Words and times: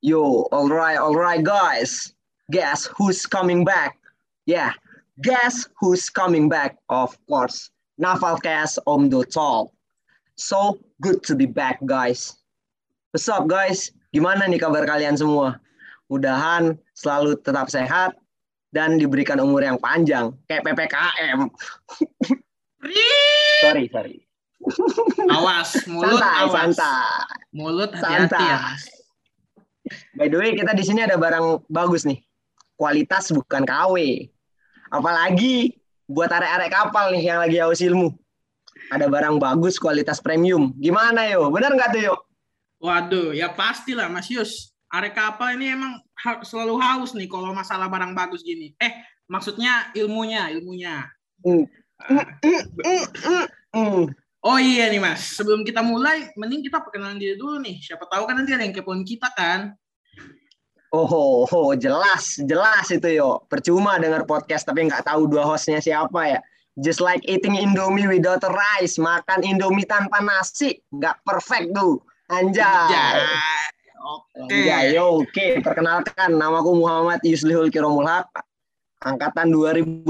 Yo, 0.00 0.46
alright, 0.50 0.98
alright, 0.98 1.42
guys. 1.42 2.14
Guess 2.50 2.86
who's 2.96 3.26
coming 3.26 3.64
back? 3.64 3.98
Yeah, 4.46 4.72
guess 5.20 5.68
who's 5.76 6.08
coming 6.08 6.48
back? 6.48 6.78
Of 6.88 7.18
course, 7.26 7.70
Navalcast 8.00 8.78
Om 8.86 9.10
Do 9.10 9.24
Talk. 9.24 9.68
So 10.38 10.78
good 11.02 11.22
to 11.26 11.34
be 11.34 11.46
back, 11.46 11.82
guys. 11.84 12.38
What's 13.10 13.28
up, 13.28 13.50
guys? 13.50 13.90
Gimana 14.14 14.46
nih 14.46 14.62
kabar 14.62 14.86
kalian 14.86 15.18
semua? 15.18 15.58
Mudahan 16.08 16.78
selalu 16.96 17.36
tetap 17.42 17.68
sehat 17.68 18.16
dan 18.72 18.96
diberikan 18.96 19.42
umur 19.42 19.60
yang 19.66 19.76
panjang, 19.76 20.32
kayak 20.48 20.64
PPKM. 20.64 21.50
sorry, 23.64 23.84
sorry. 23.90 24.27
Awas, 25.30 25.86
mulut 25.86 26.18
santai, 26.18 26.42
awas. 26.42 26.54
santai. 26.54 27.54
Mulut 27.54 27.90
hati-hati 27.94 28.44
ya. 28.44 28.58
By 30.18 30.26
the 30.28 30.36
way, 30.36 30.52
kita 30.52 30.74
di 30.74 30.84
sini 30.84 31.00
ada 31.06 31.16
barang 31.16 31.64
bagus 31.70 32.04
nih. 32.04 32.20
Kualitas 32.76 33.30
bukan 33.32 33.64
KW. 33.64 34.26
Apalagi 34.92 35.78
buat 36.08 36.28
arek-arek 36.32 36.70
kapal 36.72 37.12
nih 37.14 37.22
yang 37.32 37.38
lagi 37.40 37.56
haus 37.60 37.80
ilmu. 37.80 38.12
Ada 38.88 39.06
barang 39.08 39.36
bagus 39.36 39.76
kualitas 39.76 40.20
premium. 40.20 40.72
Gimana 40.76 41.28
yo? 41.28 41.48
Bener 41.52 41.72
nggak 41.76 41.90
tuh 41.92 42.02
yo? 42.12 42.14
Waduh, 42.78 43.34
ya 43.34 43.50
pastilah 43.52 44.06
Mas 44.08 44.30
Yus. 44.30 44.72
Arek 44.88 45.12
kapal 45.12 45.60
ini 45.60 45.76
emang 45.76 46.00
selalu 46.46 46.80
haus 46.80 47.12
nih 47.12 47.28
kalau 47.28 47.52
masalah 47.52 47.90
barang 47.92 48.16
bagus 48.16 48.40
gini. 48.40 48.72
Eh, 48.80 49.04
maksudnya 49.28 49.92
ilmunya, 49.92 50.48
ilmunya. 50.48 51.04
Hmm. 51.44 51.68
Ah. 51.98 52.24
Hmm. 53.74 54.08
Oh 54.38 54.54
iya 54.54 54.86
nih 54.86 55.02
Mas, 55.02 55.34
sebelum 55.34 55.66
kita 55.66 55.82
mulai, 55.82 56.30
mending 56.38 56.62
kita 56.62 56.78
perkenalan 56.78 57.18
diri 57.18 57.34
dulu 57.34 57.58
nih. 57.58 57.82
Siapa 57.82 58.06
tahu 58.06 58.22
kan 58.22 58.38
nanti 58.38 58.54
ada 58.54 58.62
yang 58.62 58.70
kepoin 58.70 59.02
kita 59.02 59.26
kan. 59.34 59.74
Oh, 60.88 61.44
ho, 61.44 61.76
jelas, 61.76 62.40
jelas 62.48 62.88
itu 62.88 63.18
yo. 63.18 63.44
Percuma 63.50 64.00
dengar 64.00 64.24
podcast 64.24 64.64
tapi 64.64 64.88
nggak 64.88 65.04
tahu 65.04 65.28
dua 65.28 65.44
hostnya 65.44 65.82
siapa 65.82 66.38
ya. 66.38 66.40
Just 66.78 67.02
like 67.02 67.20
eating 67.26 67.58
Indomie 67.58 68.06
without 68.06 68.40
rice, 68.46 68.96
makan 69.02 69.42
Indomie 69.42 69.84
tanpa 69.84 70.22
nasi, 70.22 70.78
nggak 70.94 71.18
perfect 71.26 71.74
tuh. 71.74 71.98
Anjay. 72.30 72.94
Ya, 72.94 73.06
Oke. 73.98 74.48
Anjay, 74.48 74.94
yo, 74.94 75.26
oke. 75.26 75.46
Perkenalkan, 75.60 76.38
namaku 76.38 76.78
Muhammad 76.78 77.18
Yuslihul 77.26 77.68
Kiromul 77.68 78.06
Haq. 78.06 78.30
Angkatan 78.98 79.54
2018, 79.54 80.02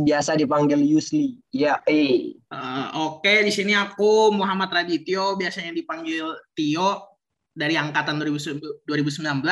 biasa 0.00 0.32
dipanggil 0.32 0.80
Yusli. 0.80 1.36
Ya, 1.52 1.84
eh. 1.84 2.32
Eh, 2.40 2.86
Oke, 2.96 3.44
di 3.44 3.52
sini 3.52 3.76
aku 3.76 4.32
Muhammad 4.32 4.72
Radityo, 4.72 5.36
biasanya 5.36 5.76
dipanggil 5.76 6.24
Tio 6.56 7.20
dari 7.52 7.76
angkatan 7.76 8.16
2000 8.16 8.88
2019 8.88 9.44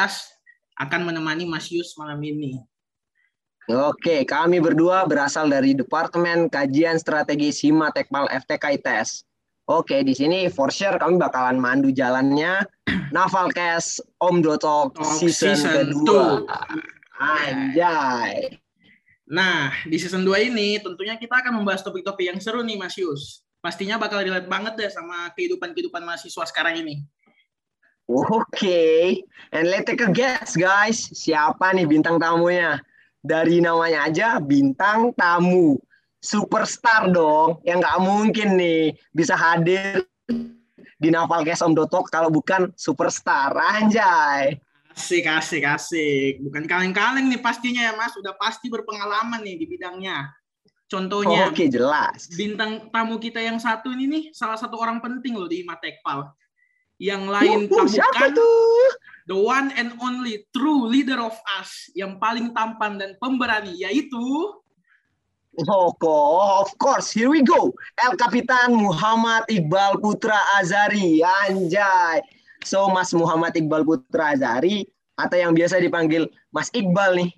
akan 0.81 1.01
menemani 1.05 1.45
Mas 1.45 1.69
Yus 1.69 1.93
malam 2.01 2.17
ini. 2.25 2.57
Oke, 3.69 4.25
kami 4.25 4.62
berdua 4.62 5.05
berasal 5.05 5.53
dari 5.53 5.77
Departemen 5.77 6.49
Kajian 6.49 6.97
Strategi 6.97 7.53
Sima 7.53 7.93
Tekmal 7.93 8.31
FTK 8.31 8.79
ITS. 8.81 9.27
Oke, 9.67 10.07
di 10.07 10.15
sini 10.15 10.47
for 10.47 10.71
sure 10.71 10.95
kami 10.97 11.19
bakalan 11.19 11.59
mandu 11.59 11.91
jalannya 11.91 12.62
Navalcast 13.17 13.99
Om 14.23 14.39
Dotok 14.39 14.95
Oh, 14.97 15.19
season, 15.19 15.59
season 15.59 15.91
kedua. 15.91 16.47
2. 16.47 16.96
Anjay. 17.17 18.61
Nah, 19.27 19.75
di 19.83 19.98
season 19.98 20.22
2 20.22 20.53
ini 20.53 20.78
tentunya 20.78 21.19
kita 21.19 21.42
akan 21.42 21.59
membahas 21.59 21.83
topik-topik 21.83 22.31
yang 22.31 22.39
seru 22.39 22.62
nih 22.62 22.78
Mas 22.78 22.95
Yus. 22.95 23.42
Pastinya 23.59 23.98
bakal 23.98 24.22
relate 24.22 24.47
banget 24.47 24.78
deh 24.78 24.91
sama 24.92 25.34
kehidupan-kehidupan 25.34 26.06
mahasiswa 26.06 26.44
sekarang 26.47 26.87
ini. 26.87 27.03
Oke, 28.06 29.19
and 29.50 29.67
let's 29.67 29.83
take 29.83 29.98
a 29.98 30.06
guess 30.14 30.55
guys. 30.55 31.11
Siapa 31.11 31.75
nih 31.75 31.91
bintang 31.91 32.22
tamunya? 32.22 32.78
Dari 33.19 33.59
namanya 33.59 34.06
aja 34.06 34.39
bintang 34.39 35.10
tamu. 35.19 35.75
Superstar 36.22 37.10
dong, 37.10 37.59
yang 37.66 37.82
nggak 37.82 37.99
mungkin 37.99 38.55
nih 38.55 38.94
bisa 39.10 39.34
hadir 39.34 40.06
di 41.03 41.09
Navalcast 41.10 41.66
Om 41.66 41.75
Dotok 41.75 42.06
kalau 42.15 42.31
bukan 42.31 42.71
superstar. 42.78 43.50
Anjay. 43.59 44.55
Asik, 44.97 45.29
asik, 45.29 45.62
asik. 45.62 46.41
Bukan 46.41 46.65
kaleng-kaleng 46.65 47.29
nih 47.29 47.41
pastinya 47.45 47.84
ya 47.84 47.93
Mas, 48.01 48.17
udah 48.17 48.33
pasti 48.41 48.73
berpengalaman 48.73 49.45
nih 49.45 49.61
di 49.61 49.67
bidangnya. 49.69 50.25
Contohnya, 50.89 51.51
Oke, 51.51 51.69
jelas. 51.69 52.31
bintang 52.33 52.89
tamu 52.89 53.21
kita 53.21 53.43
yang 53.43 53.61
satu 53.61 53.93
ini 53.93 54.06
nih 54.06 54.25
salah 54.33 54.56
satu 54.56 54.79
orang 54.79 55.03
penting 55.05 55.37
loh 55.37 55.51
di 55.51 55.67
Matekpal. 55.67 56.31
Yang 56.97 57.23
lain 57.29 57.59
Uh, 57.69 57.77
uh, 57.77 57.87
bukan 57.93 58.31
tuh? 58.33 58.89
the 59.29 59.37
one 59.37 59.69
and 59.77 59.93
only 60.01 60.49
true 60.56 60.89
leader 60.89 61.21
of 61.21 61.37
us 61.61 61.91
yang 61.93 62.17
paling 62.17 62.55
tampan 62.56 62.97
dan 62.97 63.12
pemberani 63.21 63.77
yaitu 63.77 64.25
Oh, 65.56 65.89
of 66.61 66.69
course, 66.77 67.09
here 67.09 67.33
we 67.33 67.41
go. 67.41 67.73
El 67.97 68.12
Kapitan 68.21 68.77
Muhammad 68.77 69.49
Iqbal 69.49 69.97
Putra 70.05 70.37
Azari. 70.61 71.25
Anjay. 71.25 72.21
So, 72.66 72.91
Mas 72.91 73.15
Muhammad 73.15 73.54
Iqbal 73.54 73.87
Putra 73.87 74.34
Azari, 74.34 74.82
atau 75.15 75.38
yang 75.38 75.54
biasa 75.54 75.78
dipanggil 75.78 76.27
Mas 76.50 76.69
Iqbal 76.75 77.22
nih, 77.22 77.31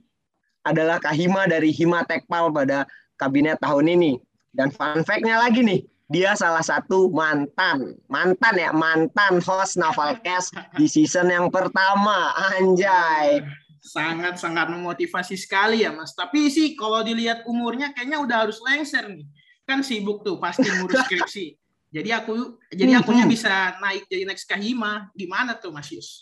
adalah 0.64 0.96
Kahima 0.96 1.44
dari 1.44 1.68
Hima 1.68 2.02
Tekpal 2.08 2.48
pada 2.48 2.88
kabinet 3.20 3.60
tahun 3.60 3.92
ini. 3.92 4.12
Dan 4.56 4.72
fun 4.72 5.04
fact-nya 5.04 5.36
lagi 5.36 5.60
nih, 5.60 5.84
dia 6.08 6.32
salah 6.32 6.64
satu 6.64 7.12
mantan, 7.12 7.92
mantan 8.08 8.54
ya, 8.56 8.72
mantan 8.72 9.44
host 9.44 9.76
Navalcast 9.76 10.56
di 10.80 10.88
season 10.88 11.28
yang 11.28 11.52
pertama. 11.52 12.32
Anjay. 12.56 13.44
sangat-sangat 13.78 14.68
memotivasi 14.68 15.32
sekali 15.32 15.80
ya 15.80 15.92
Mas. 15.92 16.12
Tapi 16.12 16.52
sih 16.52 16.76
kalau 16.76 17.00
dilihat 17.00 17.48
umurnya 17.48 17.88
kayaknya 17.96 18.20
udah 18.20 18.36
harus 18.44 18.60
lengser 18.60 19.04
nih. 19.08 19.24
Kan 19.64 19.80
sibuk 19.80 20.24
tuh 20.24 20.36
pasti 20.36 20.64
ngurus 20.64 21.00
skripsi. 21.08 21.56
Jadi 21.88 22.12
aku 22.12 22.60
jadi 22.68 23.00
akunya 23.00 23.24
Hmm. 23.24 23.32
bisa 23.32 23.80
naik 23.80 24.04
jadi 24.12 24.28
next 24.28 24.44
Kahima. 24.44 25.08
Gimana 25.16 25.56
tuh 25.56 25.72
Mas 25.72 25.88
Yus? 25.88 26.20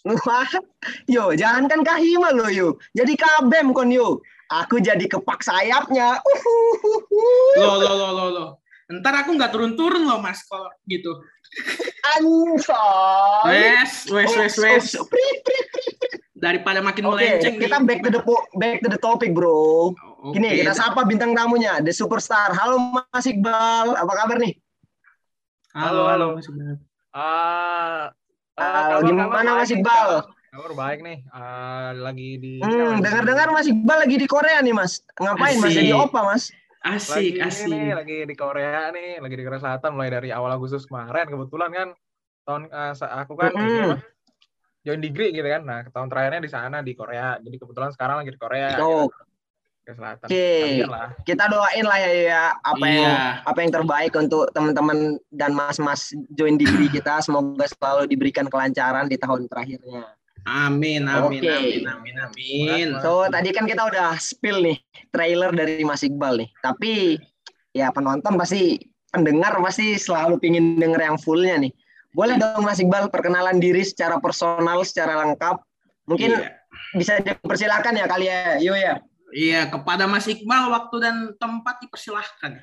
Yo, 1.10 1.34
jangan 1.34 1.66
kan 1.66 1.82
Kahima 1.82 2.30
lo 2.30 2.46
yo. 2.46 2.78
Jadi 2.94 3.18
kabem 3.18 3.74
kon 3.74 3.90
yo. 3.90 4.22
Aku 4.46 4.78
jadi 4.78 5.02
kepak 5.10 5.42
sayapnya. 5.42 6.22
Loh, 7.58 7.82
loh, 7.82 7.94
loh, 7.98 8.10
loh, 8.14 8.28
loh. 8.30 8.50
Ntar 8.86 9.26
aku 9.26 9.34
nggak 9.34 9.50
turun-turun 9.50 10.06
loh 10.06 10.22
Mas 10.22 10.46
kalau 10.46 10.70
gitu. 10.86 11.10
Ansor. 12.14 13.50
Wes, 13.50 14.06
wes, 14.06 14.30
wes, 14.38 14.54
wes. 14.62 14.86
Oh, 14.94 15.02
oh, 15.02 15.06
prit, 15.10 15.38
prit. 15.42 15.58
Daripada 16.36 16.78
makin 16.78 17.10
Oke, 17.10 17.18
melenceng 17.18 17.58
kita 17.58 17.82
nih. 17.82 17.86
back 17.90 18.00
to 18.06 18.10
the 18.14 18.22
back 18.60 18.78
to 18.84 18.88
the 18.92 19.00
topic, 19.00 19.34
bro. 19.34 19.90
Oke. 20.22 20.36
Gini, 20.38 20.62
kita 20.62 20.78
sapa 20.78 21.02
bintang 21.02 21.34
tamunya, 21.34 21.82
the 21.82 21.90
superstar. 21.90 22.54
Halo 22.54 22.78
Mas 22.94 23.26
Iqbal, 23.26 23.98
apa 23.98 24.12
kabar 24.14 24.38
nih? 24.38 24.54
Halo, 25.76 26.08
halo. 26.08 26.08
Halo, 26.08 26.26
Mas 26.40 26.48
Iqbal. 26.48 26.76
Ah, 27.12 28.08
Halo, 28.56 29.04
gimana 29.04 29.50
Mas 29.60 29.68
Iqbal? 29.68 30.10
Kabar 30.48 30.72
baik 30.72 30.98
nih. 31.04 31.18
Ah, 31.28 31.92
lagi 31.92 32.40
di 32.40 32.64
Hmm, 32.64 33.04
dengar-dengar 33.04 33.52
Mas 33.52 33.68
Iqbal 33.68 33.98
lagi 34.08 34.16
di 34.16 34.24
Korea 34.24 34.64
nih, 34.64 34.72
Mas. 34.72 35.04
Ngapain 35.20 35.60
Mas? 35.60 35.68
Asik. 35.68 35.76
Jadi 35.84 35.92
opa, 35.92 36.20
Mas? 36.24 36.44
Asik, 36.80 37.36
lagi 37.36 37.40
asik. 37.44 37.68
nih, 37.68 37.88
lagi 37.92 38.16
di 38.24 38.34
Korea 38.40 38.88
nih, 38.88 39.20
lagi 39.20 39.34
di 39.36 39.44
Korea 39.44 39.60
Selatan 39.60 39.90
mulai 40.00 40.08
dari 40.08 40.32
awal 40.32 40.56
Agustus 40.56 40.88
kemarin. 40.88 41.28
Kebetulan 41.28 41.70
kan 41.76 41.88
tahun 42.48 42.62
ah, 42.72 42.92
sa- 42.96 43.12
aku 43.20 43.36
kan 43.36 43.52
ini 43.52 43.84
apa? 43.84 44.00
Join 44.80 45.04
degree 45.04 45.28
gitu 45.36 45.44
kan. 45.44 45.60
Nah, 45.60 45.84
tahun 45.92 46.08
terakhirnya 46.08 46.40
di 46.40 46.48
sana 46.48 46.80
di 46.80 46.96
Korea. 46.96 47.36
Jadi 47.36 47.56
kebetulan 47.60 47.92
sekarang 47.92 48.24
lagi 48.24 48.32
di 48.32 48.40
Korea. 48.40 48.80
Oh, 48.80 49.12
Korea 49.86 50.18
Selatan. 50.18 50.26
Oke. 50.26 50.82
Kita 51.22 51.44
doain 51.46 51.86
lah 51.86 51.98
ya, 52.02 52.10
ya 52.10 52.42
apa 52.58 52.84
yang 52.84 53.06
Iya. 53.06 53.46
apa 53.46 53.58
yang 53.62 53.70
terbaik 53.70 54.12
untuk 54.18 54.50
teman-teman 54.50 54.98
dan 55.30 55.54
mas-mas 55.54 56.10
join 56.34 56.58
degree 56.58 56.90
kita 56.90 57.20
semoga 57.26 57.70
selalu 57.70 58.10
diberikan 58.10 58.50
kelancaran 58.50 59.06
di 59.06 59.14
tahun 59.14 59.46
terakhirnya. 59.46 60.10
Amin, 60.46 61.06
amin, 61.06 61.42
Oke. 61.42 61.50
amin, 61.50 61.84
amin, 61.86 62.16
amin. 62.22 62.88
So 63.02 63.26
tadi 63.26 63.50
kan 63.50 63.66
kita 63.66 63.82
udah 63.82 64.14
spill 64.18 64.62
nih 64.62 64.78
trailer 65.10 65.50
dari 65.50 65.82
Mas 65.82 66.02
Iqbal 66.02 66.38
nih. 66.42 66.50
Tapi 66.58 67.18
ya 67.70 67.90
penonton 67.90 68.34
pasti 68.34 68.78
pendengar 69.10 69.58
pasti 69.58 69.94
selalu 69.98 70.38
pingin 70.38 70.78
denger 70.78 71.02
yang 71.02 71.18
fullnya 71.18 71.58
nih. 71.62 71.70
Boleh 72.10 72.38
dong 72.38 72.62
Mas 72.62 72.78
Iqbal 72.78 73.10
perkenalan 73.10 73.58
diri 73.58 73.82
secara 73.86 74.18
personal, 74.18 74.82
secara 74.82 75.18
lengkap. 75.26 75.62
Mungkin 76.06 76.30
Iya. 76.38 76.50
bisa 76.94 77.18
dipersilakan 77.18 77.98
ya 77.98 78.06
kali 78.06 78.26
ya, 78.26 78.58
yo 78.62 78.74
ya. 78.74 79.02
Iya, 79.36 79.68
kepada 79.68 80.08
Mas 80.08 80.24
Iqbal 80.24 80.72
waktu 80.72 80.96
dan 80.96 81.16
tempat 81.36 81.76
dipersilahkan. 81.84 82.56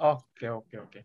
Oke, 0.00 0.48
oke, 0.48 0.74
oke. 0.80 1.00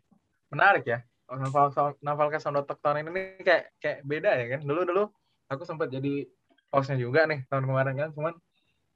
Menarik 0.48 0.88
ya. 0.88 1.04
Oh, 1.28 1.36
Naval 1.36 1.68
Navalcast 2.00 2.48
Soundotok 2.48 2.80
tahun 2.80 3.04
ini 3.04 3.44
kayak 3.44 3.76
kayak 3.76 3.98
beda 4.08 4.30
ya 4.40 4.56
kan. 4.56 4.60
Dulu 4.64 4.88
dulu 4.88 5.04
aku 5.52 5.68
sempat 5.68 5.92
jadi 5.92 6.24
hostnya 6.72 6.96
juga 6.96 7.28
nih 7.28 7.44
tahun 7.52 7.68
kemarin 7.68 7.94
kan, 7.96 8.10
cuman 8.16 8.32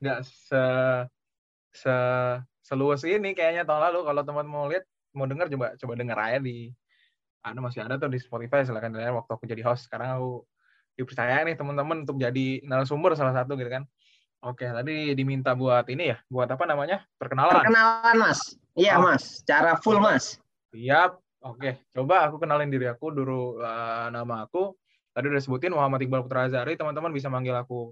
nggak 0.00 0.18
se 0.24 0.64
se 1.76 1.96
seluas 2.64 3.04
ini 3.04 3.36
kayaknya 3.36 3.68
tahun 3.68 3.92
lalu. 3.92 4.08
Kalau 4.08 4.22
teman 4.24 4.46
mau 4.48 4.64
lihat 4.72 4.88
mau 5.12 5.28
dengar 5.28 5.52
coba 5.52 5.76
coba 5.76 5.92
denger 6.00 6.16
aja 6.16 6.38
di 6.40 6.72
ada 7.44 7.60
masih 7.60 7.84
ada 7.84 8.00
tuh 8.00 8.08
di 8.08 8.16
Spotify 8.20 8.64
silahkan 8.64 8.88
dilihat 8.88 9.12
waktu 9.12 9.30
aku 9.36 9.44
jadi 9.44 9.62
host 9.68 9.88
sekarang 9.88 10.16
aku 10.16 10.48
dipercaya 10.96 11.44
nih 11.44 11.54
teman-teman 11.54 12.02
untuk 12.08 12.16
jadi 12.18 12.60
narasumber 12.66 13.14
salah 13.14 13.36
satu 13.36 13.54
gitu 13.56 13.70
kan 13.70 13.86
oke 14.44 14.67
tadi 14.67 15.14
diminta 15.19 15.55
buat 15.56 15.87
ini 15.90 16.14
ya 16.14 16.17
buat 16.29 16.49
apa 16.50 16.64
namanya 16.69 17.02
perkenalan 17.19 17.62
Perkenalan 17.62 18.17
Mas. 18.19 18.40
Iya 18.79 18.94
Oh. 18.94 19.11
Mas, 19.11 19.43
cara 19.43 19.75
full 19.82 19.99
Mas. 19.99 20.38
siap 20.70 21.19
oke 21.43 21.82
coba 21.90 22.29
aku 22.29 22.37
kenalin 22.43 22.70
diri 22.70 22.87
aku 22.87 23.11
dulu 23.11 23.58
eh, 23.58 24.06
nama 24.12 24.44
aku 24.46 24.76
tadi 25.17 25.26
udah 25.32 25.43
sebutin 25.43 25.75
Muhammad 25.75 26.05
Iqbal 26.05 26.23
Putra 26.23 26.46
Azari 26.46 26.79
teman-teman 26.79 27.11
bisa 27.11 27.26
manggil 27.32 27.56
aku 27.56 27.90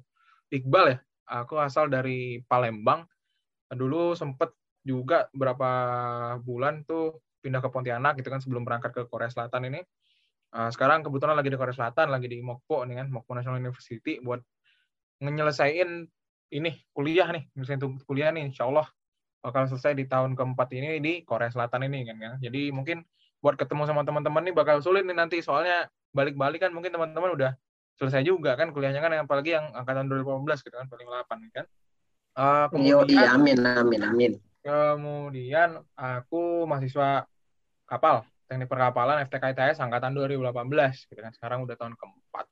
Iqbal 0.53 0.95
ya 0.95 0.99
aku 1.27 1.59
asal 1.59 1.91
dari 1.91 2.39
Palembang 2.47 3.03
dulu 3.75 4.15
sempet 4.15 4.55
juga 4.87 5.27
berapa 5.35 5.71
bulan 6.47 6.87
tuh 6.87 7.19
pindah 7.43 7.59
ke 7.59 7.69
Pontianak 7.71 8.15
gitu 8.23 8.31
kan 8.31 8.39
sebelum 8.39 8.63
berangkat 8.63 8.95
ke 8.95 9.03
Korea 9.11 9.27
Selatan 9.27 9.67
ini. 9.71 9.81
Uh, 10.55 10.71
sekarang 10.71 11.03
kebetulan 11.03 11.35
lagi 11.35 11.51
di 11.51 11.59
Korea 11.59 11.75
Selatan, 11.75 12.15
lagi 12.15 12.31
di 12.31 12.39
Mokpo 12.39 12.87
nih 12.87 13.03
kan, 13.03 13.11
Mokpo 13.11 13.35
National 13.35 13.59
University 13.59 14.23
buat 14.23 14.39
ngenyelesain 15.19 16.07
ini 16.53 16.71
kuliah 16.95 17.27
nih, 17.31 17.49
misalnya 17.59 17.91
untuk 17.91 18.07
kuliah 18.07 18.31
nih, 18.31 18.47
insya 18.47 18.69
Allah 18.69 18.87
bakal 19.43 19.71
selesai 19.71 19.95
di 19.95 20.11
tahun 20.11 20.35
keempat 20.35 20.69
ini 20.75 20.99
di 20.99 21.23
Korea 21.23 21.51
Selatan 21.51 21.87
ini 21.87 22.03
kan, 22.07 22.17
kan. 22.19 22.33
Jadi 22.43 22.75
mungkin 22.75 23.07
buat 23.39 23.55
ketemu 23.55 23.87
sama 23.87 24.03
teman-teman 24.03 24.43
nih 24.43 24.55
bakal 24.57 24.83
sulit 24.83 25.07
nih 25.07 25.15
nanti 25.15 25.39
soalnya 25.39 25.87
balik-balik 26.11 26.67
kan 26.67 26.73
mungkin 26.75 26.91
teman-teman 26.91 27.37
udah 27.37 27.53
selesai 27.97 28.27
juga 28.27 28.59
kan 28.59 28.73
kuliahnya 28.73 28.99
kan 28.99 29.13
apalagi 29.15 29.55
yang 29.55 29.71
angkatan 29.73 30.09
2018 30.11 30.67
gitu 30.67 30.75
kan 30.75 30.87
paling 30.91 31.07
8 31.07 31.55
kan. 31.55 31.67
Uh, 32.37 32.67
kemudian 32.69 33.09
iya, 33.09 33.33
amin, 33.33 33.57
amin, 33.65 34.01
amin. 34.05 34.33
Kemudian 34.61 35.81
aku 35.95 36.67
mahasiswa 36.67 37.25
kapal, 37.87 38.27
teknik 38.51 38.69
perkapalan 38.69 39.23
FTK 39.25 39.55
ITS 39.55 39.79
angkatan 39.81 40.13
2018 40.13 41.07
gitu 41.07 41.21
kan. 41.23 41.33
Sekarang 41.33 41.65
udah 41.65 41.79
tahun 41.79 41.95
keempat. 41.95 42.45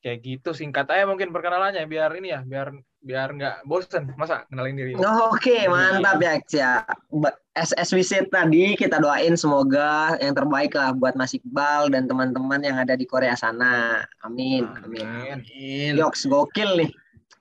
Kayak 0.00 0.18
gitu 0.24 0.50
singkat 0.56 0.88
aja 0.88 1.04
mungkin 1.04 1.28
perkenalannya 1.28 1.84
biar 1.84 2.16
ini 2.16 2.32
ya, 2.32 2.40
biar 2.40 2.72
biar 3.00 3.28
nggak 3.36 3.56
bosen. 3.68 4.12
Masa 4.16 4.48
kenalin 4.48 4.76
diri. 4.76 4.92
Oke, 4.96 5.68
mantap 5.68 6.20
ya, 6.20 6.40
Cia. 6.48 6.72
As 7.52 7.92
we 7.92 8.00
said 8.00 8.32
tadi, 8.32 8.76
kita 8.80 8.96
doain 8.96 9.36
semoga 9.36 10.16
yang 10.24 10.32
terbaik 10.32 10.72
lah 10.72 10.96
buat 10.96 11.16
Mas 11.20 11.36
Iqbal 11.36 11.92
dan 11.92 12.08
teman-teman 12.08 12.64
yang 12.64 12.80
ada 12.80 12.96
di 12.96 13.04
Korea 13.04 13.36
sana. 13.36 14.00
Amin, 14.24 14.64
amin. 14.84 15.04
Amin. 15.36 15.92
Yoks, 16.00 16.24
gokil 16.24 16.80
nih. 16.80 16.90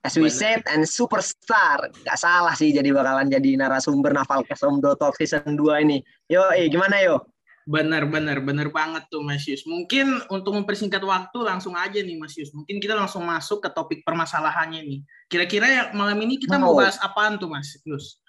As 0.08 0.16
we 0.16 0.32
said, 0.32 0.64
and 0.72 0.88
superstar. 0.88 1.92
Gak 2.08 2.20
salah 2.20 2.56
sih 2.56 2.72
jadi 2.72 2.88
bakalan 2.96 3.28
jadi 3.28 3.60
narasumber 3.60 4.16
Naval 4.16 4.48
Kesomdo 4.48 4.96
Talk 4.96 5.20
Season 5.20 5.60
2 5.60 5.84
ini. 5.84 6.00
Yo, 6.32 6.48
eh, 6.56 6.72
gimana 6.72 7.04
yo? 7.04 7.28
Benar, 7.70 8.10
benar, 8.10 8.42
benar 8.42 8.74
banget 8.74 9.06
tuh 9.14 9.22
Mas 9.22 9.46
Yus. 9.46 9.62
Mungkin 9.70 10.26
untuk 10.34 10.58
mempersingkat 10.58 11.06
waktu 11.06 11.38
langsung 11.46 11.78
aja 11.78 12.02
nih 12.02 12.18
Mas 12.18 12.34
Yus. 12.34 12.50
Mungkin 12.50 12.82
kita 12.82 12.98
langsung 12.98 13.22
masuk 13.22 13.62
ke 13.62 13.70
topik 13.70 14.02
permasalahannya 14.02 14.82
nih. 14.82 15.00
Kira-kira 15.30 15.68
ya 15.70 15.84
malam 15.94 16.18
ini 16.26 16.42
kita 16.42 16.58
mau 16.58 16.74
Mau. 16.74 16.82
bahas 16.82 16.98
apaan 16.98 17.38
tuh 17.38 17.46
Mas 17.46 17.78
Yus? 17.86 18.26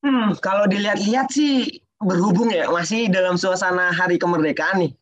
Hmm, 0.00 0.32
kalau 0.40 0.64
dilihat-lihat 0.64 1.28
sih 1.28 1.84
berhubung 2.00 2.48
ya 2.48 2.64
masih 2.72 3.12
dalam 3.12 3.36
suasana 3.36 3.92
hari 3.92 4.16
kemerdekaan 4.16 4.88
nih. 4.88 4.92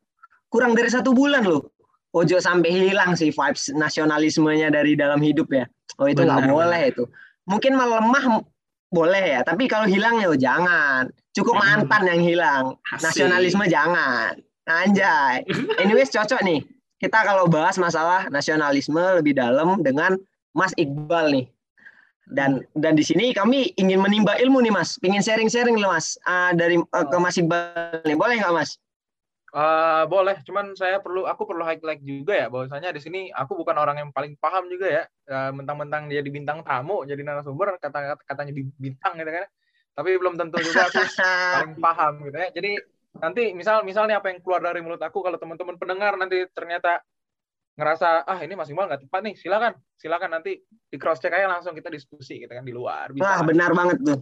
Kurang 0.50 0.74
dari 0.74 0.90
satu 0.90 1.14
bulan 1.14 1.46
loh. 1.46 1.70
Ojo 2.10 2.42
sampai 2.42 2.74
hilang 2.74 3.14
sih 3.14 3.30
vibes 3.30 3.70
nasionalismenya 3.70 4.74
dari 4.74 4.98
dalam 4.98 5.22
hidup 5.22 5.46
ya. 5.54 5.70
Oh 6.02 6.10
itu 6.10 6.26
nggak 6.26 6.50
boleh 6.50 6.90
itu. 6.90 7.06
Mungkin 7.46 7.78
melemah 7.78 8.42
boleh 8.88 9.36
ya, 9.36 9.40
tapi 9.44 9.68
kalau 9.68 9.84
hilang 9.84 10.20
ya 10.20 10.32
jangan. 10.36 11.12
Cukup 11.36 11.60
mantan 11.60 12.08
yang 12.08 12.22
hilang. 12.24 12.64
Asik. 12.88 13.04
Nasionalisme 13.12 13.64
jangan. 13.68 14.32
Anjay. 14.68 15.44
Anyways 15.82 16.12
cocok 16.12 16.40
nih. 16.44 16.64
Kita 16.98 17.22
kalau 17.22 17.46
bahas 17.46 17.78
masalah 17.78 18.26
nasionalisme 18.28 18.98
lebih 19.22 19.38
dalam 19.38 19.78
dengan 19.84 20.18
Mas 20.56 20.74
Iqbal 20.74 21.30
nih. 21.30 21.46
Dan 22.28 22.60
dan 22.76 22.92
di 22.92 23.04
sini 23.06 23.32
kami 23.32 23.72
ingin 23.80 24.02
menimba 24.02 24.36
ilmu 24.36 24.60
nih 24.60 24.74
Mas. 24.74 24.98
Ingin 25.00 25.22
sharing-sharing 25.24 25.78
nih 25.78 25.88
Mas 25.88 26.18
Ah, 26.26 26.52
dari 26.52 26.76
eh, 26.76 27.06
ke 27.06 27.16
Mas 27.16 27.38
Iqbal 27.38 28.02
nih. 28.04 28.16
Boleh 28.18 28.40
nggak 28.42 28.56
Mas? 28.56 28.76
Eh, 29.48 30.04
boleh, 30.12 30.44
cuman 30.44 30.76
saya 30.76 31.00
perlu 31.00 31.24
aku 31.24 31.48
perlu 31.48 31.64
highlight 31.64 32.04
juga 32.04 32.36
ya 32.36 32.52
bahwasanya 32.52 32.92
di 32.92 33.00
sini 33.00 33.20
aku 33.32 33.56
bukan 33.56 33.80
orang 33.80 33.96
yang 33.96 34.10
paling 34.12 34.36
paham 34.36 34.68
juga 34.68 34.84
ya. 34.84 35.02
Eh, 35.24 35.50
mentang-mentang 35.56 36.04
dia 36.06 36.20
di 36.20 36.28
bintang 36.28 36.60
tamu 36.60 37.00
jadi 37.08 37.24
narasumber 37.24 37.80
kata 37.80 38.20
katanya 38.28 38.52
di 38.52 38.68
bintang 38.76 39.16
gitu 39.16 39.32
kan. 39.32 39.48
Tapi 39.96 40.10
belum 40.20 40.36
tentu 40.36 40.60
juga 40.60 40.84
aku 40.86 41.00
paling 41.56 41.74
paham 41.80 42.12
gitu 42.28 42.36
ya. 42.36 42.48
Jadi 42.52 42.70
nanti 43.18 43.42
misal 43.56 43.82
misalnya 43.88 44.20
apa 44.20 44.28
yang 44.28 44.44
keluar 44.44 44.60
dari 44.60 44.84
mulut 44.84 45.00
aku 45.00 45.24
kalau 45.24 45.40
teman-teman 45.40 45.80
pendengar 45.80 46.12
nanti 46.20 46.44
ternyata 46.52 47.00
ngerasa 47.74 48.26
ah 48.26 48.38
ini 48.42 48.52
Mas 48.52 48.68
Iqbal 48.68 48.84
nggak 48.84 49.06
tepat 49.08 49.20
nih, 49.22 49.34
silakan 49.38 49.72
silakan 49.96 50.30
nanti 50.38 50.60
di 50.60 50.96
cross 51.00 51.22
check 51.22 51.32
aja 51.32 51.48
langsung 51.48 51.72
kita 51.72 51.88
diskusi 51.88 52.42
gitu 52.42 52.52
kan 52.52 52.66
di 52.66 52.74
luar 52.76 53.14
bisa. 53.16 53.24
Wah 53.24 53.40
benar 53.48 53.72
banget 53.72 53.96
tuh. 54.04 54.18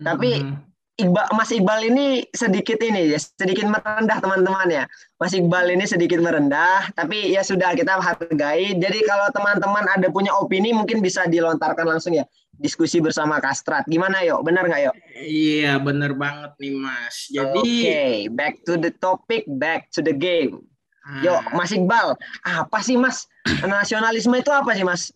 Tapi- 0.00 0.40
Hmm. 0.40 0.71
Iqbal, 1.02 1.26
Mas 1.34 1.50
Iqbal 1.50 1.90
ini 1.90 2.22
sedikit 2.30 2.78
ini 2.78 3.10
ya, 3.10 3.18
sedikit 3.18 3.66
merendah 3.66 4.22
teman-teman 4.22 4.70
ya. 4.70 4.84
Mas 5.18 5.34
Iqbal 5.34 5.74
ini 5.74 5.84
sedikit 5.84 6.22
merendah, 6.22 6.94
tapi 6.94 7.34
ya 7.34 7.42
sudah 7.42 7.74
kita 7.74 7.98
hargai. 7.98 8.78
Jadi 8.78 9.02
kalau 9.02 9.26
teman-teman 9.34 9.84
ada 9.90 10.06
punya 10.08 10.30
opini 10.38 10.70
mungkin 10.70 11.02
bisa 11.02 11.26
dilontarkan 11.26 11.84
langsung 11.84 12.14
ya. 12.14 12.22
Diskusi 12.54 13.02
bersama 13.02 13.42
Kastrat. 13.42 13.82
Gimana 13.90 14.22
yuk? 14.22 14.46
Benar 14.46 14.70
nggak 14.70 14.82
yuk? 14.86 14.94
Iya, 15.18 15.82
benar 15.82 16.14
banget 16.14 16.54
nih 16.62 16.74
Mas. 16.78 17.16
Jadi 17.26 17.58
Oke, 17.58 18.02
back 18.30 18.54
to 18.62 18.78
the 18.78 18.94
topic, 18.94 19.42
back 19.50 19.90
to 19.90 19.98
the 19.98 20.14
game. 20.14 20.62
ah, 21.02 21.26
Yuk, 21.26 21.40
Mas 21.58 21.74
Iqbal, 21.74 22.14
apa 22.46 22.78
sih 22.86 22.94
Mas? 22.94 23.26
Nasionalisme 23.66 24.38
itu 24.38 24.54
apa 24.54 24.70
sih 24.78 24.86
Mas? 24.86 25.10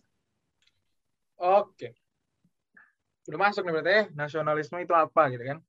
Oke. 1.39 1.95
Udah 3.27 3.39
masuk 3.51 3.67
nih 3.67 3.73
berarti 3.75 3.91
ya, 3.91 4.03
nasionalisme 4.15 4.77
itu 4.79 4.93
apa 4.95 5.27
gitu 5.31 5.43
kan. 5.43 5.59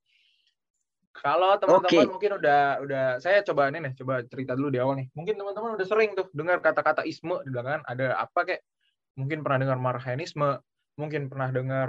Kalau 1.09 1.57
teman-teman 1.57 2.05
Oke. 2.05 2.13
mungkin 2.13 2.31
udah 2.37 2.61
udah 2.85 3.03
saya 3.17 3.41
coba 3.41 3.67
ini 3.73 3.81
nih, 3.81 3.93
coba 3.97 4.21
cerita 4.29 4.53
dulu 4.53 4.69
di 4.69 4.79
awal 4.79 4.95
nih. 5.01 5.07
Mungkin 5.17 5.35
teman-teman 5.35 5.75
udah 5.75 5.87
sering 5.89 6.13
tuh 6.13 6.29
dengar 6.31 6.61
kata-kata 6.61 7.01
isme 7.03 7.41
di 7.43 7.49
belakang 7.49 7.81
ada 7.83 8.15
apa 8.21 8.39
kayak 8.45 8.61
mungkin 9.17 9.41
pernah 9.43 9.59
dengar 9.67 9.77
marhaenisme, 9.81 10.61
mungkin 10.95 11.27
pernah 11.27 11.49
dengar 11.51 11.87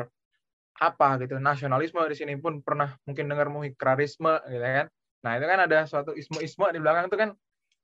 apa 0.80 1.08
gitu, 1.20 1.36
nasionalisme 1.36 2.00
di 2.08 2.16
sini 2.16 2.34
pun 2.40 2.64
pernah 2.64 2.96
mungkin 3.04 3.28
dengar 3.28 3.52
muhikrarisme 3.52 4.40
gitu 4.48 4.64
kan. 4.64 4.86
Nah, 5.20 5.32
itu 5.36 5.46
kan 5.46 5.60
ada 5.68 5.78
suatu 5.84 6.16
isme-isme 6.16 6.66
di 6.72 6.80
belakang 6.80 7.12
itu 7.12 7.18
kan 7.20 7.30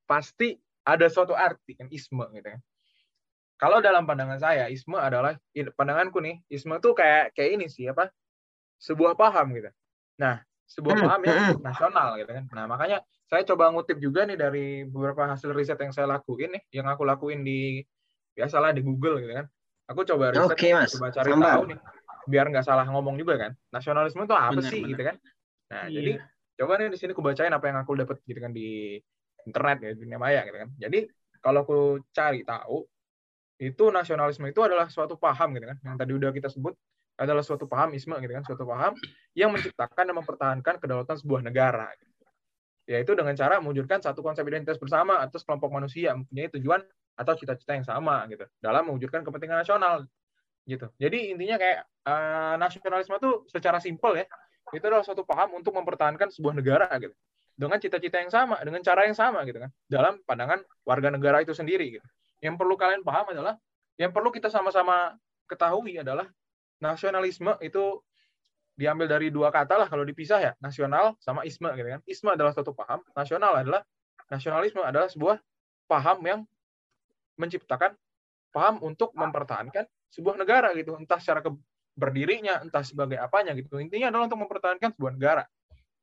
pasti 0.08 0.56
ada 0.88 1.06
suatu 1.12 1.36
arti 1.36 1.76
kan 1.76 1.92
isme 1.92 2.24
gitu 2.32 2.48
kan. 2.48 2.60
Kalau 3.56 3.80
dalam 3.80 4.04
pandangan 4.04 4.36
saya, 4.40 4.68
isme 4.68 4.96
adalah 5.00 5.36
pandanganku 5.76 6.20
nih, 6.20 6.44
isme 6.52 6.76
tuh 6.80 6.92
kayak 6.92 7.32
kayak 7.32 7.60
ini 7.60 7.66
sih 7.72 7.88
apa? 7.88 8.12
Sebuah 8.80 9.16
paham 9.16 9.56
gitu. 9.56 9.72
Nah, 10.20 10.44
sebuah 10.66 10.96
Hmm, 10.98 11.04
paham 11.06 11.20
yang 11.26 11.38
hmm. 11.38 11.56
nasional 11.62 12.08
gitu 12.18 12.30
kan. 12.30 12.44
Nah, 12.52 12.64
makanya 12.66 12.98
saya 13.30 13.42
coba 13.46 13.70
ngutip 13.74 13.98
juga 14.02 14.26
nih 14.26 14.38
dari 14.38 14.66
beberapa 14.86 15.26
hasil 15.30 15.50
riset 15.54 15.78
yang 15.78 15.92
saya 15.94 16.06
lakuin 16.10 16.50
nih, 16.54 16.62
yang 16.82 16.86
aku 16.90 17.02
lakuin 17.06 17.42
di 17.46 17.82
biasalah 18.36 18.74
di 18.74 18.82
Google 18.82 19.22
gitu 19.22 19.32
kan. 19.34 19.46
Aku 19.90 20.02
coba 20.02 20.34
riset, 20.34 20.58
Oke, 20.58 20.68
Mas. 20.74 20.90
coba 20.94 21.06
cari 21.14 21.30
Sambar. 21.30 21.50
tahu 21.54 21.62
nih, 21.70 21.78
biar 22.26 22.46
nggak 22.50 22.66
salah 22.66 22.86
ngomong 22.90 23.14
juga 23.18 23.34
kan. 23.38 23.52
Nasionalisme 23.70 24.22
itu 24.26 24.34
apa 24.34 24.50
Benar, 24.58 24.70
sih 24.70 24.80
benar. 24.82 24.90
gitu 24.92 25.02
kan? 25.06 25.16
Nah, 25.70 25.82
Iya. 25.86 25.94
jadi 25.98 26.10
coba 26.58 26.72
nih 26.82 26.88
di 26.90 26.98
sini 26.98 27.10
aku 27.14 27.22
bacain 27.22 27.52
apa 27.54 27.66
yang 27.70 27.78
aku 27.82 27.92
dapat 27.94 28.16
gitu 28.26 28.38
kan 28.42 28.52
di 28.54 28.98
internet 29.46 29.76
ya, 29.82 29.90
di 29.94 29.98
dunia 30.02 30.18
maya 30.18 30.40
gitu 30.42 30.58
kan. 30.58 30.68
Jadi 30.78 30.98
kalau 31.38 31.62
aku 31.62 31.78
cari 32.10 32.42
tahu 32.42 32.82
itu 33.56 33.84
nasionalisme 33.88 34.44
itu 34.52 34.60
adalah 34.60 34.86
suatu 34.92 35.16
paham 35.16 35.56
gitu 35.56 35.64
kan 35.64 35.78
yang 35.80 35.96
tadi 35.96 36.12
udah 36.12 36.28
kita 36.28 36.52
sebut 36.52 36.76
adalah 37.16 37.40
suatu 37.40 37.64
paham 37.64 37.96
isme 37.96 38.12
gitu 38.20 38.32
kan 38.32 38.44
suatu 38.44 38.64
paham 38.68 38.92
yang 39.32 39.48
menciptakan 39.48 40.04
dan 40.04 40.16
mempertahankan 40.16 40.74
kedaulatan 40.80 41.16
sebuah 41.16 41.40
negara 41.44 41.88
gitu. 41.96 42.12
yaitu 42.86 43.18
dengan 43.18 43.34
cara 43.34 43.58
mewujudkan 43.58 43.98
satu 43.98 44.22
konsep 44.22 44.46
identitas 44.46 44.78
bersama 44.78 45.18
atas 45.18 45.42
kelompok 45.42 45.74
manusia 45.74 46.14
mempunyai 46.14 46.46
tujuan 46.54 46.84
atau 47.16 47.32
cita-cita 47.34 47.72
yang 47.74 47.82
sama 47.82 48.28
gitu 48.30 48.46
dalam 48.62 48.86
mewujudkan 48.86 49.24
kepentingan 49.26 49.64
nasional 49.64 50.04
gitu. 50.68 50.86
Jadi 51.00 51.34
intinya 51.34 51.56
kayak 51.56 51.78
eh, 51.82 52.54
nasionalisme 52.60 53.16
itu 53.16 53.30
secara 53.50 53.78
simpel 53.80 54.22
ya 54.22 54.26
itu 54.74 54.82
adalah 54.82 55.06
suatu 55.06 55.22
paham 55.22 55.62
untuk 55.62 55.74
mempertahankan 55.74 56.30
sebuah 56.30 56.54
negara 56.58 56.86
gitu. 56.98 57.14
Dengan 57.56 57.80
cita-cita 57.80 58.20
yang 58.20 58.28
sama 58.28 58.60
dengan 58.60 58.84
cara 58.84 59.08
yang 59.08 59.16
sama 59.16 59.40
gitu 59.48 59.56
kan 59.56 59.72
dalam 59.88 60.20
pandangan 60.28 60.60
warga 60.84 61.08
negara 61.08 61.40
itu 61.40 61.56
sendiri 61.56 61.98
gitu. 61.98 62.06
Yang 62.44 62.54
perlu 62.60 62.76
kalian 62.76 63.02
paham 63.02 63.32
adalah 63.32 63.56
yang 63.96 64.12
perlu 64.12 64.28
kita 64.28 64.52
sama-sama 64.52 65.16
ketahui 65.48 65.96
adalah 65.96 66.28
nasionalisme 66.82 67.56
itu 67.64 68.00
diambil 68.76 69.08
dari 69.08 69.32
dua 69.32 69.48
kata 69.48 69.84
lah 69.84 69.88
kalau 69.88 70.04
dipisah 70.04 70.38
ya. 70.40 70.52
Nasional 70.60 71.16
sama 71.18 71.42
isme 71.48 71.72
gitu 71.72 71.88
kan. 71.88 72.00
Isme 72.04 72.30
adalah 72.36 72.52
suatu 72.52 72.76
paham 72.76 73.00
nasional 73.16 73.52
adalah 73.56 73.82
nasionalisme 74.28 74.84
adalah 74.84 75.08
sebuah 75.08 75.40
paham 75.88 76.18
yang 76.22 76.40
menciptakan 77.40 77.96
paham 78.52 78.80
untuk 78.84 79.12
mempertahankan 79.16 79.88
sebuah 80.12 80.36
negara 80.36 80.76
gitu. 80.76 80.96
Entah 81.00 81.16
secara 81.16 81.40
berdirinya 81.96 82.60
entah 82.60 82.84
sebagai 82.84 83.16
apanya 83.16 83.56
gitu. 83.56 83.80
Intinya 83.80 84.12
adalah 84.12 84.28
untuk 84.28 84.44
mempertahankan 84.44 84.92
sebuah 84.92 85.12
negara. 85.16 85.44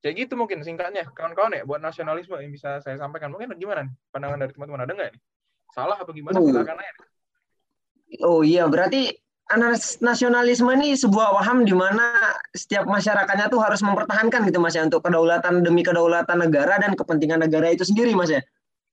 Kayak 0.04 0.28
gitu 0.28 0.34
mungkin 0.36 0.60
singkatnya 0.66 1.08
kawan-kawan 1.16 1.56
ya 1.56 1.64
buat 1.64 1.80
nasionalisme 1.80 2.36
yang 2.36 2.52
bisa 2.52 2.82
saya 2.84 2.98
sampaikan. 3.00 3.32
Mungkin 3.32 3.56
gimana 3.56 3.88
nih? 3.88 3.94
Pandangan 4.12 4.38
dari 4.42 4.52
teman-teman 4.52 4.82
ada 4.84 4.92
nggak 4.92 5.10
nih? 5.16 5.22
Salah 5.72 5.98
apa 6.02 6.12
gimana? 6.12 6.38
Oh. 6.42 6.50
silakan 6.50 6.76
aja. 6.82 6.92
Oh 8.22 8.42
iya, 8.46 8.68
berarti 8.70 9.16
nasionalisme 10.00 10.70
ini 10.74 10.96
sebuah 10.96 11.36
waham 11.36 11.64
di 11.64 11.76
mana 11.76 12.34
setiap 12.52 12.88
masyarakatnya 12.88 13.48
tuh 13.48 13.60
harus 13.60 13.80
mempertahankan 13.80 14.48
gitu 14.48 14.58
Mas 14.58 14.74
ya 14.74 14.84
untuk 14.84 15.04
kedaulatan 15.04 15.62
demi 15.62 15.84
kedaulatan 15.84 16.40
negara 16.40 16.80
dan 16.80 16.96
kepentingan 16.96 17.44
negara 17.44 17.70
itu 17.70 17.84
sendiri 17.84 18.14
Mas 18.14 18.32
ya. 18.32 18.42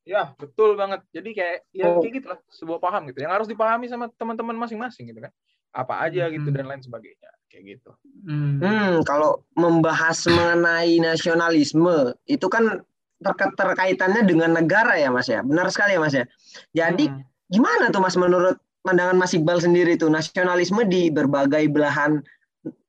ya 0.03 0.33
betul 0.35 0.75
banget 0.75 1.05
jadi 1.13 1.31
kayak 1.31 1.57
ya 1.71 1.85
Oh. 1.87 2.01
kayak 2.03 2.13
gitu 2.19 2.27
lah 2.29 2.39
sebuah 2.51 2.79
paham 2.79 3.07
gitu 3.09 3.21
yang 3.21 3.31
harus 3.31 3.47
dipahami 3.47 3.87
sama 3.87 4.09
teman-teman 4.17 4.57
masing-masing 4.57 5.07
gitu 5.07 5.21
kan 5.21 5.31
apa 5.71 6.03
aja 6.03 6.27
gitu 6.29 6.51
Hmm. 6.51 6.57
dan 6.57 6.65
lain 6.67 6.83
sebagainya 6.83 7.31
kayak 7.47 7.65
gitu 7.79 7.91
Hmm. 8.27 8.59
Hmm, 8.59 8.93
kalau 9.07 9.45
membahas 9.55 10.27
mengenai 10.27 10.99
nasionalisme 10.99 12.13
itu 12.27 12.47
kan 12.49 12.83
terka- 13.17 13.55
terkaitannya 13.55 14.25
dengan 14.25 14.51
negara 14.53 14.97
ya 14.97 15.09
Mas 15.09 15.29
ya. 15.29 15.41
Benar 15.41 15.69
sekali 15.69 15.97
ya 15.97 16.01
Mas 16.01 16.13
ya. 16.13 16.25
Jadi 16.73 17.09
Hmm. 17.09 17.21
gimana 17.47 17.89
tuh 17.89 18.01
Mas 18.01 18.17
menurut 18.17 18.57
pandangan 18.81 19.17
Mas 19.17 19.37
Iqbal 19.37 19.61
sendiri 19.61 19.97
tuh 20.01 20.09
nasionalisme 20.09 20.85
di 20.89 21.13
berbagai 21.13 21.69
belahan 21.69 22.21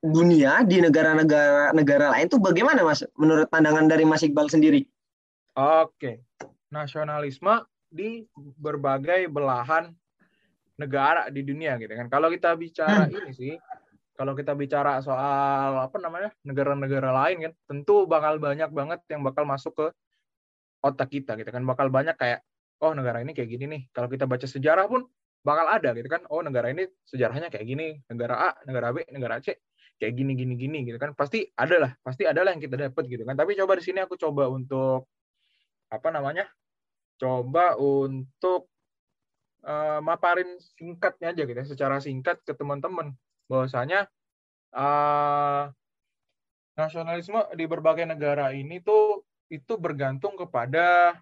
dunia 0.04 0.68
di 0.68 0.84
negara-negara 0.84 1.72
negara 1.72 2.12
lain 2.12 2.28
tuh 2.28 2.40
bagaimana 2.40 2.84
Mas 2.84 3.04
menurut 3.16 3.48
pandangan 3.48 3.88
dari 3.88 4.04
Mas 4.04 4.24
Iqbal 4.24 4.52
sendiri? 4.52 4.84
Oke, 5.56 6.24
nasionalisme 6.72 7.68
di 7.92 8.24
berbagai 8.36 9.28
belahan 9.28 9.92
negara 10.80 11.28
di 11.28 11.44
dunia 11.44 11.76
gitu 11.78 11.92
kan. 11.92 12.08
Kalau 12.08 12.32
kita 12.32 12.56
bicara 12.56 13.12
ini 13.12 13.32
sih, 13.36 13.54
kalau 14.16 14.32
kita 14.34 14.56
bicara 14.56 15.04
soal 15.04 15.78
apa 15.84 15.98
namanya 16.00 16.32
negara-negara 16.48 17.12
lain 17.12 17.52
kan, 17.52 17.54
tentu 17.68 18.08
bakal 18.08 18.40
banyak 18.40 18.72
banget 18.72 19.00
yang 19.12 19.22
bakal 19.22 19.44
masuk 19.44 19.76
ke 19.76 19.88
otak 20.82 21.12
kita 21.12 21.36
gitu 21.38 21.52
kan. 21.52 21.62
Bakal 21.68 21.92
banyak 21.92 22.16
kayak, 22.16 22.42
oh 22.82 22.96
negara 22.96 23.22
ini 23.22 23.36
kayak 23.36 23.52
gini 23.52 23.66
nih. 23.68 23.82
Kalau 23.92 24.08
kita 24.08 24.26
baca 24.26 24.48
sejarah 24.48 24.88
pun 24.88 25.06
bakal 25.42 25.66
ada 25.70 25.90
gitu 25.98 26.10
kan. 26.10 26.22
Oh 26.30 26.42
negara 26.46 26.70
ini 26.70 26.86
sejarahnya 27.06 27.50
kayak 27.50 27.66
gini, 27.66 27.88
negara 28.10 28.36
A, 28.38 28.50
negara 28.66 28.94
B, 28.94 29.06
negara 29.10 29.42
C 29.42 29.58
kayak 30.02 30.14
gini 30.18 30.34
gini 30.34 30.54
gini 30.58 30.80
gitu 30.86 30.98
kan. 30.98 31.14
Pasti 31.14 31.46
ada 31.58 31.76
lah, 31.78 31.92
pasti 32.02 32.26
ada 32.26 32.42
lah 32.42 32.54
yang 32.54 32.62
kita 32.64 32.78
dapat 32.78 33.04
gitu 33.10 33.24
kan. 33.26 33.36
Tapi 33.38 33.58
coba 33.58 33.78
di 33.78 33.84
sini 33.86 34.00
aku 34.02 34.16
coba 34.18 34.50
untuk 34.50 35.10
apa 35.92 36.08
namanya 36.10 36.48
coba 37.20 37.76
untuk 37.78 38.72
eh, 39.66 40.00
maparin 40.02 40.58
singkatnya 40.78 41.34
aja 41.36 41.44
gitu 41.46 41.58
ya, 41.58 41.68
secara 41.68 42.02
singkat 42.02 42.42
ke 42.42 42.54
teman-teman 42.58 43.14
bahwasanya 43.46 44.10
eh, 44.74 45.64
nasionalisme 46.78 47.42
di 47.54 47.66
berbagai 47.68 48.08
negara 48.08 48.56
ini 48.56 48.80
tuh 48.82 49.22
itu 49.52 49.76
bergantung 49.76 50.40
kepada 50.40 51.20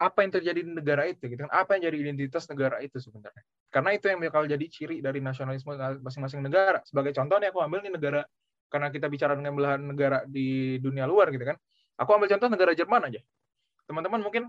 apa 0.00 0.24
yang 0.24 0.32
terjadi 0.32 0.60
di 0.64 0.72
negara 0.72 1.04
itu 1.04 1.28
gitu 1.28 1.44
kan? 1.44 1.52
Apa 1.52 1.76
yang 1.76 1.92
jadi 1.92 1.96
identitas 2.08 2.48
negara 2.48 2.80
itu 2.80 2.96
sebenarnya? 2.96 3.44
Karena 3.68 3.90
itu 3.92 4.08
yang 4.08 4.18
bakal 4.24 4.48
jadi 4.48 4.66
ciri 4.72 5.04
dari 5.04 5.20
nasionalisme 5.20 5.76
masing-masing 6.00 6.40
negara. 6.40 6.80
Sebagai 6.88 7.12
contoh 7.12 7.36
nih 7.36 7.52
aku 7.52 7.60
ambil 7.60 7.84
nih 7.84 7.92
negara 7.92 8.24
karena 8.72 8.88
kita 8.88 9.12
bicara 9.12 9.36
dengan 9.36 9.52
belahan 9.52 9.82
negara 9.84 10.24
di 10.24 10.80
dunia 10.80 11.04
luar 11.04 11.28
gitu 11.28 11.44
kan? 11.44 11.60
Aku 12.00 12.16
ambil 12.16 12.32
contoh 12.32 12.48
negara 12.48 12.72
Jerman 12.72 13.12
aja. 13.12 13.20
Teman-teman 13.84 14.24
mungkin 14.24 14.48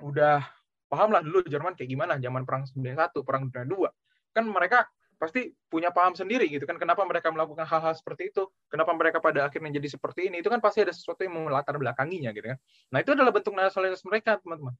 udah 0.00 0.40
paham 0.88 1.12
lah 1.12 1.20
dulu 1.20 1.44
Jerman 1.44 1.76
kayak 1.76 1.90
gimana 1.92 2.16
zaman 2.16 2.48
perang 2.48 2.64
dunia 2.72 2.96
satu 2.96 3.20
perang 3.20 3.52
dunia 3.52 3.68
dua. 3.68 3.88
Kan 4.32 4.48
mereka 4.48 4.88
pasti 5.20 5.52
punya 5.68 5.92
paham 5.92 6.16
sendiri 6.16 6.48
gitu 6.48 6.64
kan 6.64 6.80
kenapa 6.80 7.04
mereka 7.04 7.28
melakukan 7.28 7.68
hal-hal 7.68 7.92
seperti 7.92 8.32
itu 8.32 8.48
kenapa 8.72 8.96
mereka 8.96 9.20
pada 9.20 9.44
akhirnya 9.52 9.76
jadi 9.76 10.00
seperti 10.00 10.32
ini 10.32 10.40
itu 10.40 10.48
kan 10.48 10.64
pasti 10.64 10.80
ada 10.80 10.96
sesuatu 10.96 11.20
yang 11.28 11.36
melatar 11.44 11.76
belakanginya 11.76 12.32
gitu 12.32 12.56
kan. 12.56 12.58
Nah 12.88 12.98
itu 13.04 13.12
adalah 13.12 13.28
bentuk 13.28 13.52
nasionalisme 13.52 14.08
mereka 14.08 14.40
teman-teman. 14.40 14.72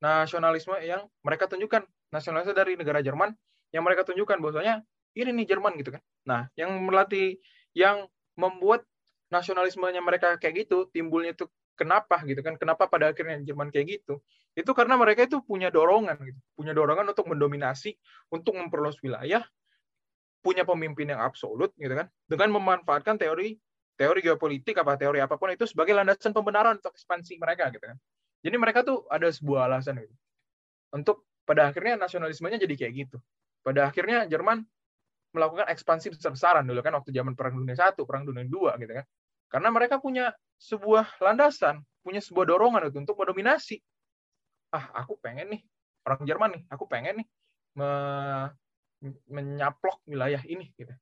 Nasionalisme 0.00 0.72
yang 0.80 1.04
mereka 1.20 1.44
tunjukkan 1.44 1.84
nasionalisme 2.08 2.56
dari 2.56 2.72
negara 2.80 3.04
Jerman 3.04 3.36
yang 3.76 3.84
mereka 3.84 4.08
tunjukkan 4.08 4.40
bahwasanya 4.40 4.80
ini 5.12 5.30
nih 5.44 5.46
Jerman 5.52 5.76
gitu 5.76 5.92
kan. 5.92 6.02
Nah 6.24 6.48
yang 6.56 6.72
melatih 6.88 7.36
yang 7.76 8.08
membuat 8.32 8.88
nasionalismenya 9.28 10.00
mereka 10.00 10.40
kayak 10.40 10.64
gitu 10.64 10.88
timbulnya 10.88 11.36
itu 11.36 11.44
kenapa 11.76 12.20
gitu 12.24 12.40
kan 12.40 12.56
kenapa 12.56 12.88
pada 12.88 13.12
akhirnya 13.12 13.44
Jerman 13.44 13.68
kayak 13.68 14.00
gitu 14.00 14.24
itu 14.52 14.70
karena 14.76 15.00
mereka 15.00 15.24
itu 15.24 15.40
punya 15.40 15.72
dorongan 15.72 16.16
gitu 16.20 16.40
punya 16.52 16.76
dorongan 16.76 17.12
untuk 17.12 17.28
mendominasi 17.28 17.96
untuk 18.28 18.56
memperluas 18.56 19.00
wilayah 19.00 19.40
punya 20.42 20.66
pemimpin 20.66 21.14
yang 21.14 21.22
absolut 21.22 21.70
gitu 21.78 21.94
kan 21.94 22.10
dengan 22.26 22.58
memanfaatkan 22.58 23.16
teori 23.16 23.54
teori 23.94 24.20
geopolitik 24.24 24.74
apa 24.82 24.98
teori 24.98 25.22
apa 25.22 25.38
pun 25.38 25.54
itu 25.54 25.64
sebagai 25.70 25.94
landasan 25.94 26.34
pembenaran 26.34 26.82
untuk 26.82 26.92
ekspansi 26.92 27.38
mereka 27.38 27.70
gitu 27.70 27.86
kan. 27.86 27.96
Jadi 28.42 28.56
mereka 28.58 28.82
tuh 28.82 29.06
ada 29.06 29.30
sebuah 29.30 29.70
alasan 29.70 30.02
gitu. 30.02 30.14
Untuk 30.90 31.30
pada 31.46 31.70
akhirnya 31.70 31.94
nasionalismenya 31.94 32.58
jadi 32.58 32.74
kayak 32.74 32.92
gitu. 33.06 33.16
Pada 33.62 33.86
akhirnya 33.86 34.26
Jerman 34.26 34.66
melakukan 35.32 35.70
ekspansi 35.70 36.12
besar-besaran 36.12 36.66
dulu 36.66 36.82
kan 36.82 36.92
waktu 36.98 37.14
zaman 37.14 37.32
perang 37.38 37.56
dunia 37.56 37.78
satu 37.78 38.02
perang 38.04 38.26
dunia 38.26 38.42
dua 38.50 38.74
gitu 38.82 38.90
kan. 38.90 39.06
Karena 39.46 39.68
mereka 39.70 40.02
punya 40.02 40.34
sebuah 40.58 41.22
landasan 41.22 41.80
punya 42.02 42.18
sebuah 42.18 42.50
dorongan 42.50 42.90
itu 42.90 42.98
untuk 42.98 43.14
mendominasi. 43.14 43.78
Ah 44.74 45.04
aku 45.04 45.14
pengen 45.22 45.54
nih 45.54 45.60
orang 46.02 46.20
Jerman 46.26 46.50
nih 46.58 46.62
aku 46.66 46.84
pengen 46.90 47.22
nih 47.22 47.26
me- 47.78 48.50
menyaplok 49.26 50.02
wilayah 50.06 50.40
ini 50.46 50.70
gitu. 50.78 50.94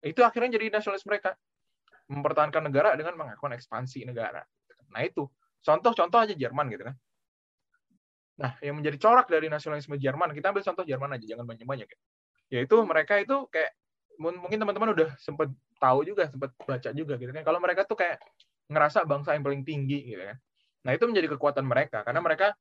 Itu 0.00 0.20
akhirnya 0.24 0.56
jadi 0.56 0.72
nasionalis 0.72 1.04
mereka 1.04 1.36
mempertahankan 2.08 2.62
negara 2.64 2.92
dengan 2.96 3.16
melakukan 3.16 3.56
ekspansi 3.56 4.04
negara. 4.08 4.44
Nah 4.92 5.00
itu 5.04 5.28
contoh-contoh 5.64 6.18
aja 6.20 6.34
Jerman 6.36 6.68
gitu 6.72 6.84
kan. 6.88 6.96
Nah 8.40 8.52
yang 8.60 8.80
menjadi 8.80 8.96
corak 9.00 9.28
dari 9.30 9.48
nasionalisme 9.48 9.96
Jerman 9.96 10.36
kita 10.36 10.52
ambil 10.52 10.64
contoh 10.64 10.84
Jerman 10.84 11.16
aja 11.16 11.24
jangan 11.24 11.44
banyak-banyak 11.48 11.88
ya. 11.88 11.98
Yaitu 12.60 12.76
mereka 12.84 13.16
itu 13.20 13.48
kayak 13.48 13.72
mun- 14.20 14.40
mungkin 14.40 14.60
teman-teman 14.60 14.92
udah 14.92 15.08
sempat 15.16 15.48
tahu 15.80 16.04
juga 16.04 16.28
sempat 16.28 16.52
baca 16.60 16.90
juga 16.92 17.14
gitu 17.16 17.32
kan. 17.32 17.44
Kalau 17.44 17.60
mereka 17.60 17.88
tuh 17.88 17.96
kayak 17.96 18.20
ngerasa 18.68 19.04
bangsa 19.04 19.36
yang 19.36 19.44
paling 19.44 19.64
tinggi 19.64 20.12
gitu 20.12 20.20
kan. 20.20 20.36
Nah 20.84 20.92
itu 20.92 21.04
menjadi 21.08 21.32
kekuatan 21.36 21.64
mereka 21.64 22.04
karena 22.04 22.20
mereka 22.20 22.52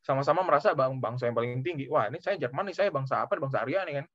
sama-sama 0.00 0.40
merasa 0.46 0.72
bang 0.72 0.96
bangsa 0.96 1.28
yang 1.28 1.36
paling 1.36 1.60
tinggi. 1.60 1.84
Wah 1.92 2.08
ini 2.08 2.22
saya 2.24 2.40
Jerman 2.40 2.72
nih 2.72 2.76
saya 2.76 2.88
bangsa 2.88 3.26
apa? 3.26 3.36
Bangsa 3.36 3.60
Arya 3.60 3.84
nih 3.84 4.00
kan 4.00 4.06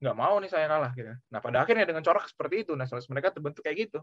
nggak 0.00 0.16
mau 0.16 0.40
nih 0.40 0.48
saya 0.48 0.64
kalah 0.64 0.92
gitu. 0.96 1.12
Nah 1.28 1.40
pada 1.44 1.60
akhirnya 1.60 1.84
dengan 1.84 2.00
corak 2.00 2.24
seperti 2.24 2.64
itu 2.64 2.72
nasionalis 2.72 3.08
mereka 3.12 3.28
terbentuk 3.36 3.60
kayak 3.60 3.88
gitu. 3.88 4.00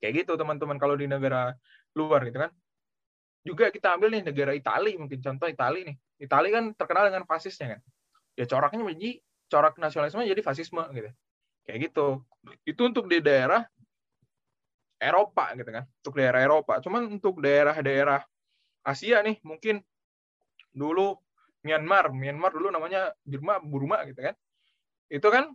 Kayak 0.00 0.24
gitu 0.24 0.32
teman-teman 0.40 0.80
kalau 0.80 0.96
di 0.96 1.04
negara 1.04 1.52
luar 1.92 2.24
gitu 2.24 2.40
kan. 2.40 2.50
Juga 3.44 3.68
kita 3.68 3.96
ambil 4.00 4.16
nih 4.16 4.22
negara 4.24 4.56
Italia 4.56 4.96
mungkin 4.96 5.20
contoh 5.20 5.44
Italia 5.44 5.92
nih. 5.92 5.96
Italia 6.24 6.50
kan 6.56 6.64
terkenal 6.72 7.12
dengan 7.12 7.24
fasisnya 7.28 7.76
kan. 7.76 7.80
Ya 8.32 8.44
coraknya 8.48 8.80
menjadi 8.80 9.20
corak 9.52 9.76
nasionalisme 9.76 10.24
jadi 10.24 10.40
fasisme 10.40 10.82
gitu. 10.96 11.12
Kayak 11.68 11.78
gitu. 11.92 12.24
Itu 12.64 12.88
untuk 12.88 13.04
di 13.04 13.20
daerah 13.20 13.68
Eropa 14.96 15.52
gitu 15.52 15.68
kan. 15.68 15.84
Untuk 16.00 16.14
daerah 16.16 16.40
Eropa. 16.40 16.80
Cuman 16.80 17.12
untuk 17.12 17.44
daerah-daerah 17.44 18.24
Asia 18.80 19.20
nih 19.20 19.36
mungkin 19.44 19.84
dulu 20.72 21.12
Myanmar, 21.60 22.08
Myanmar 22.08 22.56
dulu 22.56 22.72
namanya 22.72 23.12
Burma, 23.20 23.60
Burma 23.60 24.00
gitu 24.08 24.24
kan 24.24 24.32
itu 25.10 25.26
kan 25.26 25.50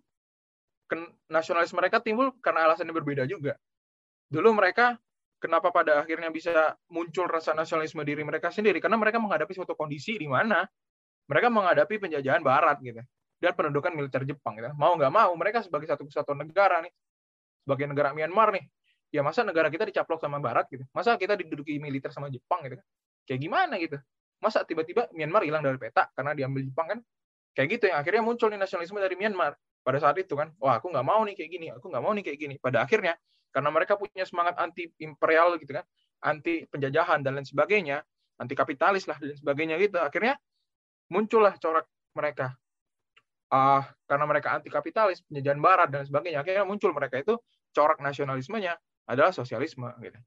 nasionalis 1.31 1.73
mereka 1.73 1.97
timbul 2.03 2.35
karena 2.43 2.69
alasan 2.69 2.85
yang 2.91 2.97
berbeda 2.99 3.23
juga. 3.25 3.57
Dulu 4.29 4.53
mereka 4.53 4.99
kenapa 5.41 5.71
pada 5.73 6.03
akhirnya 6.03 6.29
bisa 6.29 6.75
muncul 6.91 7.25
rasa 7.25 7.55
nasionalisme 7.57 8.03
diri 8.05 8.21
mereka 8.21 8.51
sendiri 8.51 8.77
karena 8.83 8.99
mereka 8.99 9.17
menghadapi 9.17 9.55
suatu 9.55 9.73
kondisi 9.73 10.19
di 10.19 10.27
mana 10.29 10.67
mereka 11.25 11.49
menghadapi 11.49 11.97
penjajahan 11.97 12.45
barat 12.45 12.77
gitu 12.85 13.01
dan 13.41 13.51
pendudukan 13.57 13.91
militer 13.95 14.21
Jepang 14.27 14.59
gitu. 14.59 14.69
Mau 14.77 14.93
nggak 14.93 15.09
mau 15.09 15.31
mereka 15.33 15.65
sebagai 15.65 15.89
satu 15.89 16.05
kesatuan 16.05 16.45
negara 16.45 16.83
nih 16.85 16.93
sebagai 17.65 17.85
negara 17.89 18.13
Myanmar 18.13 18.53
nih 18.53 18.65
ya 19.09 19.23
masa 19.23 19.41
negara 19.47 19.71
kita 19.71 19.87
dicaplok 19.89 20.21
sama 20.21 20.37
barat 20.43 20.67
gitu. 20.69 20.85
Masa 20.93 21.15
kita 21.15 21.33
diduduki 21.39 21.79
militer 21.79 22.11
sama 22.11 22.29
Jepang 22.29 22.61
gitu 22.67 22.77
kan. 22.77 22.85
Kayak 23.25 23.39
gimana 23.41 23.73
gitu. 23.81 23.97
Masa 24.43 24.61
tiba-tiba 24.67 25.09
Myanmar 25.15 25.41
hilang 25.47 25.65
dari 25.65 25.79
peta 25.81 26.11
karena 26.13 26.35
diambil 26.37 26.61
Jepang 26.61 26.87
kan 26.91 26.99
kayak 27.55 27.79
gitu 27.79 27.83
yang 27.89 27.97
akhirnya 28.03 28.21
muncul 28.21 28.51
nih 28.51 28.59
nasionalisme 28.59 28.99
dari 28.99 29.15
Myanmar 29.15 29.55
pada 29.81 29.97
saat 29.97 30.19
itu 30.19 30.35
kan. 30.35 30.51
Wah 30.59 30.77
aku 30.77 30.91
nggak 30.91 31.07
mau 31.07 31.23
nih 31.23 31.33
kayak 31.39 31.49
gini 31.49 31.67
aku 31.71 31.87
nggak 31.87 32.03
mau 32.03 32.11
nih 32.11 32.23
kayak 32.27 32.37
gini. 32.37 32.55
Pada 32.59 32.83
akhirnya 32.83 33.15
karena 33.55 33.69
mereka 33.71 33.95
punya 33.95 34.27
semangat 34.27 34.59
anti 34.59 34.91
imperial 34.99 35.55
gitu 35.55 35.79
kan 35.79 35.87
anti 36.19 36.67
penjajahan 36.67 37.23
dan 37.23 37.39
lain 37.39 37.47
sebagainya 37.47 38.03
anti 38.35 38.51
kapitalis 38.51 39.07
lah 39.07 39.15
dan 39.15 39.31
sebagainya 39.39 39.79
gitu 39.79 39.95
akhirnya 39.95 40.35
muncullah 41.07 41.55
corak 41.55 41.87
mereka. 42.11 42.51
Ah 43.47 43.87
karena 44.03 44.25
mereka 44.27 44.59
anti 44.59 44.67
kapitalis 44.67 45.23
penjajahan 45.23 45.59
barat 45.63 45.87
dan 45.87 46.03
sebagainya 46.03 46.43
akhirnya 46.43 46.67
muncul 46.67 46.91
mereka 46.91 47.23
itu 47.23 47.39
corak 47.71 48.03
nasionalismenya 48.03 48.75
adalah 49.07 49.31
sosialisme 49.31 49.87
gitu. 50.03 50.19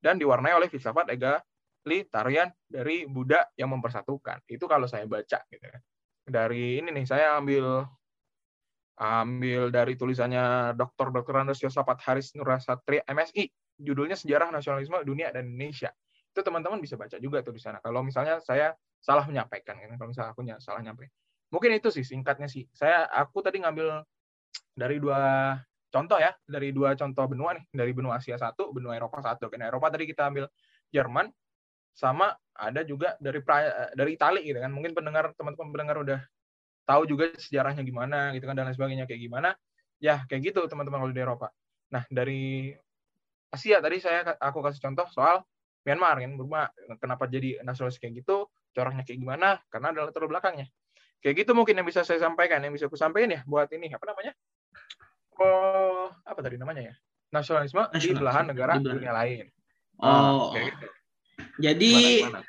Dan 0.00 0.16
diwarnai 0.18 0.56
oleh 0.56 0.66
filsafat 0.66 1.12
egalitarian 1.14 2.50
dari 2.66 3.06
Buddha 3.06 3.44
yang 3.54 3.70
mempersatukan. 3.70 4.42
Itu 4.50 4.66
kalau 4.66 4.90
saya 4.90 5.06
baca 5.06 5.38
gitu 5.46 5.62
kan 5.62 5.82
dari 6.22 6.78
ini 6.78 6.88
nih 6.94 7.06
saya 7.06 7.38
ambil 7.38 7.86
ambil 9.02 9.72
dari 9.74 9.98
tulisannya 9.98 10.76
Dr. 10.78 11.10
Dr. 11.10 11.34
Andes 11.42 11.58
Yosafat 11.58 11.98
Haris 12.06 12.36
Nurasatri 12.38 13.02
MSI 13.02 13.50
judulnya 13.80 14.14
Sejarah 14.14 14.52
Nasionalisme 14.54 15.02
Dunia 15.02 15.34
dan 15.34 15.50
Indonesia. 15.50 15.90
Itu 16.30 16.40
teman-teman 16.40 16.78
bisa 16.78 16.94
baca 16.94 17.18
juga 17.18 17.42
tuh 17.42 17.56
di 17.56 17.60
sana. 17.60 17.82
Kalau 17.82 18.00
misalnya 18.06 18.38
saya 18.38 18.72
salah 19.02 19.26
menyampaikan, 19.26 19.76
kan? 19.76 19.98
kalau 19.98 20.10
misalnya 20.14 20.30
aku 20.32 20.42
salah 20.62 20.80
nyampe. 20.80 21.10
Mungkin 21.52 21.76
itu 21.76 21.92
sih 21.92 22.06
singkatnya 22.06 22.48
sih. 22.48 22.64
Saya 22.72 23.04
aku 23.10 23.44
tadi 23.44 23.60
ngambil 23.60 24.06
dari 24.72 24.96
dua 25.02 25.52
contoh 25.92 26.16
ya, 26.16 26.32
dari 26.48 26.72
dua 26.72 26.96
contoh 26.96 27.28
benua 27.28 27.52
nih, 27.58 27.64
dari 27.68 27.92
benua 27.92 28.16
Asia 28.16 28.40
satu, 28.40 28.72
benua 28.72 28.96
Eropa 28.96 29.20
satu. 29.20 29.52
Kan 29.52 29.60
Eropa 29.60 29.92
tadi 29.92 30.08
kita 30.08 30.32
ambil 30.32 30.48
Jerman, 30.88 31.28
sama 31.92 32.34
ada 32.56 32.84
juga 32.84 33.16
dari 33.20 33.40
dari 33.96 34.10
Itali 34.16 34.42
gitu 34.44 34.58
kan. 34.60 34.70
Mungkin 34.72 34.92
pendengar 34.96 35.32
teman-teman 35.36 35.70
pendengar 35.72 35.96
udah 36.00 36.20
tahu 36.88 37.06
juga 37.06 37.30
sejarahnya 37.36 37.86
gimana 37.86 38.34
gitu 38.34 38.44
kan 38.48 38.56
dan 38.58 38.66
lain 38.68 38.76
sebagainya 38.76 39.06
kayak 39.08 39.22
gimana. 39.22 39.54
Ya, 40.02 40.26
kayak 40.26 40.52
gitu 40.52 40.66
teman-teman 40.66 41.06
kalau 41.06 41.14
di 41.14 41.22
Eropa. 41.22 41.48
Nah, 41.94 42.02
dari 42.10 42.74
Asia 43.52 43.84
tadi 43.84 44.00
saya 44.00 44.24
aku 44.40 44.64
kasih 44.64 44.80
contoh 44.80 45.04
soal 45.12 45.44
Myanmar 45.84 46.16
kan 46.22 46.32
Burma 46.38 46.62
kenapa 46.96 47.28
jadi 47.28 47.60
nasionalis 47.60 48.00
kayak 48.00 48.24
gitu 48.24 48.48
coraknya 48.72 49.04
kayak 49.04 49.20
gimana 49.20 49.60
karena 49.68 49.92
ada 49.92 50.08
latar 50.08 50.24
belakangnya 50.24 50.72
kayak 51.20 51.44
gitu 51.44 51.52
mungkin 51.52 51.76
yang 51.76 51.84
bisa 51.84 52.00
saya 52.00 52.22
sampaikan 52.22 52.64
yang 52.64 52.72
bisa 52.72 52.88
aku 52.88 52.96
sampaikan 52.96 53.36
ya 53.36 53.40
buat 53.44 53.68
ini 53.68 53.92
apa 53.92 54.04
namanya 54.08 54.32
oh 55.36 56.08
apa 56.24 56.40
tadi 56.40 56.56
namanya 56.56 56.82
ya 56.88 56.94
nasionalisme, 57.34 57.82
nasionalisme 57.92 58.08
di 58.08 58.16
belahan 58.16 58.44
negara 58.48 58.72
di 58.78 58.88
belahan. 58.88 58.96
dunia 58.96 59.12
lain 59.12 59.44
oh 60.00 60.56
nah, 60.56 60.64
gitu. 60.64 60.86
Jadi 61.60 61.92
gimana? 62.24 62.40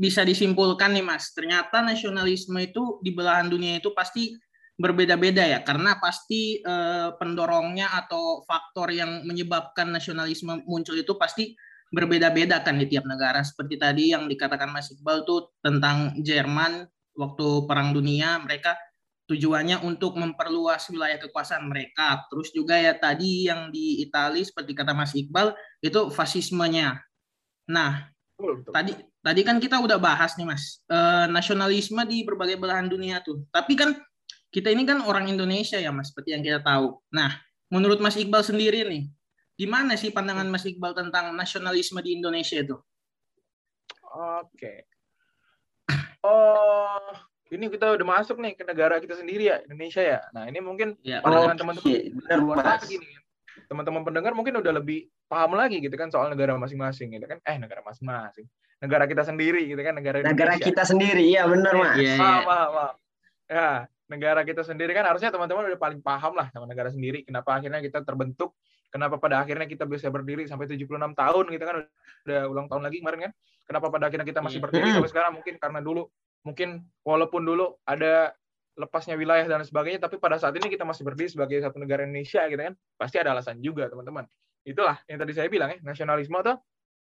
bisa 0.00 0.24
disimpulkan 0.24 0.96
nih 0.96 1.04
mas. 1.04 1.28
Ternyata 1.36 1.84
nasionalisme 1.84 2.56
itu 2.64 3.04
di 3.04 3.12
belahan 3.12 3.52
dunia 3.52 3.76
itu 3.76 3.92
pasti 3.92 4.32
berbeda-beda 4.80 5.44
ya 5.44 5.60
karena 5.60 6.00
pasti 6.00 6.64
eh, 6.64 7.08
pendorongnya 7.20 7.92
atau 8.00 8.40
faktor 8.48 8.88
yang 8.96 9.28
menyebabkan 9.28 9.92
nasionalisme 9.92 10.64
muncul 10.64 10.96
itu 10.96 11.12
pasti 11.20 11.52
berbeda-beda 11.92 12.64
kan 12.64 12.80
di 12.80 12.88
tiap 12.88 13.04
negara. 13.04 13.44
Seperti 13.44 13.76
tadi 13.76 14.16
yang 14.16 14.24
dikatakan 14.24 14.72
Mas 14.72 14.88
Iqbal 14.88 15.28
tuh 15.28 15.52
tentang 15.60 16.16
Jerman 16.16 16.88
waktu 17.12 17.68
perang 17.68 17.92
dunia 17.92 18.40
mereka 18.40 18.80
tujuannya 19.28 19.84
untuk 19.84 20.16
memperluas 20.16 20.88
wilayah 20.88 21.20
kekuasaan 21.20 21.68
mereka. 21.68 22.24
Terus 22.32 22.48
juga 22.56 22.80
ya 22.80 22.96
tadi 22.96 23.52
yang 23.52 23.68
di 23.68 24.00
Italia 24.00 24.42
seperti 24.42 24.72
kata 24.72 24.96
Mas 24.96 25.12
Iqbal 25.12 25.52
itu 25.84 26.08
fasismenya. 26.08 27.04
Nah 27.68 28.10
tadi 28.72 28.92
tadi 29.20 29.40
kan 29.44 29.56
kita 29.60 29.76
udah 29.78 29.98
bahas 30.00 30.34
nih 30.36 30.46
Mas 30.48 30.82
eh, 30.88 31.26
nasionalisme 31.28 32.00
di 32.08 32.24
berbagai 32.24 32.56
belahan 32.56 32.88
dunia 32.88 33.20
tuh 33.20 33.44
tapi 33.52 33.76
kan 33.76 33.94
kita 34.50 34.68
ini 34.74 34.82
kan 34.82 34.98
orang 35.06 35.30
Indonesia 35.30 35.78
ya 35.78 35.94
Mas, 35.94 36.10
seperti 36.10 36.34
yang 36.34 36.42
kita 36.42 36.60
tahu. 36.60 36.98
Nah, 37.14 37.38
menurut 37.70 38.02
Mas 38.02 38.18
Iqbal 38.18 38.42
sendiri 38.42 38.82
nih, 38.82 39.06
gimana 39.54 39.94
sih 39.94 40.10
pandangan 40.10 40.50
Mas 40.50 40.66
Iqbal 40.66 40.92
tentang 40.92 41.30
nasionalisme 41.38 42.02
di 42.02 42.18
Indonesia 42.18 42.58
itu? 42.58 42.76
Oke. 44.10 44.86
Oh, 46.20 47.16
ini 47.48 47.72
kita 47.72 47.96
udah 47.96 48.04
masuk 48.04 48.44
nih 48.44 48.52
ke 48.52 48.60
negara 48.60 49.00
kita 49.00 49.16
sendiri 49.16 49.48
ya, 49.48 49.64
Indonesia 49.64 50.04
ya. 50.04 50.20
Nah, 50.36 50.44
ini 50.44 50.60
mungkin 50.60 51.00
ya, 51.00 51.24
pandangan 51.24 51.56
teman-teman 51.56 52.60
lagi 52.60 53.00
nih. 53.00 53.08
Teman-teman 53.66 54.02
pendengar 54.02 54.32
mungkin 54.34 54.58
udah 54.58 54.72
lebih 54.82 55.10
paham 55.30 55.54
lagi 55.54 55.78
gitu 55.82 55.94
kan 55.94 56.10
soal 56.10 56.30
negara 56.30 56.56
masing-masing 56.56 57.14
gitu 57.14 57.26
kan. 57.26 57.38
Eh, 57.46 57.56
negara 57.56 57.84
masing-masing. 57.86 58.46
Negara 58.80 59.04
kita 59.04 59.22
sendiri 59.28 59.68
gitu 59.68 59.80
kan, 59.84 59.92
negara 59.92 60.24
Negara 60.24 60.56
Indonesia. 60.56 60.68
kita 60.72 60.82
sendiri, 60.88 61.22
iya 61.36 61.44
benar, 61.44 61.72
Mas. 61.76 62.00
Iya, 62.00 62.14
iya. 62.16 62.88
Ya, 63.50 63.70
negara 64.10 64.42
kita 64.42 64.66
sendiri 64.66 64.90
kan 64.90 65.06
harusnya 65.06 65.30
teman-teman 65.30 65.70
udah 65.70 65.78
paling 65.78 66.02
paham 66.02 66.34
lah 66.34 66.50
sama 66.50 66.66
negara 66.66 66.90
sendiri 66.90 67.22
kenapa 67.22 67.62
akhirnya 67.62 67.78
kita 67.78 68.02
terbentuk 68.02 68.58
kenapa 68.90 69.22
pada 69.22 69.38
akhirnya 69.38 69.70
kita 69.70 69.86
bisa 69.86 70.10
berdiri 70.10 70.50
sampai 70.50 70.66
76 70.66 71.14
tahun 71.14 71.44
gitu 71.54 71.64
kan 71.64 71.74
udah 72.26 72.40
ulang 72.50 72.66
tahun 72.66 72.82
lagi 72.90 72.98
kemarin 72.98 73.30
kan 73.30 73.32
kenapa 73.70 73.86
pada 73.86 74.10
akhirnya 74.10 74.26
kita 74.26 74.42
masih 74.42 74.58
iya. 74.58 74.64
berdiri 74.66 74.88
sampai 74.90 75.10
sekarang 75.14 75.32
mungkin 75.38 75.54
karena 75.62 75.78
dulu 75.78 76.02
mungkin 76.42 76.68
walaupun 77.06 77.42
dulu 77.46 77.78
ada 77.86 78.34
lepasnya 78.80 79.14
wilayah 79.20 79.44
dan 79.44 79.60
sebagainya 79.60 80.00
tapi 80.08 80.16
pada 80.16 80.40
saat 80.40 80.56
ini 80.56 80.72
kita 80.72 80.88
masih 80.88 81.04
berdiri 81.04 81.28
sebagai 81.28 81.60
satu 81.60 81.76
negara 81.76 82.08
Indonesia 82.08 82.40
gitu 82.48 82.60
kan 82.60 82.74
pasti 82.96 83.20
ada 83.20 83.36
alasan 83.36 83.60
juga 83.60 83.92
teman-teman. 83.92 84.24
Itulah 84.64 84.96
yang 85.04 85.20
tadi 85.20 85.32
saya 85.36 85.52
bilang 85.52 85.76
ya 85.76 85.78
nasionalisme 85.84 86.32
atau 86.40 86.56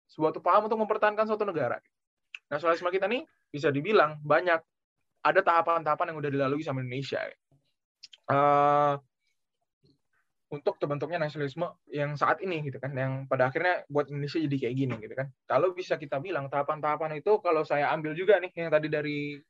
suatu 0.04 0.44
paham 0.44 0.68
untuk 0.68 0.76
mempertahankan 0.84 1.24
suatu 1.24 1.48
negara. 1.48 1.80
Nasionalisme 2.52 2.92
kita 2.92 3.08
nih 3.08 3.24
bisa 3.48 3.72
dibilang 3.72 4.20
banyak 4.20 4.60
ada 5.24 5.40
tahapan-tahapan 5.40 6.12
yang 6.12 6.18
udah 6.20 6.30
dilalui 6.30 6.60
sama 6.60 6.84
Indonesia. 6.84 7.24
Uh, 8.28 9.00
untuk 10.52 10.76
terbentuknya 10.76 11.16
nasionalisme 11.16 11.64
yang 11.88 12.12
saat 12.12 12.44
ini 12.44 12.60
gitu 12.68 12.76
kan 12.76 12.92
yang 12.92 13.24
pada 13.24 13.48
akhirnya 13.48 13.88
buat 13.88 14.12
Indonesia 14.12 14.36
jadi 14.36 14.56
kayak 14.68 14.74
gini 14.76 14.94
gitu 15.00 15.14
kan. 15.16 15.32
Kalau 15.48 15.72
bisa 15.72 15.96
kita 15.96 16.20
bilang 16.20 16.52
tahapan-tahapan 16.52 17.24
itu 17.24 17.40
kalau 17.40 17.64
saya 17.64 17.88
ambil 17.88 18.12
juga 18.12 18.36
nih 18.36 18.52
yang 18.52 18.68
tadi 18.68 18.92
dari 18.92 19.40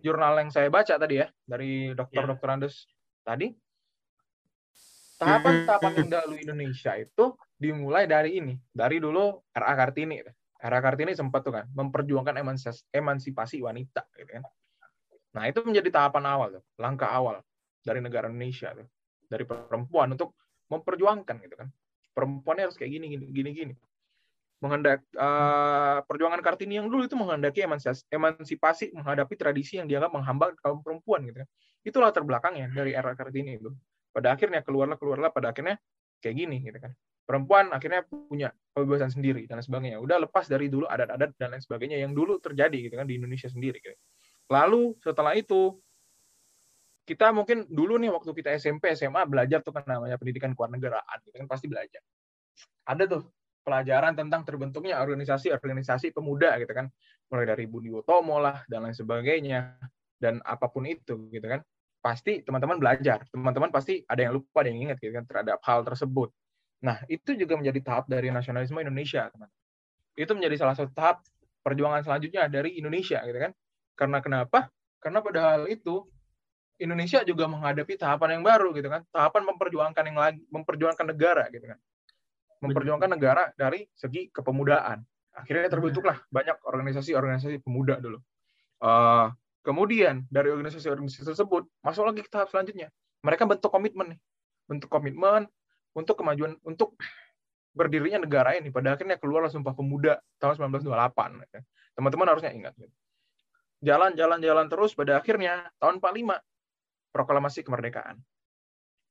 jurnal 0.00 0.40
yang 0.40 0.50
saya 0.52 0.68
baca 0.72 0.96
tadi 0.96 1.20
ya 1.20 1.26
dari 1.44 1.92
dokter 1.92 2.24
dokter 2.24 2.48
yeah. 2.48 2.56
Andes 2.56 2.74
tadi 3.24 3.46
tahapan-tahapan 5.20 5.92
yang 6.00 6.08
dilalui 6.08 6.40
Indonesia 6.44 6.96
itu 6.96 7.36
dimulai 7.60 8.08
dari 8.08 8.40
ini 8.40 8.56
dari 8.72 8.96
dulu 8.96 9.36
RA 9.52 9.72
Kartini 9.76 10.24
RA 10.60 10.80
Kartini 10.80 11.12
sempat 11.12 11.44
tuh 11.44 11.52
kan 11.52 11.68
memperjuangkan 11.72 12.40
emansipasi 12.92 13.60
wanita 13.60 14.08
gitu 14.16 14.40
kan 14.40 14.44
Nah, 15.30 15.46
itu 15.46 15.62
menjadi 15.62 15.88
tahapan 15.94 16.24
awal, 16.26 16.48
tuh, 16.58 16.64
langkah 16.82 17.06
awal 17.06 17.38
dari 17.86 18.02
negara 18.02 18.26
Indonesia, 18.26 18.74
tuh, 18.74 18.86
dari 19.30 19.46
perempuan 19.46 20.10
untuk 20.18 20.34
memperjuangkan 20.66 21.36
gitu 21.46 21.54
kan. 21.54 21.68
Perempuannya 22.10 22.66
harus 22.66 22.74
kayak 22.74 22.98
gini, 22.98 23.06
gini, 23.14 23.26
gini, 23.30 23.50
gini. 23.54 23.74
Menghendak 24.60 25.00
uh, 25.16 26.04
perjuangan 26.04 26.40
Kartini 26.44 26.76
yang 26.76 26.92
dulu 26.92 27.08
itu 27.08 27.16
menghendaki 27.16 27.64
emansipasi 28.12 28.92
menghadapi 28.92 29.34
tradisi 29.40 29.80
yang 29.80 29.88
dianggap 29.88 30.12
menghambat 30.12 30.56
kaum 30.60 30.84
perempuan 30.84 31.24
gitu 31.24 31.40
kan. 31.40 31.48
Itulah 31.80 32.10
terbelakangnya 32.12 32.68
dari 32.76 32.92
era 32.92 33.16
Kartini 33.16 33.56
itu. 33.56 33.72
Pada 34.12 34.36
akhirnya 34.36 34.60
keluarlah 34.60 35.00
keluarlah 35.00 35.32
pada 35.32 35.56
akhirnya 35.56 35.80
kayak 36.20 36.36
gini 36.36 36.60
gitu 36.60 36.76
kan. 36.76 36.92
Perempuan 37.24 37.72
akhirnya 37.72 38.04
punya 38.04 38.52
kebebasan 38.74 39.16
sendiri 39.16 39.48
dan 39.48 39.64
sebagainya. 39.64 39.96
Udah 40.02 40.20
lepas 40.20 40.44
dari 40.50 40.68
dulu 40.68 40.84
adat-adat 40.84 41.32
dan 41.40 41.56
lain 41.56 41.62
sebagainya 41.62 41.96
yang 42.02 42.12
dulu 42.12 42.36
terjadi 42.42 42.90
gitu 42.90 42.94
kan 43.00 43.08
di 43.08 43.16
Indonesia 43.16 43.48
sendiri 43.48 43.80
gitu. 43.80 43.96
Lalu 44.50 44.98
setelah 45.00 45.32
itu 45.38 45.78
kita 47.06 47.32
mungkin 47.34 47.66
dulu 47.70 47.96
nih 47.96 48.10
waktu 48.12 48.30
kita 48.34 48.54
SMP 48.58 48.92
SMA 48.94 49.24
belajar 49.26 49.64
tuh 49.64 49.74
kan 49.74 49.82
namanya 49.86 50.14
pendidikan 50.20 50.52
kewarganegaraan 50.52 51.18
gitu 51.26 51.36
kan 51.38 51.48
pasti 51.48 51.66
belajar. 51.70 52.02
Ada 52.86 53.06
tuh 53.06 53.22
pelajaran 53.60 54.16
tentang 54.16 54.42
terbentuknya 54.42 54.98
organisasi-organisasi 55.00 56.12
pemuda 56.14 56.56
gitu 56.60 56.72
kan. 56.72 56.88
Mulai 57.30 57.46
dari 57.54 57.64
Budi 57.70 57.92
Utomo 57.92 58.42
lah 58.42 58.64
dan 58.66 58.86
lain 58.86 58.96
sebagainya 58.96 59.78
dan 60.18 60.42
apa 60.42 60.66
pun 60.68 60.84
itu 60.88 61.30
gitu 61.30 61.46
kan. 61.46 61.60
Pasti 62.00 62.40
teman-teman 62.40 62.80
belajar. 62.80 63.24
Teman-teman 63.28 63.68
pasti 63.68 64.00
ada 64.08 64.24
yang 64.24 64.40
lupa, 64.40 64.64
ada 64.64 64.72
yang 64.72 64.90
ingat 64.90 64.98
gitu 64.98 65.12
kan 65.14 65.24
terhadap 65.28 65.60
hal 65.62 65.84
tersebut. 65.84 66.32
Nah, 66.80 66.96
itu 67.12 67.36
juga 67.36 67.60
menjadi 67.60 67.80
tahap 67.84 68.08
dari 68.08 68.32
nasionalisme 68.32 68.80
Indonesia, 68.80 69.28
teman. 69.28 69.52
Itu 70.16 70.32
menjadi 70.32 70.56
salah 70.64 70.74
satu 70.74 70.90
tahap 70.96 71.20
perjuangan 71.60 72.00
selanjutnya 72.00 72.48
dari 72.48 72.80
Indonesia 72.80 73.20
gitu 73.20 73.36
kan 73.36 73.52
karena 74.00 74.18
kenapa? 74.24 74.72
Karena 74.96 75.20
pada 75.20 75.40
hal 75.52 75.68
itu 75.68 76.08
Indonesia 76.80 77.20
juga 77.28 77.44
menghadapi 77.44 78.00
tahapan 78.00 78.40
yang 78.40 78.44
baru 78.44 78.72
gitu 78.72 78.88
kan, 78.88 79.04
tahapan 79.12 79.52
memperjuangkan 79.52 80.04
yang 80.08 80.16
lagi, 80.16 80.40
memperjuangkan 80.48 81.06
negara 81.12 81.44
gitu 81.52 81.68
kan, 81.68 81.76
memperjuangkan 82.60 83.10
negara 83.10 83.52
dari 83.56 83.88
segi 83.96 84.28
kepemudaan. 84.30 85.00
Akhirnya 85.36 85.68
terbentuklah 85.72 86.20
banyak 86.28 86.60
organisasi-organisasi 86.64 87.64
pemuda 87.64 87.96
dulu. 88.00 88.20
Uh, 88.80 89.32
kemudian 89.64 90.24
dari 90.28 90.52
organisasi-organisasi 90.52 91.32
tersebut 91.32 91.68
masuk 91.84 92.04
lagi 92.08 92.20
ke 92.24 92.30
tahap 92.32 92.48
selanjutnya. 92.52 92.92
Mereka 93.24 93.44
bentuk 93.44 93.68
komitmen 93.68 94.16
nih, 94.16 94.20
bentuk 94.68 94.88
komitmen 94.88 95.48
untuk 95.92 96.20
kemajuan 96.20 96.56
untuk 96.64 96.96
berdirinya 97.76 98.24
negara 98.24 98.56
ini. 98.56 98.72
Pada 98.72 98.96
akhirnya 98.96 99.20
keluarlah 99.20 99.52
Sumpah 99.52 99.76
Pemuda 99.76 100.20
tahun 100.40 100.72
1928. 100.72 101.44
Ya. 101.52 101.60
Teman-teman 101.96 102.26
harusnya 102.28 102.52
ingat. 102.52 102.72
Gitu 102.76 102.92
jalan-jalan-jalan 103.80 104.68
terus 104.68 104.92
pada 104.92 105.18
akhirnya 105.18 105.72
tahun 105.80 105.98
45 105.98 106.36
proklamasi 107.16 107.60
kemerdekaan. 107.64 108.20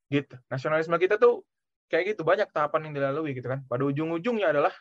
Gitu. 0.09 0.37
Nasionalisme 0.49 0.95
kita 0.97 1.17
tuh 1.17 1.45
kayak 1.89 2.15
gitu 2.15 2.21
banyak 2.21 2.47
tahapan 2.53 2.89
yang 2.89 2.93
dilalui 2.95 3.33
gitu 3.33 3.49
kan. 3.49 3.65
Pada 3.65 3.83
ujung-ujungnya 3.83 4.53
adalah 4.53 4.71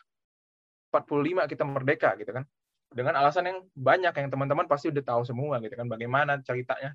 45 0.93 1.49
kita 1.49 1.63
merdeka 1.65 2.15
gitu 2.21 2.31
kan. 2.31 2.45
Dengan 2.89 3.17
alasan 3.21 3.45
yang 3.49 3.57
banyak 3.73 4.13
yang 4.13 4.29
teman-teman 4.33 4.65
pasti 4.65 4.89
udah 4.89 5.03
tahu 5.05 5.21
semua 5.21 5.61
gitu 5.61 5.77
kan 5.77 5.85
bagaimana 5.85 6.41
ceritanya 6.41 6.93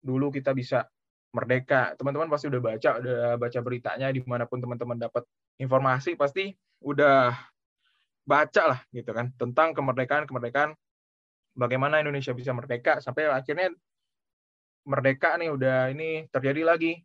dulu 0.00 0.32
kita 0.32 0.52
bisa 0.56 0.84
merdeka. 1.32 1.94
Teman-teman 1.96 2.28
pasti 2.28 2.48
udah 2.50 2.60
baca, 2.60 2.90
udah 3.00 3.36
baca 3.38 3.58
beritanya 3.62 4.08
di 4.10 4.20
mana 4.24 4.44
pun 4.44 4.58
teman-teman 4.60 4.96
dapat 4.96 5.24
informasi 5.60 6.16
pasti 6.16 6.52
udah 6.80 7.36
baca 8.24 8.62
lah 8.76 8.80
gitu 8.94 9.10
kan 9.10 9.32
tentang 9.36 9.74
kemerdekaan 9.74 10.24
kemerdekaan 10.28 10.76
bagaimana 11.56 11.98
Indonesia 11.98 12.30
bisa 12.30 12.54
merdeka 12.54 13.02
sampai 13.02 13.26
akhirnya 13.26 13.74
merdeka 14.86 15.34
nih 15.36 15.50
udah 15.50 15.90
ini 15.92 16.30
terjadi 16.30 16.62
lagi 16.62 17.00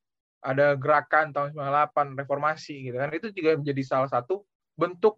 ada 0.46 0.78
gerakan 0.78 1.34
tahun 1.34 1.58
98 1.58 2.22
reformasi 2.22 2.94
gitu 2.94 3.02
kan 3.02 3.10
itu 3.10 3.34
juga 3.34 3.58
menjadi 3.58 3.82
salah 3.82 4.10
satu 4.10 4.46
bentuk 4.78 5.18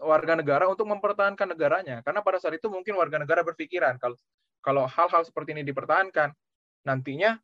warga 0.00 0.34
negara 0.34 0.64
untuk 0.66 0.88
mempertahankan 0.90 1.54
negaranya. 1.54 2.02
Karena 2.02 2.20
pada 2.24 2.42
saat 2.42 2.58
itu 2.58 2.66
mungkin 2.66 2.98
warga 2.98 3.20
negara 3.20 3.46
berpikiran 3.46 3.96
kalau 3.96 4.16
kalau 4.64 4.88
hal-hal 4.88 5.22
seperti 5.28 5.52
ini 5.52 5.62
dipertahankan, 5.62 6.32
nantinya 6.88 7.36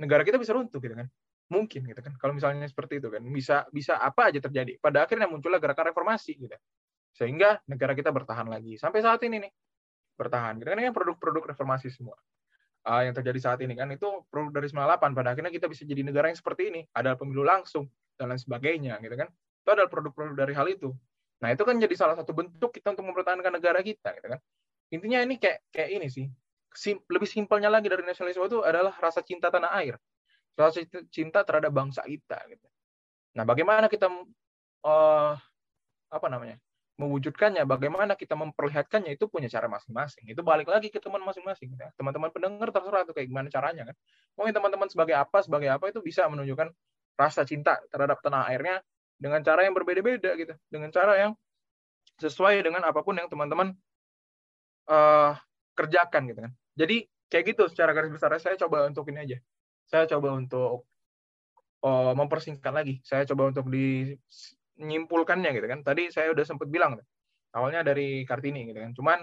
negara 0.00 0.24
kita 0.24 0.40
bisa 0.40 0.56
runtuh 0.56 0.80
gitu 0.80 0.96
kan. 0.96 1.08
Mungkin 1.52 1.84
gitu 1.84 2.00
kan. 2.00 2.16
Kalau 2.16 2.32
misalnya 2.32 2.64
seperti 2.64 2.98
itu 2.98 3.12
kan, 3.12 3.20
bisa 3.28 3.68
bisa 3.68 4.00
apa 4.00 4.32
aja 4.32 4.40
terjadi. 4.40 4.80
Pada 4.80 5.04
akhirnya 5.04 5.28
muncullah 5.28 5.60
gerakan 5.60 5.92
reformasi 5.92 6.32
gitu. 6.40 6.56
Sehingga 7.14 7.60
negara 7.68 7.92
kita 7.92 8.08
bertahan 8.08 8.48
lagi 8.48 8.80
sampai 8.80 9.04
saat 9.04 9.20
ini 9.28 9.44
nih. 9.44 9.52
Bertahan. 10.16 10.56
Gitu 10.58 10.68
kan 10.72 10.76
ini 10.80 10.88
kan 10.88 10.96
produk-produk 10.96 11.52
reformasi 11.52 11.92
semua. 11.92 12.16
Uh, 12.84 13.00
yang 13.08 13.16
terjadi 13.16 13.40
saat 13.40 13.58
ini 13.64 13.72
kan 13.72 13.88
itu 13.88 14.04
produk 14.28 14.60
dari 14.60 14.68
98 14.68 15.16
pada 15.16 15.32
akhirnya 15.32 15.48
kita 15.48 15.72
bisa 15.72 15.88
jadi 15.88 16.04
negara 16.04 16.28
yang 16.28 16.36
seperti 16.36 16.68
ini 16.68 16.84
ada 16.92 17.16
pemilu 17.16 17.40
langsung 17.40 17.88
dan 18.20 18.28
lain 18.28 18.36
sebagainya 18.36 19.00
gitu 19.00 19.16
kan 19.16 19.32
itu 19.32 19.68
adalah 19.72 19.88
produk-produk 19.88 20.36
dari 20.36 20.52
hal 20.52 20.68
itu 20.68 20.92
Nah, 21.44 21.52
itu 21.52 21.60
kan 21.60 21.76
jadi 21.76 21.92
salah 21.92 22.16
satu 22.16 22.32
bentuk 22.32 22.72
kita 22.72 22.96
untuk 22.96 23.04
mempertahankan 23.04 23.52
negara 23.52 23.84
kita, 23.84 24.16
gitu 24.16 24.32
kan. 24.32 24.40
Intinya 24.88 25.20
ini 25.20 25.36
kayak 25.36 25.60
kayak 25.68 25.90
ini 25.92 26.08
sih. 26.08 26.26
Sim, 26.72 27.04
lebih 27.12 27.28
simpelnya 27.28 27.68
lagi 27.68 27.92
dari 27.92 28.00
nasionalisme 28.00 28.48
itu 28.48 28.64
adalah 28.64 28.96
rasa 28.96 29.20
cinta 29.20 29.52
tanah 29.52 29.76
air. 29.76 30.00
Rasa 30.56 30.80
cinta 31.12 31.44
terhadap 31.44 31.68
bangsa 31.68 32.00
kita 32.08 32.40
gitu. 32.48 32.64
Nah, 33.36 33.44
bagaimana 33.44 33.92
kita 33.92 34.08
uh, 34.08 35.34
apa 36.08 36.26
namanya? 36.32 36.56
Mewujudkannya, 36.94 37.66
bagaimana 37.66 38.14
kita 38.14 38.38
memperlihatkannya 38.38 39.18
itu 39.18 39.26
punya 39.26 39.50
cara 39.50 39.66
masing-masing. 39.66 40.30
Itu 40.30 40.46
balik 40.46 40.70
lagi 40.70 40.94
ke 40.94 41.02
teman 41.02 41.22
masing-masing. 41.26 41.74
Ya. 41.74 41.90
Teman-teman 41.98 42.30
pendengar 42.30 42.70
terserah 42.70 43.02
tuh 43.02 43.14
kayak 43.18 43.26
gimana 43.26 43.50
caranya 43.50 43.90
kan. 43.90 43.96
Mungkin 44.38 44.54
teman-teman 44.54 44.86
sebagai 44.86 45.18
apa, 45.18 45.42
sebagai 45.42 45.74
apa 45.74 45.90
itu 45.90 45.98
bisa 45.98 46.30
menunjukkan 46.30 46.70
rasa 47.18 47.42
cinta 47.42 47.82
terhadap 47.90 48.22
tanah 48.22 48.46
airnya 48.50 48.78
dengan 49.18 49.42
cara 49.42 49.66
yang 49.66 49.74
berbeda-beda 49.74 50.34
gitu, 50.38 50.54
dengan 50.70 50.90
cara 50.94 51.18
yang 51.18 51.32
sesuai 52.22 52.62
dengan 52.62 52.86
apa 52.86 53.02
pun 53.02 53.18
yang 53.18 53.26
teman-teman 53.26 53.74
uh, 54.86 55.34
kerjakan 55.74 56.30
gitu 56.30 56.40
kan. 56.46 56.52
Jadi 56.78 56.96
kayak 57.30 57.44
gitu 57.54 57.62
secara 57.70 57.90
garis 57.90 58.14
besar 58.14 58.30
saya 58.38 58.54
coba 58.54 58.86
untuk 58.86 59.10
ini 59.10 59.18
aja. 59.18 59.38
Saya 59.90 60.06
coba 60.06 60.38
untuk 60.38 60.86
uh, 61.82 62.12
mempersingkat 62.14 62.70
lagi. 62.70 63.02
Saya 63.02 63.26
coba 63.26 63.50
untuk 63.50 63.66
dinyimpulkannya 64.78 65.50
gitu 65.54 65.66
kan. 65.66 65.80
Tadi 65.82 66.10
saya 66.10 66.30
udah 66.34 66.44
sempat 66.46 66.68
bilang 66.70 66.98
awalnya 67.54 67.86
dari 67.86 68.26
Kartini 68.26 68.66
gitu 68.68 68.78
kan. 68.78 68.92
Cuman 68.94 69.18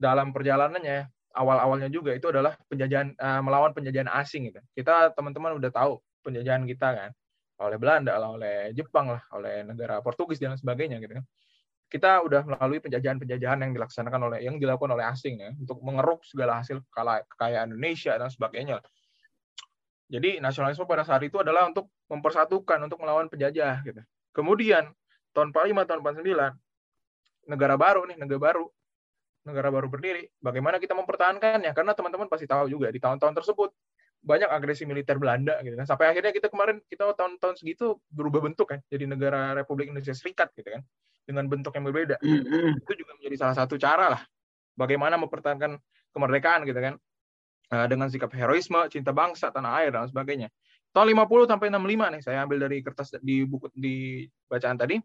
dalam 0.00 0.34
perjalanannya 0.34 1.06
awal-awalnya 1.32 1.88
juga 1.88 2.12
itu 2.12 2.28
adalah 2.28 2.56
penjajahan 2.68 3.16
uh, 3.16 3.40
melawan 3.40 3.72
penjajahan 3.72 4.08
asing 4.20 4.52
gitu. 4.52 4.60
Kita 4.76 5.12
teman-teman 5.16 5.56
udah 5.56 5.70
tahu 5.72 6.00
penjajahan 6.24 6.64
kita 6.68 6.88
kan 6.92 7.10
oleh 7.62 7.78
Belanda 7.78 8.18
lah, 8.18 8.34
oleh 8.34 8.56
Jepang 8.74 9.12
lah, 9.12 9.22
oleh 9.30 9.62
negara 9.62 10.02
Portugis 10.02 10.42
dan 10.42 10.58
sebagainya 10.58 10.98
gitu 10.98 11.20
kan. 11.20 11.24
Kita 11.92 12.24
udah 12.24 12.42
melalui 12.48 12.80
penjajahan-penjajahan 12.80 13.68
yang 13.68 13.72
dilaksanakan 13.76 14.20
oleh 14.32 14.38
yang 14.40 14.56
dilakukan 14.56 14.96
oleh 14.96 15.04
asing 15.04 15.44
ya 15.44 15.52
untuk 15.52 15.78
mengeruk 15.84 16.24
segala 16.24 16.64
hasil 16.64 16.80
kekayaan 16.88 17.68
Indonesia 17.68 18.16
dan 18.16 18.32
sebagainya. 18.32 18.80
Jadi 20.08 20.40
nasionalisme 20.40 20.84
pada 20.88 21.04
saat 21.04 21.20
itu 21.24 21.40
adalah 21.40 21.68
untuk 21.68 21.88
mempersatukan, 22.08 22.84
untuk 22.84 23.00
melawan 23.00 23.28
penjajah 23.32 23.80
gitu. 23.84 24.00
Kemudian 24.32 24.88
tahun 25.36 25.52
45 25.52 25.88
tahun 25.88 26.00
49 26.02 27.52
negara 27.52 27.74
baru 27.76 28.08
nih, 28.08 28.16
negara 28.20 28.40
baru 28.40 28.64
negara 29.42 29.68
baru 29.74 29.90
berdiri, 29.90 30.30
bagaimana 30.38 30.78
kita 30.78 30.94
mempertahankannya? 30.94 31.74
Karena 31.74 31.92
teman-teman 31.98 32.30
pasti 32.30 32.46
tahu 32.46 32.70
juga 32.70 32.94
di 32.94 33.02
tahun-tahun 33.02 33.34
tersebut 33.42 33.70
banyak 34.22 34.46
agresi 34.46 34.86
militer 34.86 35.18
Belanda 35.18 35.58
gitu 35.66 35.74
kan. 35.74 35.86
Sampai 35.86 36.14
akhirnya 36.14 36.30
kita 36.30 36.46
kemarin 36.46 36.78
kita 36.86 37.10
tahun-tahun 37.18 37.58
segitu 37.58 37.98
berubah 38.14 38.38
bentuk 38.46 38.70
kan 38.70 38.78
jadi 38.86 39.10
negara 39.10 39.52
Republik 39.58 39.90
Indonesia 39.90 40.14
Serikat 40.14 40.54
gitu 40.54 40.70
kan 40.70 40.82
dengan 41.26 41.50
bentuk 41.50 41.74
yang 41.74 41.84
berbeda. 41.90 42.22
Mm-hmm. 42.22 42.86
Itu 42.86 42.92
juga 42.94 43.12
menjadi 43.18 43.36
salah 43.42 43.56
satu 43.58 43.74
cara 43.82 44.14
lah 44.14 44.22
bagaimana 44.78 45.18
mempertahankan 45.18 45.76
kemerdekaan 46.14 46.62
gitu 46.70 46.78
kan. 46.78 46.94
Uh, 47.72 47.88
dengan 47.88 48.12
sikap 48.12 48.28
heroisme, 48.36 48.84
cinta 48.92 49.16
bangsa, 49.16 49.48
tanah 49.48 49.80
air 49.80 49.96
dan 49.96 50.04
sebagainya. 50.04 50.52
Tahun 50.92 51.08
50 51.08 51.48
sampai 51.48 51.72
65 51.72 52.12
nih 52.12 52.20
saya 52.20 52.44
ambil 52.44 52.68
dari 52.68 52.84
kertas 52.84 53.16
di 53.24 53.48
buku 53.48 53.72
di 53.72 54.28
bacaan 54.44 54.76
tadi 54.76 55.00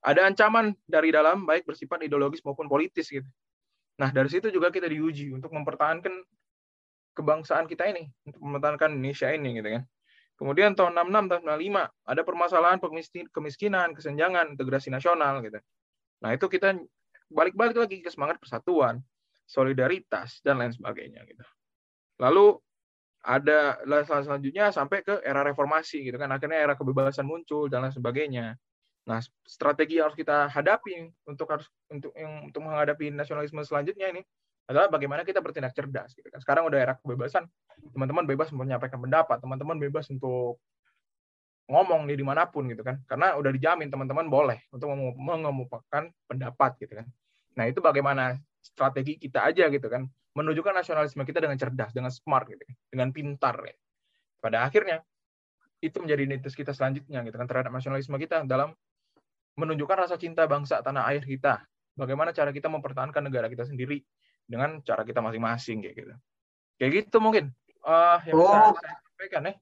ada 0.00 0.24
ancaman 0.24 0.72
dari 0.88 1.12
dalam 1.12 1.44
baik 1.44 1.68
bersifat 1.68 2.00
ideologis 2.04 2.40
maupun 2.40 2.68
politis 2.68 3.12
gitu. 3.12 3.26
Nah, 4.00 4.12
dari 4.12 4.28
situ 4.28 4.48
juga 4.52 4.68
kita 4.72 4.88
diuji 4.88 5.32
untuk 5.32 5.52
mempertahankan 5.52 6.12
kebangsaan 7.16 7.64
kita 7.64 7.88
ini 7.88 8.08
untuk 8.28 8.40
mempertahankan 8.44 8.92
Indonesia 8.92 9.28
ini 9.32 9.56
gitu 9.56 9.68
kan. 9.76 9.82
Kemudian 10.36 10.76
tahun 10.76 10.92
66 10.92 11.32
tahun 11.32 11.42
65 11.48 12.12
ada 12.12 12.22
permasalahan 12.28 12.78
kemiskinan, 13.32 13.88
kesenjangan, 13.96 14.52
integrasi 14.52 14.92
nasional 14.92 15.40
gitu. 15.40 15.56
Nah, 16.20 16.36
itu 16.36 16.44
kita 16.48 16.76
balik-balik 17.32 17.76
lagi 17.76 18.04
ke 18.04 18.12
semangat 18.12 18.36
persatuan, 18.36 19.00
solidaritas 19.48 20.44
dan 20.44 20.60
lain 20.60 20.76
sebagainya 20.76 21.24
gitu. 21.24 21.44
Lalu 22.20 22.60
ada 23.26 23.82
selanjutnya 24.06 24.70
sampai 24.70 25.02
ke 25.02 25.18
era 25.26 25.42
reformasi 25.42 26.06
gitu 26.06 26.14
kan 26.14 26.30
akhirnya 26.30 26.62
era 26.62 26.78
kebebasan 26.78 27.26
muncul 27.26 27.66
dan 27.66 27.82
lain 27.82 27.90
sebagainya. 27.90 28.54
Nah, 29.06 29.18
strategi 29.42 29.98
yang 29.98 30.10
harus 30.10 30.18
kita 30.18 30.46
hadapi 30.50 31.10
untuk 31.26 31.46
harus 31.50 31.66
untuk 31.90 32.14
yang 32.14 32.46
untuk 32.46 32.62
menghadapi 32.62 33.10
nasionalisme 33.10 33.62
selanjutnya 33.66 34.14
ini 34.14 34.22
adalah 34.66 34.90
bagaimana 34.90 35.22
kita 35.22 35.38
bertindak 35.38 35.74
cerdas 35.78 36.10
gitu 36.14 36.26
kan. 36.26 36.42
Sekarang 36.42 36.66
udah 36.66 36.78
era 36.78 36.94
kebebasan, 36.98 37.46
teman-teman 37.94 38.26
bebas 38.26 38.50
menyampaikan 38.50 38.98
pendapat, 38.98 39.38
teman-teman 39.38 39.78
bebas 39.78 40.10
untuk 40.10 40.58
ngomong 41.70 42.06
di 42.06 42.18
di 42.18 42.26
mana 42.26 42.46
pun 42.50 42.66
gitu 42.66 42.82
kan. 42.82 42.98
Karena 43.06 43.38
udah 43.38 43.50
dijamin 43.54 43.90
teman-teman 43.90 44.26
boleh 44.26 44.58
untuk 44.74 44.90
mengemukakan 45.18 46.10
pendapat 46.26 46.74
gitu 46.82 46.98
kan. 46.98 47.06
Nah, 47.54 47.70
itu 47.70 47.78
bagaimana 47.78 48.38
strategi 48.66 49.18
kita 49.22 49.46
aja 49.46 49.70
gitu 49.70 49.86
kan 49.86 50.06
menunjukkan 50.36 50.74
nasionalisme 50.76 51.24
kita 51.24 51.40
dengan 51.40 51.56
cerdas, 51.56 51.96
dengan 51.96 52.12
smart 52.12 52.44
gitu, 52.52 52.60
kan. 52.60 52.76
dengan 52.92 53.08
pintar 53.14 53.56
ya. 53.64 53.76
Pada 54.36 54.68
akhirnya 54.68 55.00
itu 55.80 55.96
menjadi 55.96 56.28
identitas 56.28 56.52
kita 56.52 56.76
selanjutnya 56.76 57.24
gitu 57.24 57.36
kan 57.40 57.48
terhadap 57.48 57.72
nasionalisme 57.72 58.16
kita 58.20 58.44
dalam 58.44 58.76
menunjukkan 59.56 59.96
rasa 59.96 60.20
cinta 60.20 60.44
bangsa 60.44 60.84
tanah 60.84 61.08
air 61.08 61.24
kita. 61.24 61.64
Bagaimana 61.96 62.36
cara 62.36 62.52
kita 62.52 62.68
mempertahankan 62.68 63.24
negara 63.24 63.48
kita 63.48 63.64
sendiri 63.64 64.04
dengan 64.44 64.84
cara 64.84 65.08
kita 65.08 65.24
masing-masing 65.24 65.80
kayak 65.88 65.94
gitu. 65.96 66.12
Kayak 66.76 66.90
gitu 67.08 67.16
mungkin 67.24 67.56
uh, 67.88 68.20
yang 68.28 68.36
bisa 68.36 68.52
oh. 68.52 68.76
saya 68.76 68.96
sampaikan 69.00 69.42
ya. 69.48 69.54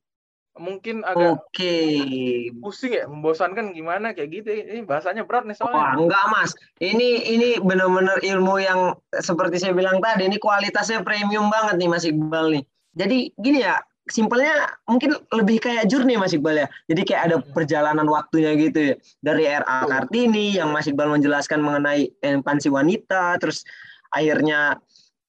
Mungkin 0.55 1.03
agak 1.03 1.43
okay. 1.51 2.47
pusing 2.63 2.95
ya, 2.95 3.11
membosankan 3.11 3.75
gimana 3.75 4.15
kayak 4.15 4.31
gitu. 4.31 4.49
Ini 4.55 4.87
bahasanya 4.87 5.27
berat 5.27 5.51
nih 5.51 5.59
soalnya. 5.59 5.75
Wah, 5.75 5.93
enggak 5.99 6.25
Mas. 6.31 6.55
Ini 6.79 7.27
ini 7.27 7.49
benar-benar 7.59 8.23
ilmu 8.23 8.63
yang 8.63 8.95
seperti 9.19 9.59
saya 9.59 9.75
bilang 9.75 9.99
tadi, 9.99 10.31
ini 10.31 10.39
kualitasnya 10.39 11.03
premium 11.03 11.51
banget 11.51 11.83
nih 11.83 11.91
Mas 11.91 12.07
Iqbal 12.07 12.55
nih. 12.55 12.65
Jadi 12.95 13.19
gini 13.35 13.67
ya, 13.67 13.83
simpelnya 14.07 14.71
mungkin 14.87 15.19
lebih 15.35 15.59
kayak 15.59 15.91
journey 15.91 16.15
Mas 16.15 16.31
Iqbal 16.31 16.63
ya. 16.63 16.69
Jadi 16.87 17.03
kayak 17.03 17.23
ada 17.27 17.37
hmm. 17.43 17.51
perjalanan 17.51 18.07
waktunya 18.07 18.55
gitu 18.55 18.79
ya. 18.93 18.95
Dari 19.27 19.51
RA 19.51 19.79
Kartini 19.91 20.55
yang 20.55 20.71
Mas 20.71 20.87
Iqbal 20.87 21.11
menjelaskan 21.11 21.67
mengenai 21.67 22.15
ekspansi 22.23 22.71
wanita, 22.71 23.43
terus 23.43 23.67
akhirnya 24.15 24.79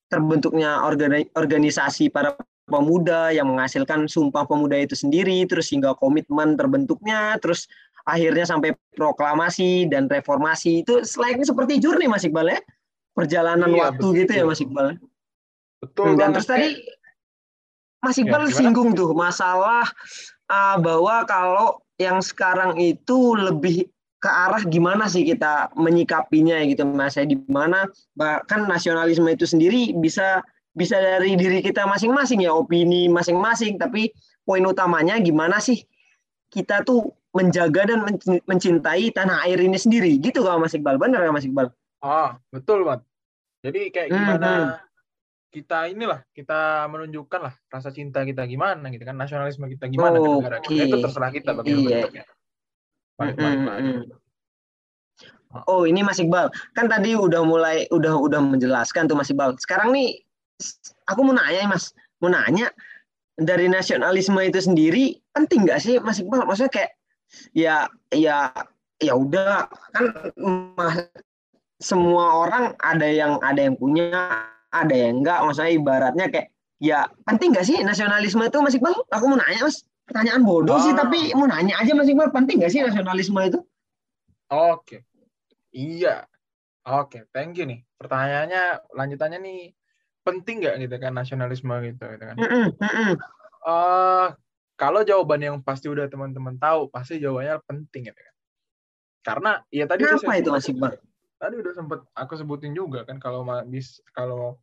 terbentuknya 0.05 0.85
organisasi 1.33 2.13
para 2.13 2.38
pemuda 2.65 3.30
yang 3.30 3.54
menghasilkan 3.54 4.10
sumpah 4.10 4.45
pemuda 4.49 4.78
itu 4.78 4.97
sendiri 4.97 5.45
terus 5.45 5.69
hingga 5.69 5.93
komitmen 6.01 6.58
terbentuknya 6.58 7.38
terus 7.38 7.69
akhirnya 8.06 8.45
sampai 8.45 8.73
proklamasi 8.93 9.89
dan 9.89 10.06
reformasi. 10.10 10.86
Itu 10.86 11.01
selain 11.06 11.41
seperti 11.41 11.82
journey 11.82 12.06
Mas 12.10 12.25
Iqbal 12.25 12.54
ya? 12.54 12.60
Perjalanan 13.17 13.69
iya, 13.73 13.89
waktu 13.89 14.06
betul. 14.06 14.19
gitu 14.21 14.32
ya 14.34 14.43
Mas 14.45 14.62
Iqbal? 14.62 14.88
Betul 15.82 16.10
dan 16.17 16.34
terus 16.34 16.47
tadi 16.49 16.69
Mas 18.01 18.17
Iqbal 18.21 18.49
ya, 18.49 18.54
singgung 18.54 18.93
tuh 18.93 19.13
masalah 19.17 19.89
uh, 20.49 20.78
bahwa 20.78 21.25
kalau 21.25 21.82
yang 21.97 22.21
sekarang 22.21 22.78
itu 22.78 23.34
lebih 23.34 23.89
ke 24.21 24.30
arah 24.30 24.63
gimana 24.65 25.06
sih 25.06 25.21
kita 25.21 25.69
menyikapinya 25.78 26.58
gitu 26.65 26.82
mas? 26.82 27.13
Ya 27.13 27.30
di 27.30 27.38
mana 27.45 27.86
bahkan 28.17 28.65
nasionalisme 28.65 29.30
itu 29.30 29.45
sendiri 29.45 29.93
bisa 29.93 30.41
bisa 30.75 30.99
dari 30.99 31.39
diri 31.39 31.63
kita 31.63 31.88
masing-masing 31.88 32.43
ya 32.43 32.51
opini 32.51 33.07
masing-masing. 33.07 33.79
Tapi 33.79 34.11
poin 34.43 34.61
utamanya 34.67 35.17
gimana 35.23 35.63
sih 35.63 35.81
kita 36.51 36.83
tuh 36.83 37.15
menjaga 37.31 37.88
dan 37.89 38.03
mencintai 38.47 39.11
tanah 39.15 39.47
air 39.47 39.59
ini 39.63 39.79
sendiri? 39.79 40.19
Gitu 40.19 40.43
kalau 40.43 40.59
Mas 40.59 40.75
Iqbal. 40.75 40.99
Benar 40.99 41.23
ya 41.23 41.31
Mas 41.31 41.47
Iqbal? 41.47 41.71
Ah 42.03 42.38
betul 42.51 42.83
Mas 42.83 43.01
jadi 43.65 43.81
kayak 43.89 44.07
hmm, 44.13 44.17
gimana 44.21 44.45
hmm, 44.45 44.61
hmm. 44.61 44.77
kita 45.49 45.79
inilah 45.89 46.19
kita 46.38 46.85
menunjukkan 46.85 47.41
lah 47.49 47.53
rasa 47.73 47.89
cinta 47.89 48.21
kita 48.21 48.45
gimana 48.45 48.93
gitu 48.93 49.01
kan 49.01 49.17
nasionalisme 49.17 49.65
kita 49.73 49.89
gimana 49.89 50.21
oh, 50.21 50.38
ke 50.38 50.45
negara 50.45 50.59
kita. 50.61 50.83
Itu 50.85 50.97
terserah 51.01 51.31
kita 51.33 51.51
bagaimana 51.57 51.81
iya. 51.89 51.97
bentuknya. 52.05 52.23
Baik, 53.15 53.35
baik, 53.41 53.59
baik. 53.65 53.97
Oh 55.71 55.88
ini 55.88 56.03
Mas 56.03 56.19
Iqbal, 56.21 56.51
kan 56.75 56.85
tadi 56.91 57.15
udah 57.15 57.41
mulai 57.41 57.88
udah 57.89 58.19
udah 58.21 58.43
menjelaskan 58.43 59.09
tuh 59.09 59.17
Mas 59.17 59.33
Iqbal. 59.33 59.57
Sekarang 59.57 59.95
nih 59.95 60.21
aku 61.10 61.20
mau 61.22 61.36
nanya 61.36 61.70
Mas, 61.70 61.91
mau 62.24 62.32
nanya 62.32 62.72
dari 63.36 63.68
nasionalisme 63.68 64.39
itu 64.39 64.60
sendiri 64.63 65.20
penting 65.36 65.68
nggak 65.68 65.80
sih 65.84 66.00
Mas 66.00 66.24
Iqbal? 66.24 66.48
Maksudnya 66.48 66.72
kayak 66.72 66.91
ya 67.52 67.76
ya 68.15 68.52
ya 69.04 69.13
udah 69.15 69.68
kan 69.91 70.06
semua 71.84 72.48
orang 72.48 72.72
ada 72.80 73.04
yang 73.04 73.36
ada 73.44 73.60
yang 73.60 73.76
punya 73.76 74.48
ada 74.72 74.96
yang 74.96 75.20
enggak 75.20 75.44
maksudnya 75.44 75.72
ibaratnya 75.76 76.26
kayak 76.32 76.48
ya 76.80 77.08
penting 77.28 77.52
nggak 77.52 77.68
sih 77.68 77.78
nasionalisme 77.84 78.39
itu 78.44 78.58
Mas 78.63 78.76
Iqbal? 78.76 78.96
Aku 79.12 79.26
mau 79.28 79.39
nanya 79.39 79.68
Mas. 79.68 79.84
Pertanyaan 80.06 80.46
bodoh 80.46 80.78
oh. 80.78 80.84
sih 80.86 80.94
tapi 80.94 81.34
mau 81.36 81.50
nanya 81.50 81.76
aja 81.82 81.91
Mas 81.91 82.08
Iqbal. 82.08 82.32
Penting 82.32 82.63
nggak 82.63 82.72
sih 82.72 82.80
nasionalisme 82.80 83.39
itu? 83.44 83.60
Oke. 84.48 85.04
Iya. 85.76 86.24
Oke 86.86 87.28
thank 87.36 87.60
you 87.60 87.68
nih. 87.68 87.84
Pertanyaannya 88.00 88.94
lanjutannya 88.96 89.39
nih 89.44 89.62
penting 90.25 90.65
nggak 90.65 90.75
gitu 90.81 90.95
kan 90.97 91.13
nasionalisme 91.13 91.71
gitu, 91.85 92.03
gitu 92.09 92.25
kan? 92.25 92.35
Mm 92.35 92.73
-mm. 92.73 93.11
Uh, 93.65 94.33
kalau 94.75 95.05
jawaban 95.07 95.39
yang 95.39 95.55
pasti 95.61 95.88
udah 95.88 96.09
teman-teman 96.11 96.59
tahu 96.59 96.91
pasti 96.91 97.21
jawabannya 97.21 97.61
penting 97.63 98.09
gitu 98.11 98.19
kan. 98.19 98.35
Karena 99.25 99.51
ya 99.69 99.85
tadi 99.85 100.05
Kenapa 100.05 100.33
itu 100.38 100.49
Mas 100.51 100.67
Iqbal? 100.67 100.97
tadi 101.35 101.55
udah 101.59 101.73
sempat 101.75 101.99
aku 102.15 102.33
sebutin 102.39 102.71
juga 102.71 103.03
kan 103.03 103.19
kalau 103.19 103.43
bis 103.67 103.99
kalau 104.15 104.57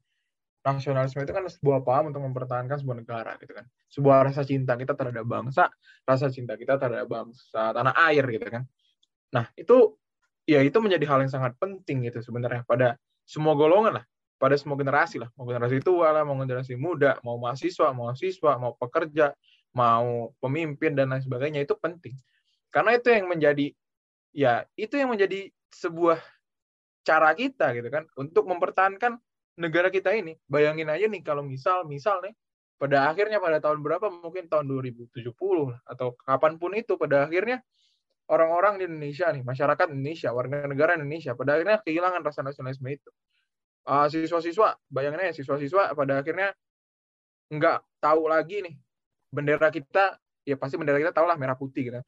nasionalisme 0.62 1.20
itu 1.20 1.34
kan 1.34 1.44
sebuah 1.46 1.84
paham 1.84 2.14
untuk 2.14 2.22
mempertahankan 2.22 2.78
sebuah 2.82 2.98
negara 3.02 3.38
gitu 3.38 3.54
kan. 3.54 3.66
Sebuah 3.90 4.30
rasa 4.30 4.42
cinta 4.42 4.74
kita 4.74 4.98
terhadap 4.98 5.26
bangsa 5.26 5.70
rasa 6.02 6.26
cinta 6.30 6.58
kita 6.58 6.78
terhadap 6.78 7.06
bangsa 7.06 7.70
tanah 7.70 7.94
air 8.10 8.24
gitu 8.30 8.46
kan. 8.50 8.62
Nah 9.34 9.46
itu 9.54 9.96
ya 10.46 10.60
itu 10.62 10.74
menjadi 10.82 11.06
hal 11.06 11.22
yang 11.22 11.32
sangat 11.32 11.54
penting 11.58 12.02
gitu 12.06 12.18
sebenarnya 12.18 12.66
pada 12.66 12.98
semua 13.22 13.54
golongan 13.54 14.02
lah 14.02 14.04
pada 14.42 14.58
semua 14.58 14.74
generasi 14.74 15.22
lah 15.22 15.30
mau 15.38 15.46
generasi 15.46 15.78
tua 15.78 16.10
lah 16.10 16.26
mau 16.26 16.34
generasi 16.34 16.74
muda 16.74 17.22
mau 17.22 17.38
mahasiswa 17.38 17.94
mau 17.94 18.10
siswa 18.18 18.58
mau 18.58 18.74
pekerja 18.74 19.30
mau 19.70 20.34
pemimpin 20.42 20.98
dan 20.98 21.14
lain 21.14 21.22
sebagainya 21.22 21.62
itu 21.62 21.78
penting 21.78 22.18
karena 22.74 22.98
itu 22.98 23.06
yang 23.14 23.30
menjadi 23.30 23.66
ya 24.34 24.66
itu 24.74 24.98
yang 24.98 25.14
menjadi 25.14 25.54
sebuah 25.70 26.18
cara 27.06 27.30
kita 27.38 27.70
gitu 27.76 27.88
kan 27.92 28.04
untuk 28.18 28.46
mempertahankan 28.46 29.18
negara 29.58 29.92
kita 29.92 30.14
ini. 30.16 30.38
Bayangin 30.48 30.88
aja 30.88 31.06
nih 31.08 31.22
kalau 31.22 31.44
misal 31.44 31.84
misal 31.84 32.22
nih 32.24 32.32
pada 32.80 33.06
akhirnya 33.10 33.38
pada 33.38 33.62
tahun 33.62 33.78
berapa 33.84 34.10
mungkin 34.10 34.50
tahun 34.50 34.66
2070 34.66 35.14
atau 35.86 36.08
kapan 36.18 36.52
pun 36.58 36.72
itu 36.74 36.98
pada 36.98 37.28
akhirnya 37.28 37.62
orang-orang 38.26 38.80
di 38.80 38.84
Indonesia 38.88 39.28
nih, 39.28 39.44
masyarakat 39.44 39.86
Indonesia, 39.92 40.32
warga 40.32 40.64
negara 40.64 40.96
Indonesia 40.96 41.36
pada 41.36 41.58
akhirnya 41.58 41.78
kehilangan 41.84 42.22
rasa 42.24 42.40
nasionalisme 42.42 42.88
itu. 42.88 43.10
Uh, 43.82 44.06
siswa-siswa, 44.06 44.78
bayangin 44.86 45.26
aja 45.26 45.34
siswa-siswa 45.34 45.90
pada 45.98 46.22
akhirnya 46.22 46.54
nggak 47.50 47.82
tahu 47.98 48.30
lagi 48.30 48.62
nih 48.62 48.74
bendera 49.34 49.74
kita, 49.74 50.22
ya 50.46 50.54
pasti 50.54 50.78
bendera 50.78 51.02
kita 51.02 51.10
tahu 51.10 51.26
lah 51.26 51.34
merah 51.34 51.58
putih 51.58 51.90
gitu. 51.90 52.00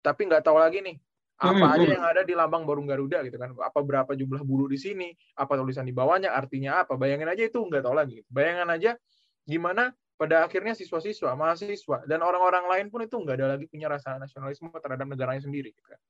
Tapi 0.00 0.20
nggak 0.24 0.40
tahu 0.40 0.56
lagi 0.56 0.80
nih 0.80 0.96
apa 1.38 1.54
hmm, 1.54 1.74
aja 1.78 1.86
hmm. 1.86 1.94
yang 1.94 2.04
ada 2.04 2.22
di 2.26 2.34
lambang 2.34 2.66
burung 2.66 2.90
Garuda 2.90 3.22
gitu 3.22 3.38
kan 3.38 3.54
apa 3.62 3.78
berapa 3.78 4.10
jumlah 4.10 4.42
bulu 4.42 4.66
di 4.66 4.74
sini 4.74 5.14
apa 5.38 5.54
tulisan 5.54 5.86
di 5.86 5.94
bawahnya 5.94 6.34
artinya 6.34 6.82
apa 6.82 6.98
bayangin 6.98 7.30
aja 7.30 7.46
itu 7.46 7.62
nggak 7.62 7.86
tahu 7.86 7.94
lagi 7.94 8.26
bayangan 8.26 8.74
aja 8.74 8.98
gimana 9.46 9.94
pada 10.18 10.42
akhirnya 10.42 10.74
siswa-siswa 10.74 11.38
mahasiswa 11.38 12.02
dan 12.10 12.26
orang-orang 12.26 12.66
lain 12.66 12.86
pun 12.90 13.06
itu 13.06 13.14
nggak 13.22 13.38
ada 13.38 13.54
lagi 13.54 13.70
punya 13.70 13.86
rasa 13.86 14.18
nasionalisme 14.18 14.66
terhadap 14.82 15.06
negaranya 15.06 15.46
sendiri 15.46 15.70
gitu 15.70 15.86
kan 15.86 16.02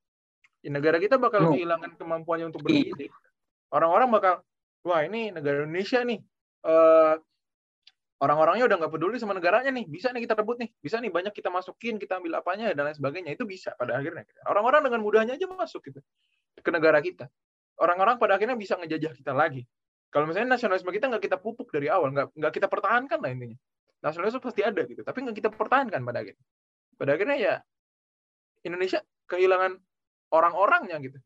di 0.64 0.72
negara 0.72 0.96
kita 0.96 1.20
bakal 1.20 1.44
oh. 1.44 1.52
kehilangan 1.52 2.00
kemampuannya 2.00 2.48
untuk 2.48 2.64
berpikir 2.64 3.12
orang-orang 3.68 4.08
bakal 4.08 4.34
wah 4.88 5.04
ini 5.04 5.28
negara 5.28 5.68
Indonesia 5.68 6.00
nih. 6.00 6.18
Uh, 6.64 7.14
orang-orangnya 8.24 8.64
udah 8.66 8.76
nggak 8.80 8.92
peduli 8.96 9.16
sama 9.20 9.36
negaranya 9.36 9.68
nih. 9.68 9.84
Bisa 9.84 10.08
nih 10.10 10.24
kita 10.24 10.34
rebut 10.34 10.56
nih. 10.58 10.70
Bisa 10.80 10.96
nih 10.98 11.12
banyak 11.12 11.36
kita 11.36 11.52
masukin 11.52 12.00
kita 12.00 12.16
ambil 12.16 12.40
apanya 12.40 12.72
dan 12.72 12.88
lain 12.88 12.96
sebagainya. 12.96 13.36
Itu 13.36 13.44
bisa 13.44 13.76
pada 13.76 14.00
akhirnya 14.00 14.24
orang-orang 14.48 14.88
dengan 14.88 15.00
mudahnya 15.04 15.36
aja 15.36 15.46
masuk 15.46 15.84
gitu 15.92 16.00
ke 16.58 16.70
negara 16.72 16.98
kita. 17.04 17.28
Orang-orang 17.78 18.16
pada 18.16 18.40
akhirnya 18.40 18.56
bisa 18.56 18.74
ngejajah 18.80 19.12
kita 19.14 19.36
lagi. 19.36 19.62
Kalau 20.08 20.24
misalnya 20.24 20.56
nasionalisme 20.56 20.88
kita 20.88 21.12
nggak 21.12 21.22
kita 21.28 21.36
pupuk 21.36 21.68
dari 21.68 21.92
awal 21.92 22.08
nggak 22.10 22.32
nggak 22.32 22.52
kita 22.56 22.66
pertahankan 22.66 23.20
lah 23.20 23.30
intinya. 23.30 23.58
Nasionalisme 24.00 24.40
pasti 24.40 24.64
ada 24.64 24.80
gitu 24.88 25.04
tapi 25.04 25.20
nggak 25.22 25.36
kita 25.36 25.48
pertahankan 25.52 26.00
pada 26.02 26.24
akhirnya. 26.24 26.44
Pada 26.96 27.10
akhirnya 27.14 27.36
ya 27.38 27.54
Indonesia 28.66 29.04
kehilangan 29.28 29.78
orang-orangnya 30.32 30.96
gitu 31.04 31.20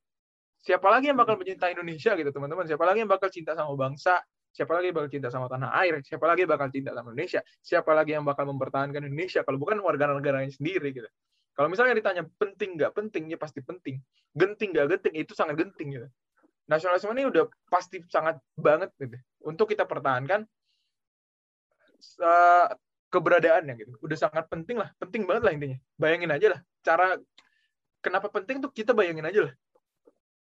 siapa 0.62 0.87
lagi 0.88 1.11
yang 1.11 1.18
bakal 1.18 1.35
mencintai 1.35 1.75
Indonesia 1.75 2.14
gitu 2.14 2.31
teman-teman 2.31 2.64
siapa 2.64 2.85
lagi 2.87 3.03
yang 3.03 3.11
bakal 3.11 3.29
cinta 3.29 3.53
sama 3.59 3.75
bangsa 3.75 4.22
Siapa 4.53 4.77
lagi 4.77 4.92
bakal 4.92 5.09
cinta 5.09 5.33
sama 5.33 5.48
tanah 5.48 5.72
air? 5.81 6.05
Siapa 6.05 6.29
lagi 6.29 6.44
bakal 6.44 6.68
cinta 6.68 6.92
sama 6.92 7.16
Indonesia? 7.16 7.40
Siapa 7.64 7.88
lagi 7.96 8.12
yang 8.12 8.29
bakal 8.29 8.44
mempertahankan 8.53 9.01
Indonesia 9.01 9.40
kalau 9.48 9.57
bukan 9.57 9.81
warga 9.81 10.12
negaranya 10.12 10.53
sendiri 10.53 10.92
gitu. 10.92 11.09
Kalau 11.57 11.72
misalnya 11.72 11.96
ditanya 11.96 12.29
penting 12.37 12.77
nggak 12.77 12.92
penting, 12.92 13.33
ya 13.33 13.40
pasti 13.40 13.64
penting. 13.64 13.96
Genting 14.37 14.77
nggak 14.77 14.87
genting, 14.92 15.14
itu 15.25 15.33
sangat 15.33 15.57
genting 15.57 15.88
gitu. 15.96 16.09
Nasionalisme 16.68 17.12
ini 17.16 17.25
udah 17.33 17.48
pasti 17.72 18.05
sangat 18.12 18.40
banget 18.53 18.92
gitu. 19.01 19.16
Untuk 19.48 19.72
kita 19.72 19.88
pertahankan 19.88 20.44
keberadaannya 23.09 23.72
gitu. 23.81 23.92
Udah 24.05 24.16
sangat 24.20 24.53
penting 24.53 24.77
lah, 24.77 24.92
penting 25.01 25.25
banget 25.25 25.42
lah 25.48 25.53
intinya. 25.57 25.79
Bayangin 25.96 26.29
aja 26.33 26.46
lah, 26.57 26.61
cara 26.85 27.16
kenapa 28.05 28.29
penting 28.29 28.61
tuh 28.61 28.68
kita 28.68 28.92
bayangin 28.92 29.25
aja 29.25 29.48
lah 29.48 29.55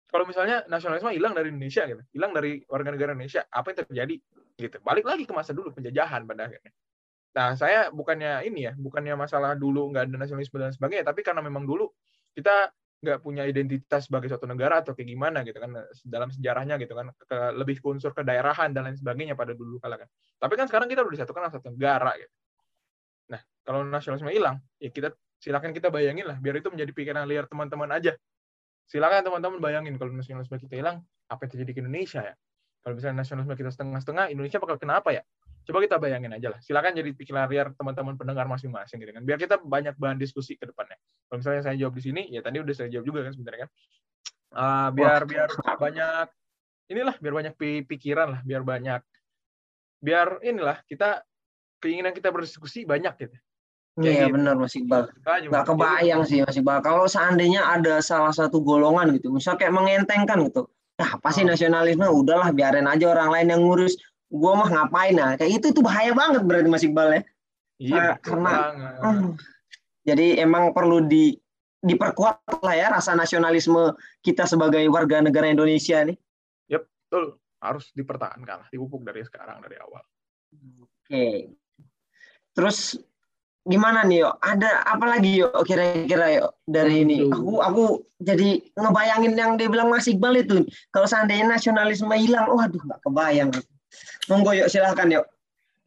kalau 0.09 0.25
misalnya 0.25 0.65
nasionalisme 0.65 1.13
hilang 1.13 1.37
dari 1.37 1.53
Indonesia 1.53 1.85
gitu, 1.85 2.01
hilang 2.11 2.33
dari 2.33 2.65
warga 2.65 2.89
negara 2.89 3.13
Indonesia, 3.13 3.45
apa 3.45 3.71
yang 3.71 3.77
terjadi? 3.85 4.15
Gitu. 4.57 4.77
Balik 4.81 5.05
lagi 5.05 5.23
ke 5.29 5.33
masa 5.37 5.53
dulu 5.53 5.69
penjajahan 5.71 6.25
pada 6.25 6.49
akhirnya. 6.49 6.73
Nah, 7.37 7.53
saya 7.53 7.93
bukannya 7.93 8.41
ini 8.49 8.67
ya, 8.67 8.73
bukannya 8.73 9.13
masalah 9.13 9.53
dulu 9.53 9.93
nggak 9.93 10.09
ada 10.09 10.17
nasionalisme 10.17 10.57
dan 10.57 10.73
sebagainya, 10.73 11.05
tapi 11.05 11.21
karena 11.21 11.45
memang 11.45 11.63
dulu 11.63 11.93
kita 12.33 12.73
nggak 12.99 13.23
punya 13.23 13.47
identitas 13.47 14.11
sebagai 14.11 14.27
suatu 14.27 14.43
negara 14.43 14.83
atau 14.83 14.91
kayak 14.91 15.07
gimana 15.07 15.39
gitu 15.47 15.55
kan 15.55 15.71
dalam 16.03 16.27
sejarahnya 16.35 16.75
gitu 16.83 16.91
kan 16.99 17.15
ke, 17.15 17.37
lebih 17.55 17.79
ke 17.79 17.87
unsur 17.87 18.11
kedaerahan 18.11 18.75
dan 18.75 18.91
lain 18.91 18.99
sebagainya 18.99 19.39
pada 19.39 19.55
dulu 19.55 19.79
kala 19.79 20.03
kan. 20.03 20.09
Tapi 20.35 20.53
kan 20.59 20.67
sekarang 20.67 20.91
kita 20.91 21.05
udah 21.05 21.13
disatukan 21.15 21.47
dalam 21.47 21.53
satu 21.55 21.69
negara 21.71 22.11
gitu. 22.19 22.33
Nah, 23.31 23.41
kalau 23.63 23.87
nasionalisme 23.87 24.33
hilang, 24.35 24.59
ya 24.81 24.91
kita 24.91 25.15
silakan 25.39 25.71
kita 25.71 25.87
bayangin 25.87 26.27
lah 26.27 26.35
biar 26.35 26.59
itu 26.59 26.67
menjadi 26.67 26.91
pikiran 26.91 27.23
liar 27.23 27.47
teman-teman 27.47 27.87
aja 27.95 28.11
silakan 28.89 29.21
teman-teman 29.21 29.61
bayangin 29.61 29.95
kalau 30.01 30.09
nasionalisme 30.11 30.57
kita 30.57 30.81
hilang, 30.81 31.05
apa 31.29 31.45
yang 31.45 31.51
terjadi 31.53 31.71
ke 31.77 31.79
Indonesia 31.85 32.21
ya? 32.25 32.35
Kalau 32.81 32.93
misalnya 32.97 33.21
nasionalisme 33.21 33.53
kita 33.53 33.71
setengah-setengah, 33.71 34.25
Indonesia 34.33 34.57
bakal 34.57 34.81
kena 34.81 34.97
apa 34.97 35.13
ya? 35.13 35.21
Coba 35.69 35.85
kita 35.85 36.01
bayangin 36.01 36.33
aja 36.33 36.49
lah. 36.49 36.59
Silakan 36.65 36.97
jadi 36.97 37.13
pikiran 37.13 37.45
liar 37.45 37.69
teman-teman 37.77 38.17
pendengar 38.17 38.49
masing-masing 38.49 38.97
gitu 39.05 39.13
kan. 39.13 39.21
Biar 39.21 39.37
kita 39.37 39.61
banyak 39.61 39.93
bahan 40.01 40.17
diskusi 40.17 40.57
ke 40.57 40.65
depannya. 40.65 40.97
Kalau 41.29 41.37
misalnya 41.37 41.61
saya 41.61 41.77
jawab 41.77 41.93
di 41.93 42.01
sini, 42.01 42.25
ya 42.33 42.41
tadi 42.41 42.57
udah 42.57 42.73
saya 42.73 42.89
jawab 42.89 43.05
juga 43.05 43.19
kan 43.29 43.31
sebenarnya 43.37 43.61
kan. 43.67 43.71
Uh, 44.49 44.89
biar 44.97 45.21
Wah. 45.21 45.29
biar 45.29 45.49
banyak 45.77 46.27
inilah 46.89 47.15
biar 47.21 47.33
banyak 47.37 47.53
pikiran 47.85 48.27
lah, 48.33 48.41
biar 48.41 48.65
banyak 48.65 49.01
biar 50.01 50.41
inilah 50.41 50.81
kita 50.89 51.21
keinginan 51.77 52.17
kita 52.17 52.33
berdiskusi 52.33 52.89
banyak 52.89 53.13
gitu. 53.19 53.37
Iya 53.99 54.31
gitu. 54.31 54.39
benar 54.39 54.55
Mas 54.55 54.75
Iqbal. 54.79 55.11
Gak 55.25 55.65
kebayang 55.67 56.23
sih 56.23 56.39
Mas 56.43 56.55
Iqbal. 56.55 56.79
Kalau 56.79 57.05
seandainya 57.05 57.67
ada 57.67 57.99
salah 57.99 58.31
satu 58.31 58.63
golongan 58.63 59.11
gitu, 59.19 59.27
misal 59.29 59.59
kayak 59.59 59.75
mengentengkan 59.75 60.39
gitu. 60.47 60.71
Nah, 60.99 61.15
pasti 61.19 61.43
oh. 61.43 61.51
nasionalisme 61.51 62.07
udahlah 62.07 62.51
biarin 62.55 62.87
aja 62.87 63.11
orang 63.11 63.29
lain 63.31 63.47
yang 63.51 63.61
ngurus. 63.63 63.99
Gua 64.29 64.55
mah 64.55 64.69
ngapain 64.69 65.15
nah. 65.17 65.35
Kayak 65.35 65.59
itu 65.59 65.65
itu 65.75 65.81
bahaya 65.83 66.15
banget 66.15 66.41
berarti 66.47 66.69
Mas 66.71 66.85
Iqbal 66.85 67.07
ya. 67.11 67.21
Iya, 67.79 67.95
nah, 67.95 68.15
karena 68.19 68.51
uh, 68.99 69.19
jadi 70.03 70.43
emang 70.43 70.75
perlu 70.75 71.07
di 71.07 71.39
diperkuat 71.79 72.59
lah 72.59 72.75
ya 72.75 72.91
rasa 72.91 73.15
nasionalisme 73.15 73.95
kita 74.19 74.43
sebagai 74.43 74.83
warga 74.91 75.23
negara 75.23 75.47
Indonesia 75.47 76.03
nih. 76.03 76.17
Yep, 76.75 76.83
betul. 76.83 77.25
Harus 77.63 77.91
dipertahankan, 77.95 78.67
dipupuk 78.67 79.07
dari 79.07 79.23
sekarang 79.23 79.63
dari 79.63 79.79
awal. 79.79 80.03
Oke. 80.83 81.55
Terus 82.51 82.99
gimana 83.69 84.01
nih 84.01 84.25
yuk? 84.25 84.33
Ada 84.41 84.83
apa 84.89 85.05
lagi 85.05 85.45
yuk 85.45 85.53
kira-kira 85.63 86.41
yuk 86.41 86.49
dari 86.65 87.05
ini? 87.05 87.29
Aku 87.29 87.61
aku 87.61 88.01
jadi 88.17 88.59
ngebayangin 88.73 89.37
yang 89.37 89.53
dia 89.55 89.69
bilang 89.69 89.93
Mas 89.93 90.09
Iqbal 90.09 90.41
itu. 90.41 90.65
Kalau 90.89 91.05
seandainya 91.05 91.45
nasionalisme 91.45 92.11
hilang, 92.17 92.49
waduh 92.49 92.81
nggak 92.81 92.99
kebayang. 93.05 93.53
Monggo 94.25 94.57
yuk 94.57 94.67
silahkan 94.67 95.07
yuk. 95.07 95.25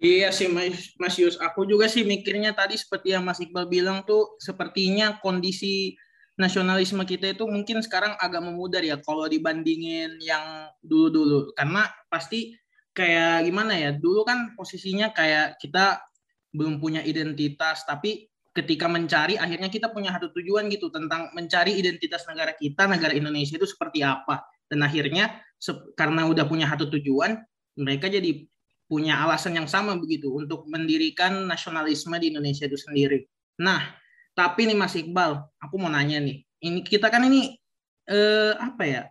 Iya 0.02 0.34
sih 0.34 0.50
Mas, 0.50 0.98
Mas 0.98 1.14
Yus, 1.14 1.38
aku 1.38 1.62
juga 1.62 1.86
sih 1.86 2.02
mikirnya 2.02 2.50
tadi 2.50 2.74
seperti 2.74 3.14
yang 3.14 3.22
Mas 3.22 3.38
Iqbal 3.38 3.70
bilang 3.70 4.02
tuh 4.02 4.34
sepertinya 4.42 5.22
kondisi 5.22 5.94
nasionalisme 6.34 7.06
kita 7.06 7.38
itu 7.38 7.46
mungkin 7.46 7.78
sekarang 7.86 8.18
agak 8.18 8.42
memudar 8.42 8.82
ya 8.82 8.98
kalau 8.98 9.30
dibandingin 9.30 10.18
yang 10.18 10.66
dulu-dulu. 10.82 11.54
Karena 11.54 11.86
pasti 12.10 12.50
kayak 12.90 13.46
gimana 13.46 13.78
ya, 13.78 13.90
dulu 13.94 14.26
kan 14.26 14.58
posisinya 14.58 15.14
kayak 15.14 15.62
kita 15.62 16.02
belum 16.52 16.78
punya 16.78 17.00
identitas 17.02 17.82
tapi 17.88 18.28
ketika 18.52 18.84
mencari 18.84 19.40
akhirnya 19.40 19.72
kita 19.72 19.88
punya 19.88 20.12
satu 20.12 20.28
tujuan 20.36 20.68
gitu 20.68 20.92
tentang 20.92 21.32
mencari 21.32 21.72
identitas 21.80 22.28
negara 22.28 22.52
kita 22.52 22.84
negara 22.84 23.16
Indonesia 23.16 23.56
itu 23.56 23.64
seperti 23.64 24.04
apa 24.04 24.44
dan 24.68 24.84
akhirnya 24.84 25.40
karena 25.96 26.28
udah 26.28 26.44
punya 26.44 26.68
satu 26.68 26.92
tujuan 26.92 27.40
mereka 27.80 28.12
jadi 28.12 28.44
punya 28.92 29.24
alasan 29.24 29.56
yang 29.56 29.64
sama 29.64 29.96
begitu 29.96 30.28
untuk 30.28 30.68
mendirikan 30.68 31.48
nasionalisme 31.48 32.12
di 32.20 32.28
Indonesia 32.28 32.68
itu 32.68 32.76
sendiri. 32.76 33.24
Nah, 33.56 33.80
tapi 34.36 34.68
nih 34.68 34.76
Mas 34.76 34.92
Iqbal, 34.92 35.40
aku 35.56 35.80
mau 35.80 35.88
nanya 35.88 36.20
nih. 36.20 36.44
Ini 36.60 36.84
kita 36.84 37.08
kan 37.08 37.24
ini 37.24 37.56
eh, 38.04 38.52
apa 38.52 38.84
ya 38.84 39.02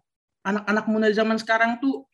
anak-anak 0.45 0.85
muda 0.85 1.09
zaman 1.09 1.37
sekarang 1.41 1.81
tuh 1.81 2.05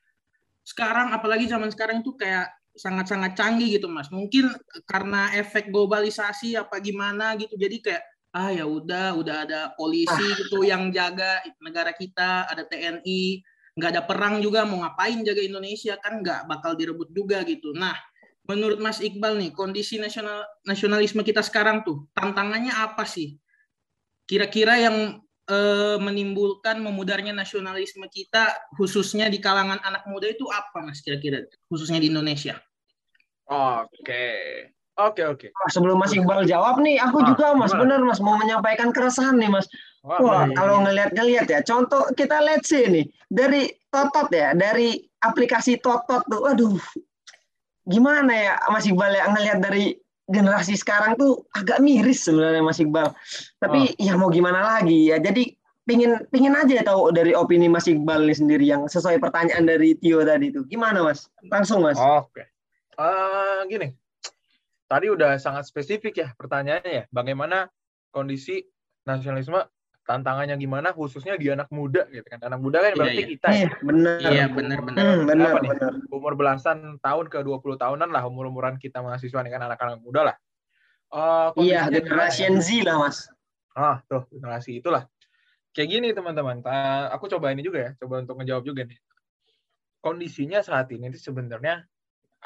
sekarang 0.64 1.12
apalagi 1.12 1.48
zaman 1.48 1.68
sekarang 1.68 2.04
tuh 2.04 2.16
kayak 2.16 2.52
sangat-sangat 2.78 3.34
canggih 3.34 3.82
gitu 3.82 3.90
mas. 3.90 4.08
Mungkin 4.14 4.54
karena 4.86 5.34
efek 5.36 5.74
globalisasi 5.74 6.56
apa 6.56 6.80
gimana 6.80 7.34
gitu 7.36 7.58
jadi 7.58 7.78
kayak 7.82 8.04
ah 8.38 8.54
ya 8.54 8.70
udah 8.70 9.18
udah 9.18 9.36
ada 9.50 9.60
polisi 9.74 10.14
ah. 10.14 10.38
gitu 10.38 10.62
yang 10.62 10.94
jaga 10.94 11.42
negara 11.58 11.90
kita 11.96 12.46
ada 12.46 12.62
TNI 12.70 13.42
nggak 13.78 13.90
ada 13.94 14.04
perang 14.06 14.42
juga 14.42 14.66
mau 14.66 14.82
ngapain 14.82 15.22
jaga 15.22 15.42
Indonesia? 15.42 15.98
Kan 16.02 16.26
nggak 16.26 16.50
bakal 16.50 16.74
direbut 16.74 17.14
juga 17.14 17.46
gitu. 17.46 17.74
Nah 17.78 17.94
menurut 18.50 18.82
Mas 18.82 18.98
Iqbal 18.98 19.38
nih 19.38 19.52
kondisi 19.54 20.02
nasional 20.02 20.42
nasionalisme 20.66 21.22
kita 21.22 21.46
sekarang 21.46 21.86
tuh 21.86 22.10
tantangannya 22.18 22.74
apa 22.74 23.06
sih? 23.06 23.38
Kira-kira 24.26 24.82
yang 24.82 25.22
eh, 25.46 25.98
menimbulkan 26.02 26.82
memudarnya 26.82 27.38
nasionalisme 27.38 28.10
kita 28.10 28.58
khususnya 28.76 29.30
di 29.30 29.38
kalangan 29.38 29.78
anak 29.86 30.10
muda 30.10 30.26
itu 30.26 30.50
apa 30.50 30.82
Mas 30.82 31.06
kira-kira? 31.06 31.46
Khususnya 31.70 32.02
di 32.02 32.10
Indonesia 32.10 32.58
Oke. 33.48 34.28
Oke, 34.98 35.22
oke. 35.22 35.48
Sebelum 35.70 36.02
Mas 36.02 36.10
Iqbal 36.10 36.50
jawab 36.50 36.82
nih, 36.82 36.98
aku 36.98 37.22
ah, 37.22 37.26
juga 37.30 37.54
Mas 37.54 37.70
benar 37.70 38.02
Mas 38.02 38.18
mau 38.18 38.34
menyampaikan 38.34 38.90
keresahan 38.90 39.38
nih 39.38 39.46
Mas. 39.46 39.70
Wah, 40.02 40.18
Wah 40.18 40.46
kalau 40.58 40.82
ngelihat-ngelihat 40.82 41.46
ya, 41.46 41.60
contoh 41.62 42.10
kita 42.18 42.42
lihat 42.42 42.66
sih 42.66 42.90
nih 42.90 43.06
dari 43.30 43.70
Totot 43.94 44.34
ya, 44.34 44.58
dari 44.58 44.98
aplikasi 45.22 45.78
Totot 45.78 46.26
tuh, 46.26 46.50
aduh, 46.50 46.82
gimana 47.86 48.34
ya 48.34 48.54
Mas 48.74 48.90
Iqbal 48.90 49.14
ya 49.14 49.30
ngelihat 49.30 49.60
dari 49.62 49.94
generasi 50.28 50.76
sekarang 50.76 51.16
tuh 51.16 51.46
agak 51.56 51.78
miris 51.80 52.26
sebenarnya 52.26 52.66
Mas 52.66 52.82
Iqbal. 52.82 53.14
Tapi 53.62 53.94
oh. 53.94 54.02
ya 54.02 54.14
mau 54.18 54.34
gimana 54.34 54.60
lagi 54.60 55.14
ya. 55.14 55.22
Jadi 55.22 55.54
pingin 55.88 56.20
pingin 56.34 56.58
aja 56.58 56.84
tahu 56.84 57.14
dari 57.16 57.38
opini 57.38 57.72
Mas 57.72 57.86
Iqbal 57.86 58.26
nih 58.26 58.38
sendiri 58.38 58.66
yang 58.66 58.90
sesuai 58.90 59.22
pertanyaan 59.22 59.70
dari 59.70 59.94
Tio 60.02 60.26
tadi 60.26 60.50
itu. 60.50 60.66
Gimana 60.68 61.06
Mas? 61.06 61.30
Langsung 61.48 61.86
Mas. 61.86 62.02
Oke. 62.02 62.57
Uh, 62.98 63.62
gini, 63.70 63.94
tadi 64.90 65.08
udah 65.14 65.38
sangat 65.38 65.70
spesifik 65.70 66.18
ya 66.18 66.28
pertanyaannya 66.34 66.92
ya. 66.92 67.04
Bagaimana 67.14 67.70
kondisi 68.10 68.66
nasionalisme 69.06 69.62
tantangannya 70.08 70.56
gimana 70.56 70.96
khususnya 70.96 71.36
di 71.36 71.52
anak 71.52 71.68
muda 71.70 72.08
gitu 72.10 72.26
kan. 72.26 72.40
Anak 72.42 72.60
muda 72.64 72.80
kan 72.80 72.92
iya, 72.96 72.98
berarti 72.98 73.22
iya. 73.22 73.30
kita 73.30 73.48
ya. 73.52 73.70
benar. 73.84 74.18
Iya, 74.24 74.46
benar 74.50 74.80
benar. 74.82 75.04
Hmm, 75.04 75.24
benar, 75.28 75.52
benar. 75.60 75.92
Umur 76.10 76.34
belasan 76.40 76.98
tahun 77.04 77.28
ke 77.28 77.44
20 77.44 77.76
tahunan 77.78 78.10
lah 78.10 78.24
umur-umuran 78.26 78.80
kita 78.80 79.04
mahasiswa 79.04 79.44
nih 79.44 79.52
kan 79.52 79.62
anak-anak 79.68 80.00
muda 80.02 80.34
lah. 80.34 80.36
Uh, 81.08 81.52
iya, 81.64 81.88
generasi 81.88 82.48
Z 82.60 82.84
lah, 82.84 83.00
Mas. 83.00 83.28
Ah, 83.78 84.02
tuh, 84.10 84.28
generasi 84.32 84.80
itulah. 84.80 85.06
Kayak 85.76 85.88
gini 85.94 86.08
teman-teman. 86.16 86.66
Aku 87.14 87.30
coba 87.30 87.54
ini 87.54 87.62
juga 87.62 87.86
ya, 87.86 87.92
coba 88.02 88.26
untuk 88.26 88.36
menjawab 88.40 88.66
juga 88.66 88.88
nih. 88.88 88.98
Kondisinya 90.02 90.64
saat 90.64 90.90
ini 90.90 91.14
itu 91.14 91.20
sebenarnya 91.20 91.86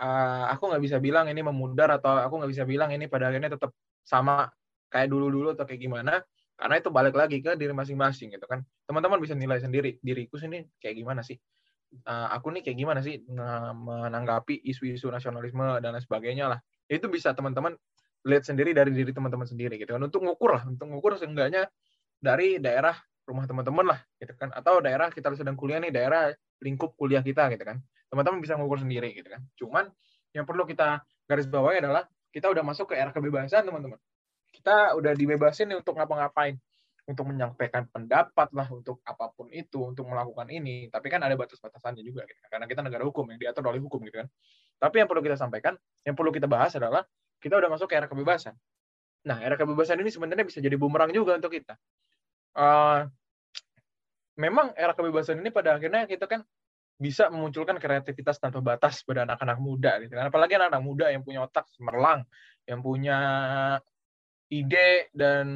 uh, 0.02 0.46
aku 0.50 0.64
nggak 0.74 0.84
bisa 0.84 0.98
bilang 0.98 1.30
ini 1.30 1.46
memudar 1.46 1.94
atau 1.94 2.18
aku 2.18 2.42
nggak 2.42 2.52
bisa 2.52 2.64
bilang 2.66 2.90
ini 2.90 3.06
pada 3.06 3.30
akhirnya 3.30 3.54
tetap 3.54 3.72
sama 4.02 4.50
kayak 4.90 5.08
dulu-dulu 5.08 5.54
atau 5.54 5.64
kayak 5.64 5.82
gimana 5.88 6.20
karena 6.58 6.76
itu 6.78 6.90
balik 6.94 7.16
lagi 7.18 7.42
ke 7.42 7.58
diri 7.58 7.74
masing-masing 7.74 8.38
gitu 8.38 8.46
kan. 8.46 8.62
Teman-teman 8.86 9.18
bisa 9.18 9.34
nilai 9.34 9.58
sendiri 9.58 9.98
diriku 9.98 10.38
sini 10.38 10.62
kayak 10.78 10.94
gimana 10.94 11.26
sih? 11.26 11.38
Uh, 12.06 12.30
aku 12.32 12.54
nih 12.54 12.62
kayak 12.62 12.78
gimana 12.78 13.00
sih 13.02 13.20
menanggapi 13.28 14.64
isu-isu 14.70 15.10
nasionalisme 15.10 15.82
dan 15.82 15.98
lain 15.98 16.06
sebagainya 16.06 16.54
lah. 16.54 16.60
Itu 16.86 17.10
bisa 17.10 17.34
teman-teman 17.34 17.74
lihat 18.30 18.46
sendiri 18.46 18.78
dari 18.78 18.94
diri 18.94 19.10
teman-teman 19.10 19.50
sendiri 19.50 19.82
gitu 19.82 19.98
kan. 19.98 20.06
Untuk 20.06 20.22
ngukur 20.22 20.54
lah 20.54 20.64
untuk 20.70 20.86
ngukur 20.86 21.18
seenggaknya 21.18 21.66
dari 22.22 22.62
daerah 22.62 22.94
rumah 23.26 23.50
teman-teman 23.50 23.98
lah 23.98 24.00
gitu 24.22 24.38
kan. 24.38 24.54
Atau 24.54 24.86
daerah 24.86 25.10
kita 25.10 25.34
sedang 25.34 25.58
kuliah 25.58 25.82
nih 25.82 25.90
daerah 25.90 26.30
lingkup 26.62 26.94
kuliah 26.94 27.26
kita 27.26 27.50
gitu 27.58 27.66
kan 27.66 27.82
teman-teman 28.12 28.44
bisa 28.44 28.60
ngukur 28.60 28.84
sendiri 28.84 29.16
gitu 29.16 29.32
kan. 29.32 29.42
Cuman 29.56 29.86
yang 30.36 30.44
perlu 30.44 30.68
kita 30.68 31.00
garis 31.26 31.48
bawahi 31.48 31.80
adalah 31.80 32.04
kita 32.36 32.52
udah 32.52 32.64
masuk 32.64 32.92
ke 32.92 33.00
era 33.00 33.16
kebebasan 33.16 33.64
teman-teman. 33.64 34.00
Kita 34.52 35.00
udah 35.00 35.16
dibebasin 35.16 35.72
nih 35.72 35.80
untuk 35.80 35.96
ngapa-ngapain, 35.96 36.60
untuk 37.08 37.24
menyampaikan 37.28 37.88
pendapat 37.88 38.52
lah, 38.52 38.68
untuk 38.68 39.00
apa 39.08 39.32
pun 39.32 39.48
itu, 39.52 39.80
untuk 39.80 40.08
melakukan 40.12 40.48
ini. 40.52 40.92
Tapi 40.92 41.08
kan 41.08 41.24
ada 41.24 41.40
batas-batasannya 41.40 42.04
juga, 42.04 42.28
gitu. 42.28 42.40
Kan. 42.44 42.60
karena 42.60 42.66
kita 42.68 42.82
negara 42.84 43.04
hukum 43.08 43.24
yang 43.32 43.40
diatur 43.40 43.64
oleh 43.72 43.80
hukum 43.80 44.04
gitu 44.04 44.28
kan. 44.28 44.28
Tapi 44.80 44.96
yang 45.00 45.08
perlu 45.08 45.24
kita 45.24 45.40
sampaikan, 45.40 45.80
yang 46.04 46.16
perlu 46.20 46.36
kita 46.36 46.52
bahas 46.52 46.76
adalah 46.76 47.08
kita 47.40 47.56
udah 47.56 47.70
masuk 47.72 47.88
ke 47.88 47.96
era 47.96 48.12
kebebasan. 48.12 48.56
Nah, 49.24 49.40
era 49.40 49.56
kebebasan 49.56 50.02
ini 50.04 50.10
sebenarnya 50.12 50.44
bisa 50.44 50.60
jadi 50.60 50.76
bumerang 50.76 51.14
juga 51.16 51.38
untuk 51.38 51.54
kita. 51.54 51.78
Uh, 52.52 53.08
memang 54.36 54.74
era 54.76 54.92
kebebasan 54.92 55.40
ini 55.40 55.54
pada 55.54 55.78
akhirnya 55.78 56.10
kita 56.10 56.28
kan 56.28 56.42
bisa 57.02 57.34
memunculkan 57.34 57.82
kreativitas 57.82 58.38
tanpa 58.38 58.62
batas 58.62 59.02
pada 59.02 59.26
anak-anak 59.26 59.58
muda 59.58 59.98
gitu 60.06 60.14
kan. 60.14 60.30
Apalagi 60.30 60.54
anak-anak 60.62 60.84
muda 60.86 61.10
yang 61.10 61.26
punya 61.26 61.42
otak 61.42 61.66
cemerlang 61.74 62.22
yang 62.70 62.86
punya 62.86 63.18
ide 64.54 65.10
dan 65.10 65.48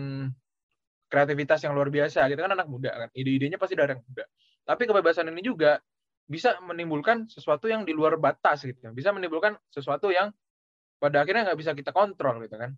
kreativitas 1.06 1.62
yang 1.62 1.78
luar 1.78 1.94
biasa 1.94 2.26
gitu 2.34 2.42
kan 2.42 2.58
anak 2.58 2.66
muda 2.66 3.06
kan. 3.06 3.10
Ide-idenya 3.14 3.62
pasti 3.62 3.78
dari 3.78 3.94
anak 3.94 4.02
muda. 4.10 4.26
Tapi 4.66 4.84
kebebasan 4.90 5.30
ini 5.30 5.46
juga 5.46 5.78
bisa 6.26 6.58
menimbulkan 6.66 7.30
sesuatu 7.30 7.70
yang 7.70 7.86
di 7.86 7.94
luar 7.94 8.18
batas 8.18 8.66
gitu 8.66 8.82
bisa 8.98 9.14
menimbulkan 9.14 9.54
sesuatu 9.70 10.10
yang 10.10 10.34
pada 10.98 11.22
akhirnya 11.22 11.46
nggak 11.46 11.60
bisa 11.62 11.78
kita 11.78 11.94
kontrol 11.94 12.42
gitu 12.42 12.58
kan. 12.58 12.74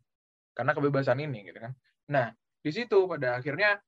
Karena 0.52 0.76
kebebasan 0.76 1.24
ini 1.24 1.48
gitu 1.48 1.64
kan. 1.64 1.72
Nah 2.12 2.36
di 2.60 2.72
situ 2.76 3.08
pada 3.08 3.40
akhirnya 3.40 3.80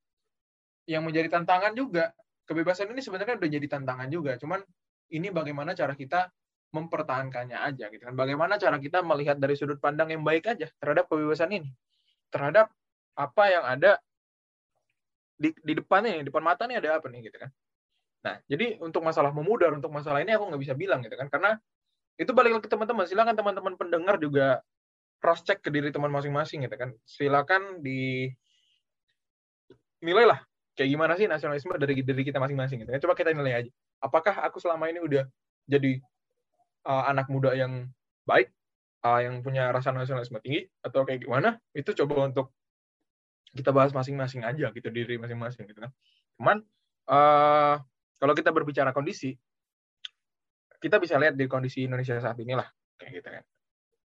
yang 0.88 1.04
menjadi 1.04 1.28
tantangan 1.28 1.76
juga 1.76 2.15
kebebasan 2.49 2.89
ini 2.89 3.05
sebenarnya 3.05 3.38
udah 3.38 3.49
jadi 3.53 3.67
tantangan 3.69 4.09
juga. 4.09 4.33
Cuman 4.41 4.65
ini 5.13 5.29
bagaimana 5.29 5.77
cara 5.77 5.93
kita 5.93 6.33
mempertahankannya 6.73 7.57
aja 7.62 7.93
gitu 7.93 8.01
kan. 8.09 8.17
Bagaimana 8.17 8.57
cara 8.57 8.81
kita 8.81 9.05
melihat 9.05 9.38
dari 9.38 9.53
sudut 9.53 9.77
pandang 9.77 10.09
yang 10.09 10.25
baik 10.25 10.49
aja 10.49 10.65
terhadap 10.81 11.05
kebebasan 11.05 11.53
ini. 11.53 11.69
Terhadap 12.33 12.73
apa 13.13 13.43
yang 13.53 13.65
ada 13.69 13.91
di, 15.38 15.53
di 15.62 15.73
depannya, 15.77 16.25
di 16.25 16.27
depan 16.33 16.41
mata 16.41 16.65
nih 16.65 16.81
ada 16.81 16.97
apa 16.97 17.05
nih 17.13 17.29
gitu 17.29 17.38
kan. 17.38 17.49
Nah, 18.25 18.35
jadi 18.49 18.81
untuk 18.81 19.05
masalah 19.05 19.29
memudar, 19.29 19.71
untuk 19.71 19.93
masalah 19.93 20.25
ini 20.25 20.33
aku 20.33 20.49
nggak 20.49 20.62
bisa 20.62 20.73
bilang 20.73 21.05
gitu 21.05 21.13
kan. 21.13 21.29
Karena 21.29 21.53
itu 22.17 22.33
balik 22.33 22.57
lagi 22.57 22.65
ke 22.65 22.71
teman-teman. 22.73 23.05
Silakan 23.05 23.38
teman-teman 23.38 23.73
pendengar 23.77 24.17
juga 24.17 24.65
cross 25.21 25.45
check 25.45 25.62
ke 25.62 25.69
diri 25.69 25.93
teman 25.93 26.09
masing-masing 26.09 26.65
gitu 26.65 26.75
kan. 26.75 26.89
Silakan 27.05 27.85
di 27.85 28.29
nilailah 30.01 30.39
kayak 30.80 30.96
gimana 30.96 31.20
sih 31.20 31.28
nasionalisme 31.28 31.76
dari 31.76 32.00
dari 32.00 32.24
kita 32.24 32.39
masing-masing 32.39 32.88
gitu. 32.88 33.04
Coba 33.04 33.20
kita 33.20 33.36
nilai 33.36 33.68
aja. 33.68 33.72
Apakah 34.00 34.48
aku 34.48 34.63
selama 34.63 34.88
ini 34.88 35.04
udah 35.04 35.28
jadi 35.68 36.00
uh, 36.88 37.04
anak 37.12 37.28
muda 37.28 37.52
yang 37.52 37.92
baik, 38.24 38.48
uh, 39.04 39.20
yang 39.20 39.44
punya 39.44 39.76
rasa 39.76 39.92
nasionalisme 39.92 40.39
tinggi 40.39 40.72
atau 40.80 41.04
kayak 41.04 41.28
gimana? 41.28 41.60
Itu 41.76 41.92
coba 41.92 42.32
untuk 42.32 42.56
kita 43.52 43.76
bahas 43.76 43.92
masing-masing 43.92 44.48
aja 44.48 44.72
gitu 44.72 44.88
diri 44.88 45.20
masing-masing 45.20 45.68
gitu 45.68 45.84
kan. 45.84 45.92
Cuman 46.39 46.63
uh, 47.12 47.76
kalau 48.15 48.32
kita 48.32 48.56
berbicara 48.56 48.96
kondisi, 48.96 49.36
kita 50.80 50.96
bisa 50.96 51.20
lihat 51.20 51.36
di 51.36 51.44
kondisi 51.52 51.84
Indonesia 51.84 52.15
saat 52.24 52.39
inilah 52.39 52.72
kayak 52.96 53.20
gitu 53.20 53.30
kan. 53.36 53.44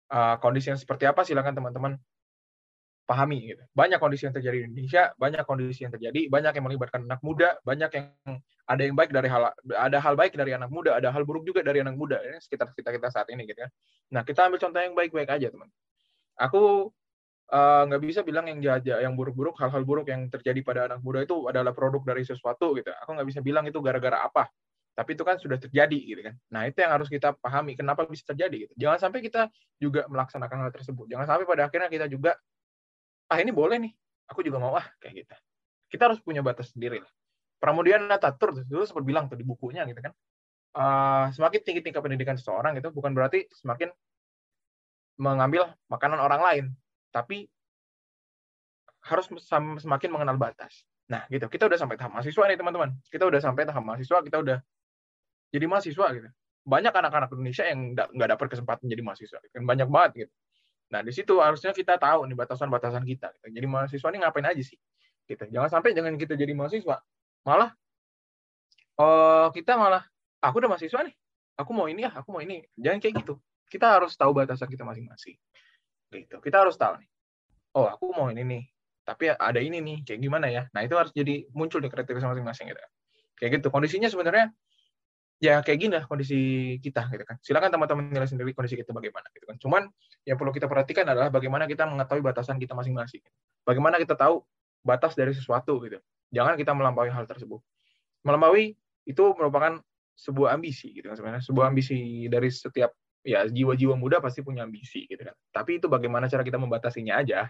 Uh, 0.09 0.35
kondisi 0.37 0.69
yang 0.69 0.77
seperti 0.77 1.09
apa 1.09 1.25
silakan 1.25 1.57
teman-teman 1.57 1.97
pahami 3.09 3.57
gitu. 3.57 3.63
Banyak 3.73 3.97
kondisi 3.97 4.29
yang 4.29 4.35
terjadi 4.37 4.61
di 4.61 4.65
Indonesia, 4.69 5.09
banyak 5.17 5.41
kondisi 5.49 5.81
yang 5.81 5.93
terjadi, 5.97 6.29
banyak 6.29 6.53
yang 6.53 6.65
melibatkan 6.69 7.01
anak 7.09 7.21
muda, 7.25 7.57
banyak 7.65 7.89
yang 7.89 8.05
ada 8.69 8.81
yang 8.85 8.93
baik 8.93 9.09
dari 9.09 9.25
hal 9.25 9.49
ada 9.73 9.97
hal 9.97 10.13
baik 10.13 10.37
dari 10.37 10.53
anak 10.53 10.69
muda, 10.69 11.01
ada 11.01 11.09
hal 11.09 11.25
buruk 11.25 11.41
juga 11.41 11.65
dari 11.65 11.81
anak 11.81 11.97
muda 11.97 12.21
ini 12.21 12.37
sekitar 12.37 12.69
kita 12.77 12.93
kita 12.93 13.09
saat 13.09 13.25
ini 13.33 13.49
gitu 13.49 13.65
kan. 13.65 13.71
Nah, 14.13 14.21
kita 14.21 14.45
ambil 14.45 14.61
contoh 14.61 14.77
yang 14.77 14.93
baik-baik 14.93 15.25
aja, 15.25 15.49
teman. 15.49 15.73
Aku 16.37 16.93
eh, 17.49 17.81
nggak 17.89 17.97
uh, 17.97 18.05
bisa 18.05 18.21
bilang 18.21 18.45
yang 18.45 18.61
jahat 18.61 18.85
yang 18.85 19.17
buruk-buruk, 19.17 19.57
hal-hal 19.57 19.81
buruk 19.81 20.05
yang 20.05 20.29
terjadi 20.29 20.61
pada 20.61 20.79
anak 20.85 21.01
muda 21.01 21.25
itu 21.25 21.49
adalah 21.49 21.73
produk 21.73 22.05
dari 22.05 22.21
sesuatu 22.21 22.77
gitu. 22.77 22.93
Aku 22.93 23.17
nggak 23.17 23.25
bisa 23.25 23.41
bilang 23.41 23.65
itu 23.65 23.81
gara-gara 23.81 24.21
apa. 24.21 24.45
Tapi 24.93 25.15
itu 25.15 25.23
kan 25.23 25.39
sudah 25.39 25.55
terjadi 25.55 25.95
gitu 25.95 26.21
kan. 26.27 26.35
Nah, 26.51 26.67
itu 26.67 26.77
yang 26.83 26.91
harus 26.91 27.07
kita 27.07 27.31
pahami 27.39 27.73
kenapa 27.73 28.03
bisa 28.05 28.21
terjadi 28.35 28.67
gitu. 28.67 28.73
Jangan 28.75 29.09
sampai 29.09 29.23
kita 29.23 29.47
juga 29.79 30.03
melaksanakan 30.11 30.67
hal 30.67 30.71
tersebut. 30.75 31.07
Jangan 31.07 31.25
sampai 31.25 31.45
pada 31.47 31.71
akhirnya 31.71 31.87
kita 31.87 32.05
juga 32.11 32.35
ah 33.29 33.37
ini 33.39 33.53
boleh 33.53 33.77
nih, 33.77 33.93
aku 34.27 34.41
juga 34.41 34.57
mau 34.57 34.73
ah 34.73 34.85
kayak 34.97 35.13
gitu. 35.25 35.35
Kita 35.89 36.09
harus 36.09 36.19
punya 36.21 36.41
batas 36.41 36.73
sendiri 36.73 37.01
lah. 37.01 37.11
Pramudian 37.61 38.05
Natatur 38.09 38.65
dulu 38.65 38.83
sempat 38.85 39.05
bilang 39.05 39.29
tuh 39.29 39.37
di 39.37 39.45
bukunya 39.45 39.85
gitu 39.85 39.99
kan, 39.99 40.13
uh, 40.79 41.27
semakin 41.33 41.59
tinggi 41.61 41.81
tingkat 41.83 42.01
pendidikan 42.01 42.39
seseorang 42.39 42.77
itu 42.79 42.89
bukan 42.89 43.11
berarti 43.11 43.45
semakin 43.51 43.91
mengambil 45.19 45.75
makanan 45.91 46.19
orang 46.23 46.41
lain, 46.41 46.65
tapi 47.11 47.51
harus 49.03 49.27
semakin 49.83 50.09
mengenal 50.11 50.39
batas. 50.39 50.87
Nah, 51.09 51.25
gitu. 51.27 51.49
Kita 51.49 51.65
udah 51.65 51.75
sampai 51.75 51.97
tahap 51.97 52.15
mahasiswa 52.15 52.43
nih, 52.45 52.57
teman-teman. 52.59 52.89
Kita 53.09 53.25
udah 53.25 53.41
sampai 53.41 53.65
tahap 53.65 53.83
mahasiswa, 53.83 54.17
kita 54.21 54.37
udah 54.39 54.57
jadi 55.49 55.65
mahasiswa 55.65 56.07
gitu. 56.13 56.29
Banyak 56.63 56.93
anak-anak 56.93 57.29
Indonesia 57.33 57.65
yang 57.65 57.97
nggak 57.97 58.29
dapat 58.37 58.47
kesempatan 58.53 58.85
jadi 58.85 59.01
mahasiswa. 59.01 59.41
Gitu. 59.41 59.53
Kan 59.57 59.65
banyak 59.65 59.89
banget 59.89 60.11
gitu. 60.27 60.33
Nah, 60.89 61.05
di 61.05 61.13
situ 61.13 61.37
harusnya 61.37 61.69
kita 61.69 62.01
tahu 62.01 62.25
nih 62.25 62.37
batasan-batasan 62.37 63.05
kita. 63.05 63.29
Gitu. 63.37 63.45
Jadi 63.61 63.67
mahasiswa 63.69 64.09
ini 64.09 64.17
ngapain 64.25 64.45
aja 64.49 64.63
sih? 64.65 64.77
Gitu. 65.29 65.43
Jangan 65.53 65.69
sampai 65.69 65.93
jangan 65.93 66.17
kita 66.17 66.33
jadi 66.33 66.57
mahasiswa, 66.57 66.97
malah 67.45 67.71
oh 68.99 69.47
kita 69.55 69.79
malah 69.79 70.03
aku 70.43 70.59
udah 70.59 70.69
mahasiswa 70.75 70.99
nih 71.07 71.15
aku 71.55 71.71
mau 71.71 71.87
ini 71.87 72.03
ya 72.03 72.11
aku 72.11 72.35
mau 72.35 72.43
ini 72.43 72.59
jangan 72.75 72.99
kayak 72.99 73.23
gitu 73.23 73.39
kita 73.71 73.87
harus 73.87 74.13
tahu 74.19 74.35
batasan 74.35 74.67
kita 74.67 74.83
masing-masing 74.83 75.39
gitu 76.11 76.37
kita 76.43 76.67
harus 76.67 76.75
tahu 76.75 76.99
nih 76.99 77.09
oh 77.79 77.87
aku 77.87 78.11
mau 78.11 78.27
ini 78.27 78.43
nih 78.43 78.63
tapi 79.07 79.31
ada 79.31 79.59
ini 79.63 79.79
nih 79.79 79.97
kayak 80.03 80.19
gimana 80.19 80.51
ya 80.51 80.67
nah 80.75 80.83
itu 80.83 80.99
harus 80.99 81.15
jadi 81.15 81.47
muncul 81.55 81.79
di 81.79 81.87
kreativitas 81.87 82.27
masing-masing 82.27 82.75
gitu 82.75 82.81
kayak 83.39 83.51
gitu 83.59 83.67
kondisinya 83.71 84.11
sebenarnya 84.11 84.51
ya 85.39 85.63
kayak 85.63 85.79
gini 85.79 85.93
lah 85.95 86.05
kondisi 86.05 86.39
kita 86.83 87.07
gitu 87.09 87.23
kan. 87.23 87.39
Silakan 87.39 87.71
teman-teman 87.71 88.11
nilai 88.11 88.27
sendiri 88.27 88.51
kondisi 88.51 88.75
kita 88.75 88.91
bagaimana 88.91 89.31
gitu 89.31 89.47
kan. 89.47 89.55
Cuman 89.55 89.81
yang 90.27 90.35
perlu 90.35 90.51
kita 90.51 90.67
perhatikan 90.67 91.07
adalah 91.07 91.31
bagaimana 91.31 91.63
kita 91.65 91.87
mengetahui 91.87 92.19
batasan 92.19 92.59
kita 92.59 92.75
masing-masing. 92.75 93.23
Bagaimana 93.63 93.95
kita 93.97 94.19
tahu 94.19 94.43
batas 94.83 95.15
dari 95.15 95.31
sesuatu 95.31 95.79
gitu. 95.87 95.97
Jangan 96.35 96.59
kita 96.59 96.75
melampaui 96.75 97.09
hal 97.09 97.23
tersebut. 97.25 97.63
Melampaui 98.27 98.75
itu 99.07 99.23
merupakan 99.39 99.79
sebuah 100.19 100.59
ambisi 100.59 100.91
gitu 100.91 101.07
kan 101.07 101.15
sebenarnya. 101.15 101.43
Sebuah 101.47 101.71
ambisi 101.71 102.27
dari 102.27 102.51
setiap 102.51 102.91
ya 103.23 103.47
jiwa-jiwa 103.47 103.95
muda 103.95 104.19
pasti 104.19 104.43
punya 104.43 104.67
ambisi 104.67 105.07
gitu 105.07 105.23
kan. 105.23 105.35
Tapi 105.55 105.79
itu 105.79 105.87
bagaimana 105.87 106.27
cara 106.27 106.43
kita 106.43 106.59
membatasinya 106.59 107.15
aja 107.15 107.47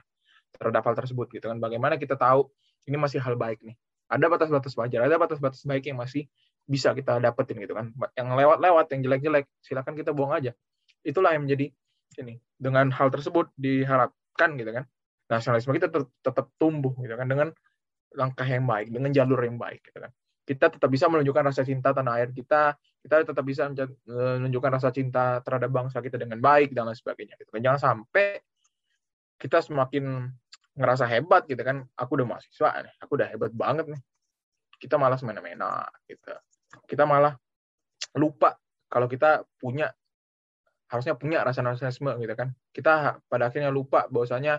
terhadap 0.53 0.85
hal 0.85 0.95
tersebut 0.95 1.33
gitu 1.33 1.49
kan. 1.49 1.57
Bagaimana 1.57 1.97
kita 1.97 2.13
tahu 2.13 2.53
ini 2.85 3.01
masih 3.01 3.17
hal 3.17 3.33
baik 3.33 3.65
nih. 3.65 3.73
Ada 4.09 4.25
batas-batas 4.25 4.73
wajar, 4.73 5.05
ada 5.05 5.21
batas-batas 5.21 5.61
baik 5.65 5.85
yang 5.89 6.01
masih 6.01 6.25
bisa 6.70 6.93
kita 6.93 7.17
dapetin 7.17 7.57
gitu 7.57 7.74
kan. 7.74 7.89
Yang 8.13 8.28
lewat-lewat, 8.38 8.86
yang 8.93 9.01
jelek-jelek, 9.09 9.49
silakan 9.57 9.97
kita 9.97 10.13
buang 10.13 10.38
aja. 10.38 10.53
Itulah 11.01 11.34
yang 11.34 11.49
menjadi 11.49 11.74
ini. 12.22 12.38
Dengan 12.59 12.93
hal 12.93 13.09
tersebut 13.09 13.49
diharapkan 13.57 14.53
gitu 14.59 14.70
kan, 14.70 14.86
nasionalisme 15.26 15.74
kita 15.74 15.89
tetap 16.22 16.53
tumbuh 16.61 16.93
gitu 17.01 17.17
kan 17.17 17.26
dengan 17.26 17.49
langkah 18.13 18.45
yang 18.45 18.70
baik, 18.70 18.93
dengan 18.93 19.09
jalur 19.09 19.41
yang 19.41 19.57
baik 19.57 19.82
gitu 19.82 19.97
kan. 19.97 20.11
Kita 20.45 20.70
tetap 20.70 20.89
bisa 20.89 21.05
menunjukkan 21.09 21.53
rasa 21.53 21.61
cinta 21.61 21.93
tanah 21.93 22.22
air 22.22 22.30
kita, 22.34 22.74
kita 23.05 23.22
tetap 23.22 23.45
bisa 23.45 23.70
menunjukkan 23.70 24.72
rasa 24.76 24.89
cinta 24.89 25.39
terhadap 25.45 25.70
bangsa 25.70 26.01
kita 26.01 26.17
dengan 26.17 26.41
baik 26.41 26.74
dan 26.74 26.89
lain 26.89 26.97
sebagainya 26.97 27.38
gitu 27.38 27.53
kan. 27.53 27.61
Jangan 27.61 27.80
sampai 27.80 28.41
kita 29.39 29.61
semakin 29.61 30.26
ngerasa 30.74 31.05
hebat 31.05 31.47
gitu 31.47 31.61
kan, 31.61 31.86
aku 31.95 32.20
udah 32.20 32.28
mahasiswa 32.28 32.70
nih, 32.82 32.93
aku 32.99 33.11
udah 33.15 33.28
hebat 33.30 33.51
banget 33.53 33.86
nih. 33.93 34.01
Kita 34.82 34.97
malas 34.97 35.22
main-main 35.24 35.59
gitu 36.09 36.34
kita 36.89 37.05
malah 37.05 37.37
lupa 38.17 38.57
kalau 38.89 39.05
kita 39.05 39.45
punya 39.61 39.93
harusnya 40.89 41.13
punya 41.13 41.45
rasa 41.45 41.61
nasionalisme 41.61 42.09
gitu 42.17 42.33
kan. 42.33 42.49
Kita 42.73 43.21
pada 43.29 43.53
akhirnya 43.53 43.69
lupa 43.69 44.09
bahwasanya 44.09 44.57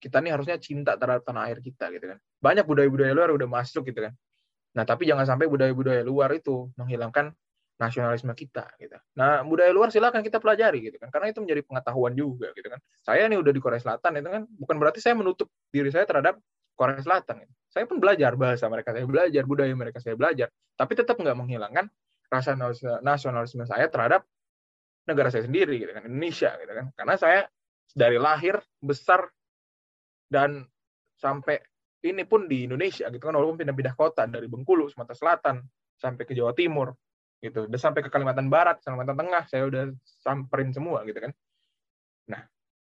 kita 0.00 0.20
ini 0.20 0.32
harusnya 0.32 0.60
cinta 0.60 0.96
terhadap 1.00 1.24
tanah 1.24 1.48
air 1.48 1.64
kita 1.64 1.88
gitu 1.92 2.12
kan. 2.12 2.18
Banyak 2.44 2.68
budaya-budaya 2.68 3.12
luar 3.16 3.32
udah 3.32 3.48
masuk 3.48 3.88
gitu 3.88 4.04
kan. 4.04 4.12
Nah, 4.76 4.84
tapi 4.84 5.08
jangan 5.08 5.24
sampai 5.24 5.48
budaya-budaya 5.48 6.04
luar 6.04 6.30
itu 6.36 6.68
menghilangkan 6.76 7.32
nasionalisme 7.80 8.32
kita 8.36 8.68
gitu. 8.76 8.96
Nah, 9.16 9.40
budaya 9.40 9.72
luar 9.72 9.88
silakan 9.88 10.20
kita 10.20 10.36
pelajari 10.36 10.92
gitu 10.92 10.96
kan. 11.00 11.08
Karena 11.08 11.32
itu 11.32 11.40
menjadi 11.40 11.64
pengetahuan 11.64 12.12
juga 12.12 12.52
gitu 12.52 12.68
kan. 12.68 12.80
Saya 13.00 13.24
nih 13.28 13.40
udah 13.40 13.52
di 13.56 13.60
Korea 13.60 13.80
Selatan 13.80 14.20
itu 14.20 14.28
kan 14.28 14.42
bukan 14.44 14.76
berarti 14.76 15.00
saya 15.00 15.16
menutup 15.16 15.48
diri 15.72 15.88
saya 15.88 16.04
terhadap 16.04 16.36
Korea 16.76 17.00
Selatan. 17.00 17.48
Saya 17.70 17.86
pun 17.86 18.02
belajar 18.02 18.34
bahasa 18.34 18.66
mereka, 18.66 18.90
saya 18.90 19.06
belajar 19.06 19.42
budaya 19.46 19.70
mereka, 19.72 20.02
saya 20.02 20.18
belajar. 20.18 20.50
Tapi 20.74 20.92
tetap 20.98 21.14
nggak 21.16 21.38
menghilangkan 21.38 21.86
rasa 22.30 22.58
nasionalisme 23.02 23.62
saya 23.66 23.86
terhadap 23.86 24.26
negara 25.06 25.30
saya 25.30 25.46
sendiri, 25.46 25.78
gitu 25.78 25.90
kan, 25.94 26.06
Indonesia, 26.06 26.50
gitu 26.58 26.72
kan. 26.74 26.86
Karena 26.94 27.14
saya 27.14 27.40
dari 27.90 28.18
lahir 28.18 28.58
besar 28.78 29.26
dan 30.30 30.66
sampai 31.18 31.58
ini 32.06 32.22
pun 32.22 32.46
di 32.46 32.66
Indonesia, 32.66 33.10
gitu 33.10 33.22
kan, 33.22 33.34
walaupun 33.34 33.58
pindah-pindah 33.62 33.94
kota 33.98 34.26
dari 34.26 34.46
Bengkulu, 34.46 34.90
Sumatera 34.90 35.18
Selatan, 35.18 35.56
sampai 35.98 36.22
ke 36.26 36.32
Jawa 36.34 36.54
Timur, 36.54 36.94
gitu, 37.42 37.66
dan 37.66 37.78
sampai 37.78 38.00
ke 38.02 38.10
Kalimantan 38.10 38.46
Barat, 38.50 38.78
Kalimantan 38.82 39.18
Tengah, 39.18 39.42
saya 39.50 39.66
udah 39.66 39.90
samperin 40.04 40.70
semua, 40.70 41.02
gitu 41.06 41.18
kan. 41.18 41.32
Nah, 42.30 42.46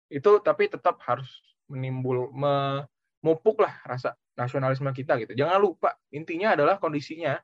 itu 0.09 0.31
tapi 0.45 0.69
tetap 0.69 1.01
harus 1.05 1.27
menimbul 1.67 2.29
me, 2.31 2.85
mupuklah 3.21 3.81
rasa 3.85 4.17
nasionalisme 4.33 4.89
kita 4.93 5.17
gitu. 5.21 5.37
Jangan 5.37 5.57
lupa 5.61 5.93
intinya 6.13 6.57
adalah 6.57 6.81
kondisinya 6.81 7.37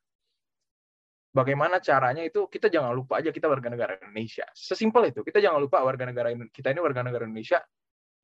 bagaimana 1.34 1.78
caranya 1.78 2.26
itu 2.26 2.50
kita 2.50 2.74
jangan 2.74 2.98
lupa 2.98 3.22
aja 3.22 3.30
kita 3.30 3.46
warga 3.46 3.70
negara 3.70 3.94
Indonesia. 4.02 4.50
Sesimpel 4.58 5.14
itu. 5.14 5.22
Kita 5.22 5.38
jangan 5.38 5.62
lupa 5.62 5.86
warga 5.86 6.10
negara 6.10 6.34
kita 6.50 6.74
ini 6.74 6.82
warga 6.82 7.06
negara 7.06 7.30
Indonesia. 7.30 7.62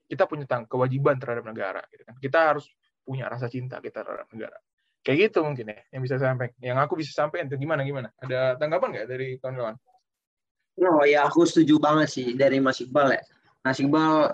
Kita 0.04 0.26
punya 0.26 0.46
kewajiban 0.66 1.22
terhadap 1.22 1.46
negara 1.46 1.82
gitu 1.94 2.04
kan. 2.04 2.16
Kita 2.18 2.40
harus 2.54 2.66
punya 3.06 3.30
rasa 3.30 3.46
cinta 3.48 3.78
kita 3.78 4.02
terhadap 4.02 4.28
negara. 4.34 4.58
Kayak 5.04 5.30
gitu 5.30 5.44
mungkin 5.44 5.68
ya 5.68 5.80
yang 5.94 6.02
bisa 6.02 6.16
sampaikan. 6.18 6.58
Yang 6.64 6.78
aku 6.90 6.94
bisa 6.98 7.12
sampaikan 7.14 7.46
itu 7.52 7.60
gimana 7.60 7.86
gimana? 7.86 8.10
Ada 8.18 8.58
tanggapan 8.58 8.88
nggak 8.98 9.08
dari 9.08 9.28
kawan-kawan? 9.38 9.76
Oh 10.74 11.06
ya 11.06 11.30
aku 11.30 11.46
setuju 11.46 11.78
banget 11.78 12.10
sih 12.10 12.28
dari 12.34 12.58
Mas 12.58 12.82
Iqbal 12.82 13.14
ya. 13.14 13.22
Mas 13.62 13.78
Iqbal 13.78 14.34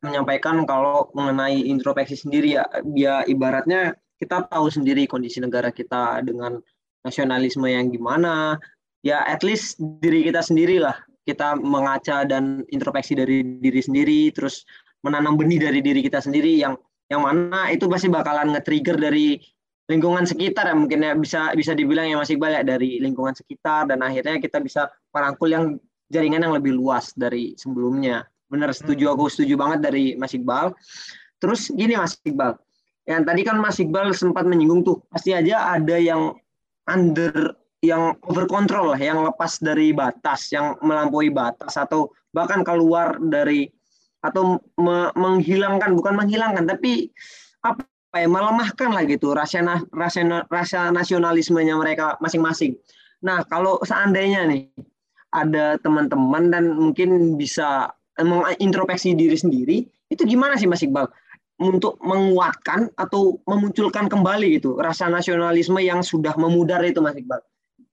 menyampaikan 0.00 0.64
kalau 0.64 1.08
mengenai 1.12 1.60
introspeksi 1.64 2.16
sendiri 2.16 2.56
ya, 2.60 2.64
dia 2.96 3.24
ibaratnya 3.28 3.96
kita 4.20 4.48
tahu 4.48 4.68
sendiri 4.68 5.08
kondisi 5.08 5.40
negara 5.40 5.72
kita 5.72 6.20
dengan 6.24 6.60
nasionalisme 7.04 7.64
yang 7.64 7.88
gimana, 7.88 8.60
ya 9.00 9.24
at 9.24 9.40
least 9.40 9.80
diri 10.04 10.28
kita 10.28 10.44
sendiri 10.44 10.80
lah, 10.80 10.96
kita 11.24 11.56
mengaca 11.56 12.28
dan 12.28 12.64
introspeksi 12.68 13.16
dari 13.16 13.40
diri 13.60 13.80
sendiri, 13.80 14.20
terus 14.32 14.64
menanam 15.00 15.40
benih 15.40 15.60
dari 15.60 15.80
diri 15.80 16.04
kita 16.04 16.20
sendiri 16.20 16.60
yang 16.60 16.76
yang 17.10 17.24
mana 17.26 17.72
itu 17.72 17.90
pasti 17.90 18.06
bakalan 18.06 18.54
nge-trigger 18.54 19.00
dari 19.00 19.40
lingkungan 19.90 20.22
sekitar 20.28 20.70
ya. 20.70 20.76
Mungkin 20.76 21.00
ya 21.02 21.12
bisa 21.18 21.50
bisa 21.58 21.72
dibilang 21.74 22.06
ya 22.06 22.16
masih 22.20 22.38
banyak 22.38 22.62
dari 22.62 23.02
lingkungan 23.02 23.34
sekitar 23.34 23.90
dan 23.90 24.04
akhirnya 24.04 24.38
kita 24.38 24.62
bisa 24.62 24.86
merangkul 25.10 25.50
yang 25.50 25.64
jaringan 26.12 26.46
yang 26.46 26.54
lebih 26.54 26.76
luas 26.76 27.10
dari 27.18 27.58
sebelumnya. 27.58 28.22
Benar 28.50 28.74
setuju 28.74 29.08
hmm. 29.08 29.14
aku 29.14 29.24
setuju 29.30 29.54
banget 29.54 29.78
dari 29.86 30.04
Mas 30.18 30.34
Iqbal. 30.34 30.74
Terus 31.38 31.70
gini 31.70 31.94
Mas 31.94 32.18
Iqbal, 32.20 32.58
yang 33.06 33.22
tadi 33.22 33.40
kan 33.46 33.56
Mas 33.62 33.78
Iqbal 33.78 34.12
sempat 34.12 34.44
menyinggung 34.44 34.82
tuh 34.82 35.00
pasti 35.08 35.32
aja 35.32 35.72
ada 35.72 35.96
yang 35.96 36.34
under 36.90 37.54
yang 37.80 38.12
over 38.28 38.44
control 38.44 38.92
lah, 38.92 39.00
yang 39.00 39.24
lepas 39.24 39.56
dari 39.62 39.96
batas, 39.96 40.52
yang 40.52 40.76
melampaui 40.84 41.32
batas 41.32 41.80
atau 41.80 42.12
bahkan 42.34 42.60
keluar 42.60 43.16
dari 43.16 43.70
atau 44.20 44.60
me 44.76 45.08
menghilangkan 45.16 45.96
bukan 45.96 46.12
menghilangkan 46.12 46.68
tapi 46.68 47.08
apa 47.64 47.88
ya 48.12 48.28
melemahkan 48.28 48.92
lah 48.92 49.08
gitu 49.08 49.32
rasa 49.32 49.64
rasa 49.96 50.44
rasa 50.52 50.92
nasionalismenya 50.92 51.72
mereka 51.72 52.20
masing-masing. 52.20 52.76
Nah 53.24 53.40
kalau 53.48 53.80
seandainya 53.80 54.44
nih 54.44 54.68
ada 55.32 55.80
teman-teman 55.80 56.52
dan 56.52 56.74
mungkin 56.76 57.40
bisa 57.40 57.88
mengintrospeksi 58.24 59.16
diri 59.16 59.36
sendiri 59.36 59.76
itu 60.10 60.22
gimana 60.26 60.58
sih 60.58 60.66
Mas 60.66 60.82
Iqbal 60.82 61.06
untuk 61.60 62.00
menguatkan 62.00 62.88
atau 62.96 63.36
memunculkan 63.44 64.08
kembali 64.08 64.56
gitu 64.56 64.80
rasa 64.80 65.12
nasionalisme 65.12 65.76
yang 65.78 66.00
sudah 66.00 66.32
memudar 66.40 66.80
itu 66.82 67.04
Mas 67.04 67.14
Iqbal. 67.14 67.40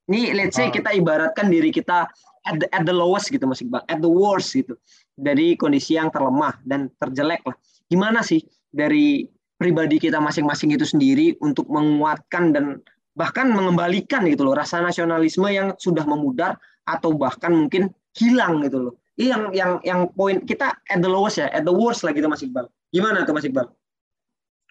Ini 0.07 0.31
let's 0.39 0.55
say 0.55 0.67
ah. 0.67 0.73
kita 0.73 0.95
ibaratkan 0.95 1.51
diri 1.51 1.67
kita 1.67 2.07
at 2.47 2.55
the, 2.63 2.67
at 2.71 2.87
the 2.87 2.95
lowest 2.95 3.27
gitu 3.27 3.43
Mas 3.43 3.59
Iqbal, 3.59 3.83
at 3.91 3.99
the 3.99 4.07
worst 4.07 4.55
gitu. 4.55 4.79
Dari 5.19 5.59
kondisi 5.59 5.99
yang 5.99 6.07
terlemah 6.07 6.55
dan 6.63 6.87
terjelek 6.95 7.43
lah. 7.43 7.59
Gimana 7.91 8.23
sih 8.23 8.39
dari 8.71 9.27
pribadi 9.59 9.99
kita 9.99 10.21
masing-masing 10.23 10.71
itu 10.77 10.87
sendiri 10.87 11.35
untuk 11.43 11.67
menguatkan 11.67 12.55
dan 12.55 12.79
bahkan 13.17 13.49
mengembalikan 13.49 14.23
gitu 14.29 14.45
loh 14.45 14.53
rasa 14.53 14.79
nasionalisme 14.79 15.49
yang 15.49 15.73
sudah 15.81 16.05
memudar 16.05 16.55
atau 16.85 17.17
bahkan 17.17 17.49
mungkin 17.49 17.89
hilang 18.13 18.61
gitu 18.61 18.89
loh 18.89 18.95
ini 19.17 19.33
yang 19.33 19.43
yang 19.49 19.71
yang 19.81 19.99
poin 20.13 20.45
kita 20.45 20.77
at 20.77 21.01
the 21.01 21.09
lowest 21.09 21.41
ya, 21.41 21.49
at 21.49 21.65
the 21.65 21.73
worst 21.73 22.05
lah 22.05 22.13
gitu 22.13 22.29
Mas 22.29 22.45
Iqbal. 22.45 22.69
Gimana 22.93 23.25
tuh 23.25 23.33
Mas 23.33 23.45
Iqbal? 23.49 23.65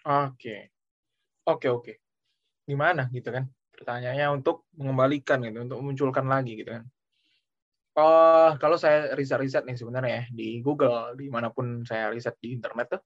Oke. 0.07 0.71
Oke, 1.47 1.67
oke. 1.67 1.93
Gimana 2.63 3.11
gitu 3.11 3.27
kan? 3.27 3.43
Pertanyaannya 3.75 4.27
untuk 4.31 4.71
mengembalikan 4.79 5.43
gitu, 5.43 5.67
untuk 5.67 5.77
memunculkan 5.83 6.25
lagi 6.31 6.63
gitu 6.63 6.79
kan. 6.79 6.83
Oh, 7.97 8.55
kalau 8.61 8.77
saya 8.77 9.17
riset-riset 9.17 9.65
nih 9.65 9.75
sebenarnya 9.75 10.11
ya 10.11 10.23
di 10.29 10.61
Google, 10.63 11.17
di 11.17 11.27
mana 11.27 11.49
pun 11.51 11.83
saya 11.83 12.13
riset 12.13 12.37
di 12.39 12.53
internet 12.55 12.93
tuh, 12.93 13.01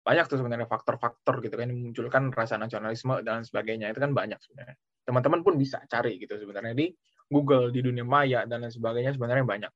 banyak 0.00 0.24
tuh 0.30 0.38
sebenarnya 0.40 0.70
faktor-faktor 0.70 1.44
gitu 1.44 1.60
kan 1.60 1.68
yang 1.68 1.76
memunculkan 1.76 2.30
rasa 2.32 2.56
nasionalisme 2.56 3.20
dan 3.20 3.44
sebagainya 3.44 3.92
itu 3.92 4.00
kan 4.00 4.16
banyak 4.16 4.38
sebenarnya. 4.38 4.78
Teman-teman 5.04 5.44
pun 5.44 5.58
bisa 5.60 5.82
cari 5.90 6.16
gitu 6.16 6.40
sebenarnya 6.40 6.72
di 6.72 6.94
Google, 7.28 7.68
di 7.74 7.84
dunia 7.84 8.06
maya 8.06 8.46
dan 8.46 8.64
lain 8.64 8.72
sebagainya 8.72 9.18
sebenarnya 9.18 9.44
banyak 9.44 9.72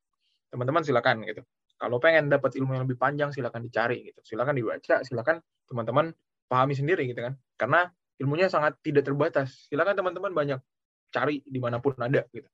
teman-teman 0.51 0.83
silakan 0.83 1.25
gitu. 1.25 1.43
Kalau 1.75 1.99
pengen 1.99 2.31
dapat 2.31 2.55
ilmu 2.57 2.73
yang 2.79 2.85
lebih 2.87 2.97
panjang 2.97 3.35
silakan 3.35 3.61
dicari 3.67 4.09
gitu. 4.09 4.21
Silakan 4.23 4.55
dibaca, 4.57 5.03
silakan 5.03 5.43
teman-teman 5.67 6.15
pahami 6.47 6.75
sendiri 6.79 7.05
gitu 7.11 7.21
kan. 7.21 7.35
Karena 7.59 7.91
ilmunya 8.23 8.47
sangat 8.47 8.79
tidak 8.81 9.05
terbatas. 9.05 9.67
Silakan 9.69 9.99
teman-teman 9.99 10.33
banyak 10.33 10.61
cari 11.11 11.43
di 11.43 11.59
mana 11.59 11.83
pun 11.83 11.95
ada 11.99 12.23
gitu. 12.31 12.47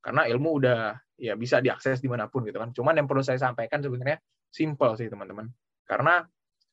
Karena 0.00 0.28
ilmu 0.28 0.50
udah 0.62 0.94
ya 1.18 1.34
bisa 1.34 1.58
diakses 1.64 1.98
di 2.04 2.08
mana 2.08 2.28
pun 2.28 2.44
gitu 2.44 2.60
kan. 2.60 2.70
Cuman 2.70 2.94
yang 2.94 3.08
perlu 3.08 3.24
saya 3.24 3.40
sampaikan 3.40 3.80
sebenarnya 3.80 4.20
simple 4.52 4.92
sih 5.00 5.08
teman-teman. 5.08 5.48
Karena 5.88 6.22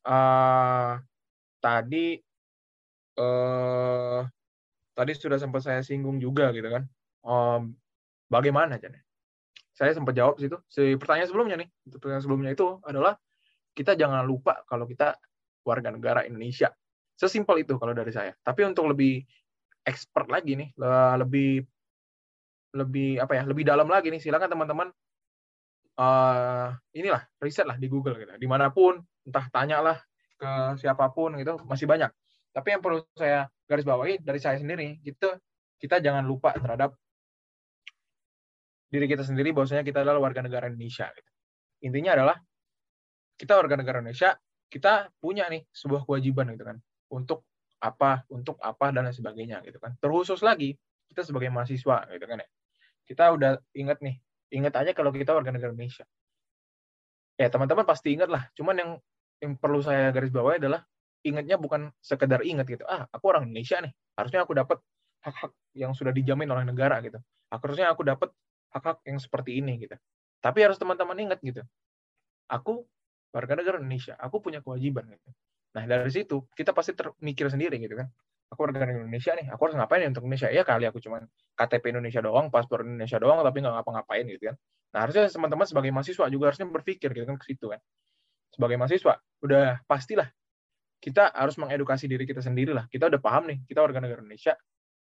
uh, 0.06 0.92
tadi 1.58 2.20
uh, 3.18 4.20
tadi 4.94 5.12
sudah 5.16 5.38
sempat 5.40 5.64
saya 5.64 5.80
singgung 5.80 6.20
juga 6.20 6.52
gitu 6.54 6.68
kan. 6.68 6.84
Um, 7.24 7.74
bagaimana 8.28 8.76
Jan? 8.76 9.03
Saya 9.74 9.90
sempat 9.90 10.14
jawab 10.14 10.38
situ. 10.38 10.54
Si 10.70 10.94
pertanyaan 10.94 11.28
sebelumnya 11.28 11.56
nih, 11.58 11.68
pertanyaan 11.98 12.22
sebelumnya 12.22 12.50
itu 12.54 12.78
adalah 12.86 13.18
kita 13.74 13.98
jangan 13.98 14.22
lupa 14.22 14.62
kalau 14.70 14.86
kita 14.86 15.18
warga 15.66 15.90
negara 15.90 16.22
Indonesia. 16.22 16.70
Sesimpel 17.18 17.66
itu 17.66 17.74
kalau 17.74 17.90
dari 17.90 18.14
saya. 18.14 18.32
Tapi 18.38 18.62
untuk 18.62 18.86
lebih 18.94 19.26
expert 19.82 20.30
lagi 20.30 20.54
nih, 20.54 20.70
lebih 21.18 21.66
lebih 22.74 23.22
apa 23.22 23.32
ya, 23.38 23.42
lebih 23.46 23.66
dalam 23.66 23.86
lagi 23.86 24.10
nih, 24.10 24.18
silakan 24.18 24.50
teman-teman 24.50 24.88
uh, 25.98 26.74
inilah 26.94 27.22
riset 27.38 27.66
lah 27.66 27.78
di 27.78 27.86
Google 27.86 28.18
gitu. 28.18 28.34
Di 28.34 28.48
mana 28.50 28.70
pun, 28.70 28.98
entah 29.26 29.46
tanyalah 29.50 29.98
ke 30.34 30.50
siapa 30.82 31.06
pun 31.14 31.38
gitu, 31.38 31.58
masih 31.66 31.86
banyak. 31.86 32.10
Tapi 32.50 32.68
yang 32.74 32.82
perlu 32.82 33.02
saya 33.14 33.46
garis 33.66 33.86
bawahi 33.86 34.22
dari 34.22 34.38
saya 34.42 34.58
sendiri, 34.58 34.98
gitu, 35.06 35.34
kita 35.78 36.02
jangan 36.02 36.26
lupa 36.26 36.54
terhadap 36.58 36.98
diri 38.94 39.10
kita 39.10 39.26
sendiri 39.26 39.50
bahwasanya 39.50 39.82
kita 39.82 40.06
adalah 40.06 40.22
warga 40.22 40.38
negara 40.46 40.70
Indonesia. 40.70 41.10
Gitu. 41.10 41.30
Intinya 41.90 42.14
adalah 42.14 42.36
kita 43.34 43.58
warga 43.58 43.74
negara 43.74 43.98
Indonesia, 43.98 44.38
kita 44.70 45.10
punya 45.18 45.50
nih 45.50 45.66
sebuah 45.74 46.06
kewajiban 46.06 46.54
gitu 46.54 46.62
kan 46.62 46.78
untuk 47.10 47.42
apa, 47.82 48.22
untuk 48.30 48.56
apa 48.62 48.94
dan 48.94 49.10
lain 49.10 49.16
sebagainya 49.18 49.58
gitu 49.66 49.82
kan. 49.82 49.98
Terkhusus 49.98 50.38
lagi 50.46 50.78
kita 51.10 51.26
sebagai 51.26 51.50
mahasiswa 51.50 52.06
gitu 52.06 52.24
kan 52.24 52.38
ya. 52.38 52.48
Kita 53.04 53.34
udah 53.34 53.58
ingat 53.74 53.98
nih, 53.98 54.16
ingat 54.54 54.78
aja 54.78 54.94
kalau 54.94 55.10
kita 55.10 55.34
warga 55.34 55.50
negara 55.50 55.74
Indonesia. 55.74 56.06
Ya 57.34 57.50
teman-teman 57.50 57.82
pasti 57.82 58.14
ingat 58.14 58.30
lah. 58.30 58.46
Cuman 58.54 58.78
yang 58.78 58.90
yang 59.42 59.58
perlu 59.58 59.82
saya 59.82 60.14
garis 60.14 60.30
bawahi 60.30 60.62
adalah 60.62 60.86
ingatnya 61.26 61.58
bukan 61.58 61.90
sekedar 61.98 62.46
ingat 62.46 62.70
gitu. 62.70 62.86
Ah, 62.86 63.10
aku 63.10 63.34
orang 63.34 63.50
Indonesia 63.50 63.82
nih. 63.82 63.90
Harusnya 64.14 64.46
aku 64.46 64.54
dapat 64.54 64.78
hak-hak 65.26 65.52
yang 65.74 65.90
sudah 65.92 66.14
dijamin 66.14 66.46
oleh 66.48 66.62
negara 66.62 67.02
gitu. 67.02 67.18
Harusnya 67.50 67.90
aku 67.90 68.06
dapat 68.06 68.30
hak-hak 68.74 69.06
yang 69.06 69.22
seperti 69.22 69.62
ini 69.62 69.78
gitu. 69.78 69.94
Tapi 70.42 70.58
harus 70.66 70.76
teman-teman 70.76 71.16
ingat 71.16 71.38
gitu. 71.40 71.62
Aku 72.50 72.84
warga 73.30 73.54
negara 73.56 73.80
Indonesia, 73.80 74.18
aku 74.18 74.42
punya 74.42 74.60
kewajiban 74.60 75.06
gitu. 75.08 75.30
Nah, 75.74 75.82
dari 75.86 76.10
situ 76.10 76.46
kita 76.54 76.70
pasti 76.70 76.94
termikir 76.94 77.48
sendiri 77.50 77.78
gitu 77.80 77.98
kan. 77.98 78.10
Aku 78.52 78.68
warga 78.68 78.84
negara 78.84 79.02
Indonesia 79.02 79.32
nih, 79.34 79.50
aku 79.50 79.60
harus 79.70 79.76
ngapain 79.78 80.04
untuk 80.06 80.22
Indonesia? 80.26 80.52
Ya 80.52 80.62
kali 80.62 80.86
aku 80.86 81.00
cuma 81.02 81.24
KTP 81.58 81.90
Indonesia 81.90 82.20
doang, 82.20 82.52
paspor 82.52 82.86
Indonesia 82.86 83.18
doang, 83.18 83.40
tapi 83.42 83.64
nggak 83.64 83.74
ngapa-ngapain 83.80 84.26
gitu 84.30 84.52
kan. 84.52 84.56
Nah, 84.94 84.98
harusnya 85.02 85.26
teman-teman 85.26 85.66
sebagai 85.66 85.90
mahasiswa 85.90 86.26
juga 86.30 86.44
harusnya 86.52 86.70
berpikir 86.70 87.10
gitu 87.10 87.26
kan 87.26 87.34
ke 87.34 87.46
situ 87.50 87.66
kan. 87.66 87.80
Sebagai 88.54 88.78
mahasiswa, 88.78 89.18
udah 89.42 89.82
pastilah 89.90 90.30
kita 91.02 91.34
harus 91.34 91.58
mengedukasi 91.58 92.06
diri 92.06 92.22
kita 92.24 92.38
sendiri 92.38 92.70
lah. 92.70 92.86
Kita 92.86 93.10
udah 93.10 93.18
paham 93.18 93.50
nih, 93.50 93.58
kita 93.66 93.82
warga 93.82 93.98
negara 93.98 94.22
Indonesia, 94.22 94.54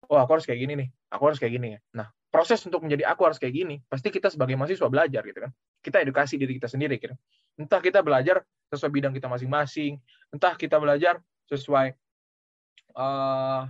oh 0.07 0.19
aku 0.23 0.39
harus 0.39 0.47
kayak 0.47 0.61
gini 0.63 0.75
nih, 0.79 0.89
aku 1.11 1.23
harus 1.27 1.39
kayak 1.43 1.53
gini 1.59 1.69
ya. 1.75 1.81
Nah, 1.99 2.07
proses 2.33 2.64
untuk 2.64 2.80
menjadi 2.80 3.12
aku 3.12 3.28
harus 3.28 3.37
kayak 3.37 3.53
gini, 3.53 3.76
pasti 3.93 4.09
kita 4.09 4.33
sebagai 4.33 4.57
mahasiswa 4.57 4.89
belajar 4.89 5.20
gitu 5.28 5.45
kan. 5.45 5.53
Kita 5.85 6.01
edukasi 6.01 6.41
diri 6.41 6.57
kita 6.57 6.72
sendiri 6.72 6.97
gitu. 6.97 7.12
Entah 7.61 7.85
kita 7.85 8.01
belajar 8.01 8.41
sesuai 8.72 8.89
bidang 8.89 9.12
kita 9.12 9.28
masing-masing, 9.28 10.01
entah 10.33 10.57
kita 10.57 10.80
belajar 10.80 11.20
sesuai 11.53 11.93
uh, 12.97 13.68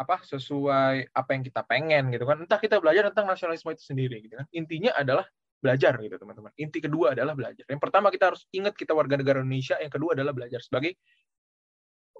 apa 0.00 0.16
sesuai 0.26 1.14
apa 1.14 1.30
yang 1.30 1.42
kita 1.46 1.62
pengen 1.62 2.10
gitu 2.10 2.26
kan. 2.26 2.42
Entah 2.42 2.58
kita 2.58 2.82
belajar 2.82 3.14
tentang 3.14 3.30
nasionalisme 3.30 3.70
itu 3.70 3.84
sendiri 3.86 4.18
gitu 4.26 4.34
kan. 4.34 4.50
Intinya 4.50 4.90
adalah 4.98 5.30
belajar 5.62 5.94
gitu 6.02 6.16
teman-teman. 6.18 6.50
Inti 6.58 6.82
kedua 6.82 7.14
adalah 7.14 7.38
belajar. 7.38 7.62
Yang 7.70 7.80
pertama 7.86 8.10
kita 8.10 8.34
harus 8.34 8.48
ingat 8.50 8.74
kita 8.74 8.96
warga 8.96 9.14
negara 9.14 9.44
Indonesia, 9.44 9.78
yang 9.78 9.92
kedua 9.92 10.18
adalah 10.18 10.34
belajar 10.34 10.58
sebagai 10.58 10.98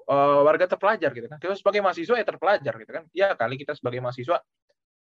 uh, 0.06 0.46
warga 0.46 0.70
terpelajar 0.70 1.10
gitu 1.10 1.26
kan. 1.26 1.42
Kita 1.42 1.56
sebagai 1.58 1.80
mahasiswa 1.82 2.14
ya 2.20 2.26
terpelajar 2.28 2.72
gitu 2.78 2.92
kan. 2.92 3.04
Ya 3.10 3.32
kali 3.34 3.58
kita 3.58 3.74
sebagai 3.74 3.98
mahasiswa 3.98 4.38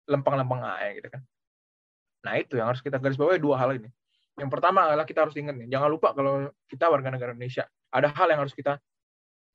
lempeng-lempeng 0.06 0.62
aja 0.62 0.90
gitu 0.94 1.08
kan. 1.10 1.22
Nah 2.26 2.34
itu 2.38 2.58
yang 2.58 2.70
harus 2.70 2.82
kita 2.82 2.98
garis 2.98 3.18
bawahi 3.18 3.38
dua 3.38 3.58
hal 3.58 3.76
ini. 3.78 3.90
Yang 4.36 4.50
pertama 4.52 4.84
adalah 4.86 5.08
kita 5.08 5.24
harus 5.24 5.34
ingat 5.38 5.56
nih, 5.56 5.68
jangan 5.72 5.88
lupa 5.88 6.12
kalau 6.12 6.52
kita 6.68 6.92
warga 6.92 7.08
negara 7.08 7.32
Indonesia, 7.32 7.64
ada 7.88 8.12
hal 8.12 8.28
yang 8.28 8.40
harus 8.44 8.52
kita 8.52 8.76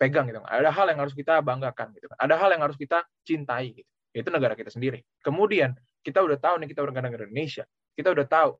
pegang 0.01 0.25
gitu. 0.25 0.41
Ada 0.41 0.73
hal 0.73 0.89
yang 0.89 0.99
harus 1.05 1.13
kita 1.13 1.37
banggakan 1.45 1.93
gitu. 1.93 2.09
Ada 2.17 2.33
hal 2.33 2.49
yang 2.57 2.61
harus 2.65 2.77
kita 2.79 3.05
cintai 3.21 3.77
gitu. 3.77 3.89
Itu 4.11 4.33
negara 4.33 4.57
kita 4.57 4.73
sendiri. 4.73 5.05
Kemudian 5.21 5.77
kita 6.01 6.25
udah 6.25 6.41
tahu 6.41 6.65
nih 6.65 6.67
kita 6.73 6.81
warga 6.81 7.05
negara 7.05 7.29
Indonesia. 7.29 7.69
Kita 7.93 8.09
udah 8.09 8.25
tahu 8.25 8.51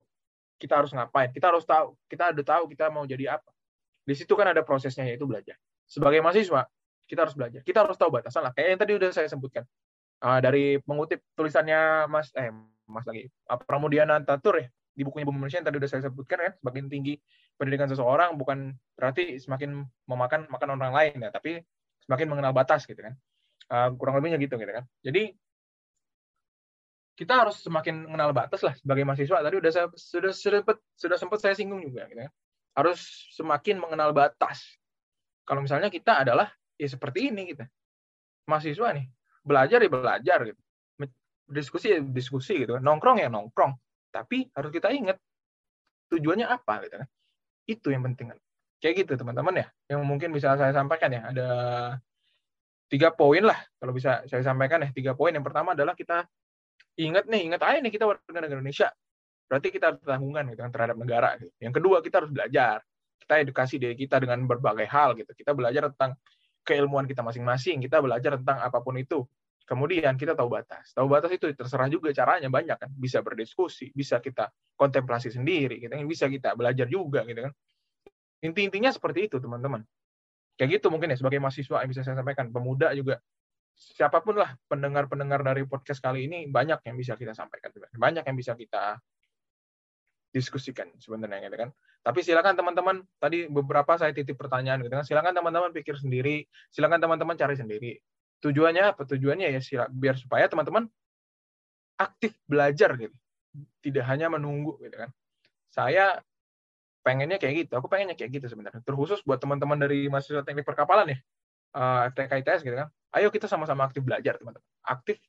kita 0.62 0.78
harus 0.78 0.94
ngapain. 0.94 1.34
Kita 1.34 1.50
harus 1.50 1.66
tahu, 1.66 1.98
kita 2.06 2.38
udah 2.38 2.46
tahu 2.46 2.64
kita 2.70 2.94
mau 2.94 3.04
jadi 3.10 3.42
apa. 3.42 3.50
Di 4.06 4.14
situ 4.14 4.38
kan 4.38 4.54
ada 4.54 4.62
prosesnya 4.62 5.10
yaitu 5.10 5.26
belajar 5.26 5.58
sebagai 5.92 6.24
mahasiswa 6.24 6.64
kita 7.12 7.28
harus 7.28 7.36
belajar. 7.36 7.60
Kita 7.68 7.84
harus 7.84 8.00
tahu 8.00 8.08
batasan 8.08 8.48
lah. 8.48 8.56
Kayak 8.56 8.68
yang 8.72 8.80
tadi 8.80 8.92
udah 8.96 9.10
saya 9.12 9.28
sebutkan. 9.28 9.68
Uh, 10.22 10.38
dari 10.38 10.78
mengutip 10.86 11.26
tulisannya 11.34 12.06
Mas 12.06 12.30
eh 12.38 12.54
Mas 12.86 13.06
lagi. 13.10 13.26
Uh, 13.50 13.58
Pramudiana 13.58 14.22
Tatur 14.22 14.62
ya 14.62 14.68
di 14.94 15.02
bukunya 15.02 15.26
Bumi 15.26 15.42
Manusia 15.42 15.64
yang 15.64 15.68
tadi 15.68 15.82
udah 15.82 15.90
saya 15.90 16.06
sebutkan 16.06 16.38
kan 16.38 16.54
semakin 16.62 16.92
tinggi 16.92 17.18
pendidikan 17.56 17.88
seseorang 17.88 18.36
bukan 18.36 18.76
berarti 18.94 19.40
semakin 19.40 19.88
memakan 20.06 20.46
makan 20.52 20.68
orang 20.78 20.94
lain 20.94 21.16
ya 21.26 21.32
tapi 21.32 21.64
semakin 22.06 22.28
mengenal 22.30 22.54
batas 22.54 22.86
gitu 22.86 23.02
kan. 23.02 23.18
Uh, 23.72 23.90
kurang 23.98 24.20
lebihnya 24.20 24.38
gitu 24.38 24.62
gitu 24.62 24.70
kan. 24.70 24.86
Jadi 25.02 25.34
kita 27.18 27.42
harus 27.42 27.58
semakin 27.62 28.06
mengenal 28.06 28.30
batas 28.30 28.62
lah 28.62 28.78
sebagai 28.78 29.02
mahasiswa. 29.08 29.42
Tadi 29.42 29.56
udah 29.58 29.72
saya 29.74 29.88
sudah 29.98 30.32
sudah 30.34 30.60
sempat 30.62 30.78
sudah 30.98 31.18
sempat 31.18 31.40
saya 31.42 31.54
singgung 31.58 31.82
juga 31.82 32.06
gitu 32.14 32.30
kan. 32.30 32.34
Harus 32.78 33.02
semakin 33.34 33.82
mengenal 33.82 34.14
batas. 34.14 34.78
Kalau 35.50 35.66
misalnya 35.66 35.90
kita 35.90 36.22
adalah 36.22 36.54
ya 36.78 36.86
seperti 36.86 37.34
ini 37.34 37.58
kita. 37.58 37.66
Mahasiswa 38.46 38.90
nih 38.94 39.06
belajar 39.42 39.82
ya 39.82 39.90
belajar 39.90 40.40
gitu. 40.48 40.62
Diskusi 41.52 41.92
ya 41.92 42.00
diskusi 42.00 42.64
gitu 42.64 42.80
kan. 42.80 42.84
Nongkrong 42.86 43.20
ya 43.20 43.28
nongkrong. 43.28 43.76
Tapi 44.12 44.48
harus 44.56 44.72
kita 44.72 44.94
ingat 44.94 45.18
tujuannya 46.12 46.48
apa 46.48 46.88
gitu 46.88 46.96
kan. 47.02 47.10
Itu 47.68 47.88
yang 47.92 48.04
penting 48.08 48.32
kan. 48.36 48.40
Kayak 48.82 49.06
gitu 49.06 49.14
teman-teman 49.20 49.66
ya. 49.66 49.68
Yang 49.92 50.02
mungkin 50.08 50.30
bisa 50.32 50.56
saya 50.56 50.72
sampaikan 50.72 51.12
ya. 51.12 51.22
Ada 51.32 51.48
tiga 52.92 53.12
poin 53.16 53.44
lah 53.44 53.60
kalau 53.80 53.92
bisa 53.92 54.24
saya 54.28 54.44
sampaikan 54.44 54.84
ya. 54.88 54.90
Tiga 54.96 55.12
poin. 55.16 55.36
Yang 55.36 55.52
pertama 55.52 55.76
adalah 55.76 55.96
kita 55.96 56.24
ingat 57.00 57.28
nih 57.28 57.52
ingat 57.52 57.62
aja 57.64 57.80
nih 57.80 57.92
kita 57.92 58.06
warga 58.08 58.24
negara 58.32 58.48
Indonesia. 58.52 58.90
Berarti 59.52 59.68
kita 59.68 59.92
harus 59.92 60.04
tanggungan 60.04 60.44
gitu 60.56 60.62
kan 60.64 60.72
terhadap 60.72 60.96
negara 60.96 61.36
gitu. 61.36 61.52
yang 61.60 61.76
kedua 61.76 62.00
kita 62.00 62.24
harus 62.24 62.32
belajar. 62.32 62.80
Kita 63.20 63.34
edukasi 63.38 63.76
diri 63.78 63.96
kita 63.96 64.18
dengan 64.24 64.44
berbagai 64.48 64.88
hal 64.88 65.16
gitu. 65.20 65.32
Kita 65.36 65.52
belajar 65.52 65.92
tentang 65.92 66.16
keilmuan 66.62 67.10
kita 67.10 67.26
masing-masing, 67.26 67.82
kita 67.82 68.02
belajar 68.02 68.38
tentang 68.38 68.62
apa 68.62 68.80
pun 68.82 68.98
itu. 68.98 69.26
Kemudian 69.66 70.20
kita 70.20 70.36
tahu 70.36 70.52
batas. 70.52 70.92
Tahu 70.92 71.08
batas 71.08 71.32
itu 71.32 71.48
terserah 71.56 71.88
juga 71.88 72.12
caranya 72.12 72.52
banyak 72.52 72.76
kan. 72.76 72.90
Bisa 72.92 73.24
berdiskusi, 73.24 73.94
bisa 73.96 74.20
kita 74.20 74.52
kontemplasi 74.76 75.32
sendiri, 75.32 75.80
gitu 75.80 75.92
kan. 75.92 76.04
Bisa 76.04 76.28
kita 76.28 76.58
belajar 76.60 76.92
juga 76.92 77.24
gitu 77.24 77.48
kan. 77.48 77.54
Inti-intinya 78.44 78.92
seperti 78.92 79.32
itu, 79.32 79.40
teman-teman. 79.40 79.86
Kayak 80.60 80.82
gitu 80.82 80.92
mungkin 80.92 81.14
ya 81.14 81.18
sebagai 81.18 81.40
mahasiswa 81.40 81.78
yang 81.82 81.90
bisa 81.90 82.02
saya 82.04 82.20
sampaikan, 82.20 82.52
pemuda 82.52 82.92
juga 82.92 83.24
siapa 83.82 84.22
pun 84.22 84.38
lah 84.38 84.54
pendengar-pendengar 84.70 85.42
dari 85.42 85.66
podcast 85.66 86.04
kali 86.04 86.30
ini 86.30 86.46
banyak 86.52 86.86
yang 86.86 86.96
bisa 87.00 87.18
kita 87.18 87.34
sampaikan 87.34 87.74
banyak 87.98 88.22
yang 88.22 88.38
bisa 88.38 88.54
kita 88.54 89.02
diskusikan 90.32 90.88
sebenarnya 90.98 91.48
gitu 91.52 91.58
kan. 91.68 91.70
Tapi 92.02 92.20
silakan 92.26 92.58
teman-teman 92.58 93.06
tadi 93.22 93.46
beberapa 93.46 93.94
saya 94.00 94.10
titip 94.16 94.40
pertanyaan 94.40 94.82
gitu 94.82 94.96
kan. 94.96 95.06
Silakan 95.06 95.38
teman-teman 95.38 95.70
pikir 95.76 96.00
sendiri, 96.00 96.48
silakan 96.74 96.98
teman-teman 96.98 97.38
cari 97.38 97.54
sendiri. 97.54 98.00
Tujuannya 98.42 98.96
apa? 98.96 99.06
Tujuannya 99.06 99.54
ya 99.54 99.62
sila, 99.62 99.86
biar 99.92 100.18
supaya 100.18 100.50
teman-teman 100.50 100.90
aktif 102.02 102.34
belajar 102.50 102.98
gitu. 102.98 103.14
Tidak 103.86 104.02
hanya 104.08 104.34
menunggu 104.34 104.82
gitu 104.82 104.98
kan. 104.98 105.14
Saya 105.70 106.18
pengennya 107.06 107.38
kayak 107.38 107.70
gitu. 107.70 107.78
Aku 107.78 107.86
pengennya 107.86 108.18
kayak 108.18 108.42
gitu 108.42 108.50
sebenarnya. 108.50 108.82
Terkhusus 108.82 109.22
buat 109.22 109.38
teman-teman 109.38 109.78
dari 109.78 110.10
mahasiswa 110.10 110.42
teknik 110.42 110.66
perkapalan 110.66 111.14
ya. 111.14 111.20
Uh, 111.72 112.10
gitu 112.12 112.76
kan. 112.76 112.90
Ayo 113.14 113.30
kita 113.30 113.46
sama-sama 113.46 113.86
aktif 113.86 114.02
belajar 114.02 114.42
teman-teman. 114.42 114.66
Aktif 114.82 115.22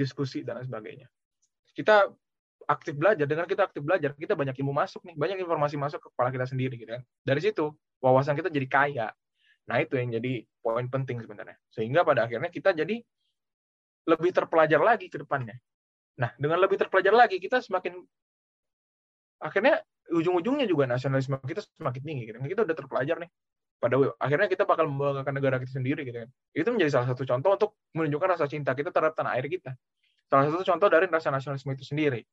diskusi 0.00 0.40
dan 0.40 0.60
lain 0.60 0.68
sebagainya. 0.68 1.12
Kita 1.76 2.08
aktif 2.66 2.98
belajar 2.98 3.26
dengan 3.30 3.46
kita 3.46 3.70
aktif 3.70 3.82
belajar 3.82 4.10
kita 4.18 4.34
banyak 4.34 4.58
ilmu 4.58 4.74
masuk 4.74 5.06
nih 5.06 5.14
banyak 5.14 5.38
informasi 5.46 5.78
masuk 5.78 6.02
ke 6.02 6.08
kepala 6.10 6.34
kita 6.34 6.46
sendiri 6.50 6.74
gitu 6.74 6.98
kan. 6.98 7.02
Dari 7.22 7.40
situ 7.40 7.70
wawasan 8.02 8.34
kita 8.34 8.50
jadi 8.50 8.66
kaya. 8.66 9.08
Nah 9.70 9.76
itu 9.82 9.94
yang 9.98 10.10
jadi 10.18 10.42
poin 10.58 10.86
penting 10.90 11.22
sebenarnya. 11.22 11.54
Sehingga 11.70 12.02
pada 12.02 12.26
akhirnya 12.26 12.50
kita 12.50 12.74
jadi 12.74 12.98
lebih 14.06 14.30
terpelajar 14.34 14.82
lagi 14.82 15.06
ke 15.06 15.22
depannya. 15.22 15.54
Nah 16.18 16.34
dengan 16.34 16.58
lebih 16.58 16.78
terpelajar 16.82 17.14
lagi 17.14 17.38
kita 17.38 17.62
semakin 17.62 18.02
akhirnya 19.38 19.82
ujung-ujungnya 20.10 20.66
juga 20.66 20.86
nasionalisme 20.90 21.38
kita 21.46 21.62
semakin 21.78 22.02
tinggi 22.02 22.22
gitu 22.26 22.36
kan. 22.42 22.50
Kita 22.50 22.62
udah 22.66 22.76
terpelajar 22.76 23.16
nih. 23.22 23.30
Pada 23.76 23.94
akhirnya 24.18 24.48
kita 24.50 24.64
bakal 24.66 24.90
membanggakan 24.90 25.32
negara 25.38 25.56
kita 25.62 25.78
sendiri 25.78 26.02
gitu 26.02 26.18
kan. 26.26 26.30
Itu 26.50 26.74
menjadi 26.74 26.98
salah 26.98 27.14
satu 27.14 27.22
contoh 27.22 27.50
untuk 27.54 27.70
menunjukkan 27.94 28.28
rasa 28.34 28.50
cinta 28.50 28.74
kita 28.74 28.90
terhadap 28.90 29.14
tanah 29.14 29.38
air 29.38 29.46
kita. 29.46 29.78
Salah 30.26 30.50
satu 30.50 30.66
contoh 30.66 30.88
dari 30.90 31.06
rasa 31.06 31.30
nasionalisme 31.30 31.70
itu 31.78 31.86
sendiri 31.86 32.26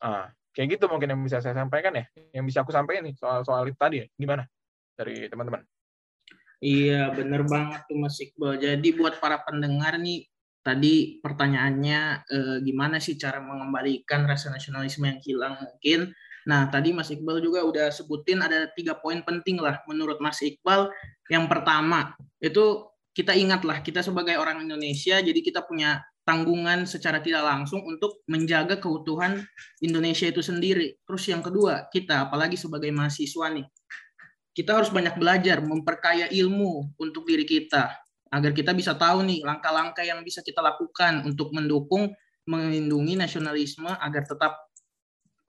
Ah, 0.00 0.32
kayak 0.56 0.80
gitu 0.80 0.88
mungkin 0.88 1.12
yang 1.12 1.20
bisa 1.20 1.44
saya 1.44 1.52
sampaikan 1.52 1.92
ya, 1.92 2.04
yang 2.32 2.48
bisa 2.48 2.64
aku 2.64 2.72
sampaikan 2.72 3.04
nih 3.06 3.14
soal 3.20 3.44
soal 3.44 3.68
itu 3.68 3.76
tadi 3.76 4.00
ya. 4.02 4.06
Gimana 4.16 4.48
dari 4.96 5.28
teman-teman? 5.28 5.62
Iya, 6.60 7.08
bener 7.16 7.48
banget 7.48 7.88
tuh 7.88 7.96
Mas 7.96 8.20
Iqbal. 8.20 8.60
Jadi 8.60 8.88
buat 8.92 9.16
para 9.16 9.40
pendengar 9.40 9.96
nih, 9.96 10.28
tadi 10.60 11.20
pertanyaannya 11.24 12.00
eh, 12.28 12.58
gimana 12.60 13.00
sih 13.00 13.16
cara 13.16 13.40
mengembalikan 13.40 14.28
rasa 14.28 14.52
nasionalisme 14.52 15.08
yang 15.08 15.20
hilang 15.24 15.54
mungkin. 15.56 16.12
Nah, 16.44 16.68
tadi 16.68 16.92
Mas 16.92 17.08
Iqbal 17.12 17.40
juga 17.40 17.64
udah 17.64 17.88
sebutin 17.92 18.44
ada 18.44 18.68
tiga 18.72 18.96
poin 18.96 19.20
penting 19.24 19.60
lah 19.60 19.80
menurut 19.88 20.20
Mas 20.20 20.40
Iqbal. 20.40 20.92
Yang 21.32 21.44
pertama, 21.48 22.16
itu 22.40 22.88
kita 23.16 23.32
ingatlah 23.36 23.80
kita 23.80 24.04
sebagai 24.04 24.36
orang 24.36 24.64
Indonesia, 24.64 25.20
jadi 25.20 25.40
kita 25.40 25.64
punya 25.64 26.00
tanggungan 26.30 26.86
secara 26.86 27.18
tidak 27.18 27.42
langsung 27.42 27.82
untuk 27.82 28.22
menjaga 28.30 28.78
keutuhan 28.78 29.42
Indonesia 29.82 30.30
itu 30.30 30.38
sendiri. 30.38 30.94
Terus 31.02 31.26
yang 31.26 31.42
kedua, 31.42 31.90
kita 31.90 32.30
apalagi 32.30 32.54
sebagai 32.54 32.94
mahasiswa 32.94 33.50
nih, 33.50 33.66
kita 34.54 34.78
harus 34.78 34.94
banyak 34.94 35.18
belajar, 35.18 35.58
memperkaya 35.58 36.30
ilmu 36.30 36.94
untuk 37.02 37.26
diri 37.26 37.42
kita 37.42 37.90
agar 38.30 38.54
kita 38.54 38.70
bisa 38.70 38.94
tahu 38.94 39.26
nih 39.26 39.42
langkah-langkah 39.42 40.06
yang 40.06 40.22
bisa 40.22 40.38
kita 40.38 40.62
lakukan 40.62 41.26
untuk 41.26 41.50
mendukung 41.50 42.14
melindungi 42.46 43.18
nasionalisme 43.18 43.90
agar 43.90 44.22
tetap 44.22 44.70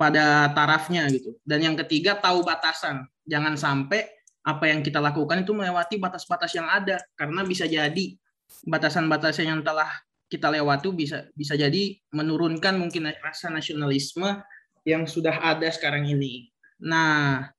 pada 0.01 0.49
tarafnya 0.57 1.05
gitu. 1.13 1.37
Dan 1.45 1.61
yang 1.61 1.75
ketiga 1.77 2.17
tahu 2.17 2.41
batasan. 2.41 3.05
Jangan 3.29 3.53
sampai 3.53 4.09
apa 4.41 4.65
yang 4.65 4.81
kita 4.81 4.97
lakukan 4.97 5.45
itu 5.45 5.53
melewati 5.53 6.01
batas-batas 6.01 6.57
yang 6.57 6.65
ada 6.65 6.97
karena 7.13 7.45
bisa 7.45 7.69
jadi 7.69 8.17
batasan-batasan 8.65 9.45
yang 9.45 9.61
telah 9.61 9.93
kita 10.31 10.47
lewati 10.47 10.87
bisa 10.95 11.27
bisa 11.35 11.59
jadi 11.59 11.99
menurunkan 12.15 12.79
mungkin 12.79 13.11
rasa 13.19 13.51
nasionalisme 13.51 14.39
yang 14.87 15.03
sudah 15.03 15.35
ada 15.43 15.67
sekarang 15.67 16.07
ini. 16.07 16.47
Nah, 16.79 17.51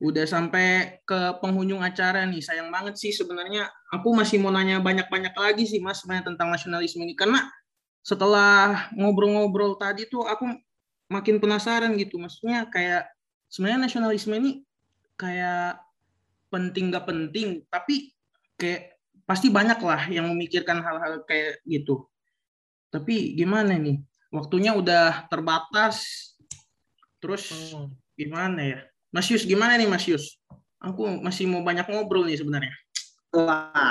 udah 0.00 0.24
sampai 0.24 0.98
ke 1.04 1.38
penghujung 1.38 1.84
acara 1.84 2.24
nih. 2.24 2.40
Sayang 2.40 2.72
banget 2.72 2.96
sih 2.96 3.12
sebenarnya 3.12 3.68
aku 3.92 4.16
masih 4.16 4.40
mau 4.40 4.50
nanya 4.50 4.80
banyak-banyak 4.80 5.36
lagi 5.36 5.68
sih 5.68 5.84
Mas 5.84 6.00
sebenarnya 6.00 6.32
tentang 6.34 6.48
nasionalisme 6.48 7.04
ini 7.04 7.12
karena 7.12 7.44
setelah 8.00 8.88
ngobrol-ngobrol 8.96 9.76
tadi 9.76 10.08
tuh 10.08 10.24
aku 10.24 10.48
makin 11.12 11.36
penasaran 11.38 11.92
gitu. 12.00 12.16
Maksudnya 12.16 12.66
kayak 12.72 13.06
sebenarnya 13.52 13.86
nasionalisme 13.86 14.32
ini 14.34 14.64
kayak 15.20 15.78
penting 16.50 16.90
gak 16.90 17.06
penting, 17.06 17.62
tapi 17.70 18.16
kayak 18.58 18.98
pasti 19.24 19.48
banyak 19.48 19.78
lah 19.80 20.06
yang 20.10 20.28
memikirkan 20.30 20.84
hal-hal 20.84 21.22
kayak 21.24 21.62
gitu. 21.64 22.06
Tapi 22.94 23.34
gimana 23.34 23.74
nih? 23.74 23.98
Waktunya 24.30 24.70
udah 24.70 25.26
terbatas. 25.26 26.30
Terus 27.18 27.74
hmm. 27.74 27.90
gimana 28.14 28.60
ya? 28.62 28.80
Mas 29.10 29.26
Yus, 29.26 29.42
gimana 29.42 29.74
nih 29.74 29.90
Mas 29.90 30.06
Yus? 30.06 30.38
Aku 30.78 31.18
masih 31.18 31.50
mau 31.50 31.66
banyak 31.66 31.90
ngobrol 31.90 32.22
nih 32.30 32.38
sebenarnya. 32.38 32.70
Wah, 33.34 33.90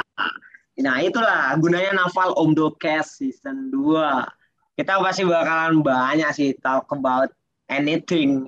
nah 0.80 1.04
itulah 1.04 1.52
gunanya 1.60 1.92
Naval 1.92 2.32
Omdocast 2.40 3.20
Season 3.20 3.68
2. 3.76 4.80
Kita 4.80 5.04
pasti 5.04 5.28
bakalan 5.28 5.84
banyak 5.84 6.32
sih 6.32 6.50
talk 6.64 6.88
about 6.96 7.28
anything 7.68 8.48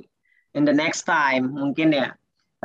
in 0.56 0.64
the 0.64 0.72
next 0.72 1.04
time 1.04 1.52
mungkin 1.52 1.92
ya. 1.92 2.16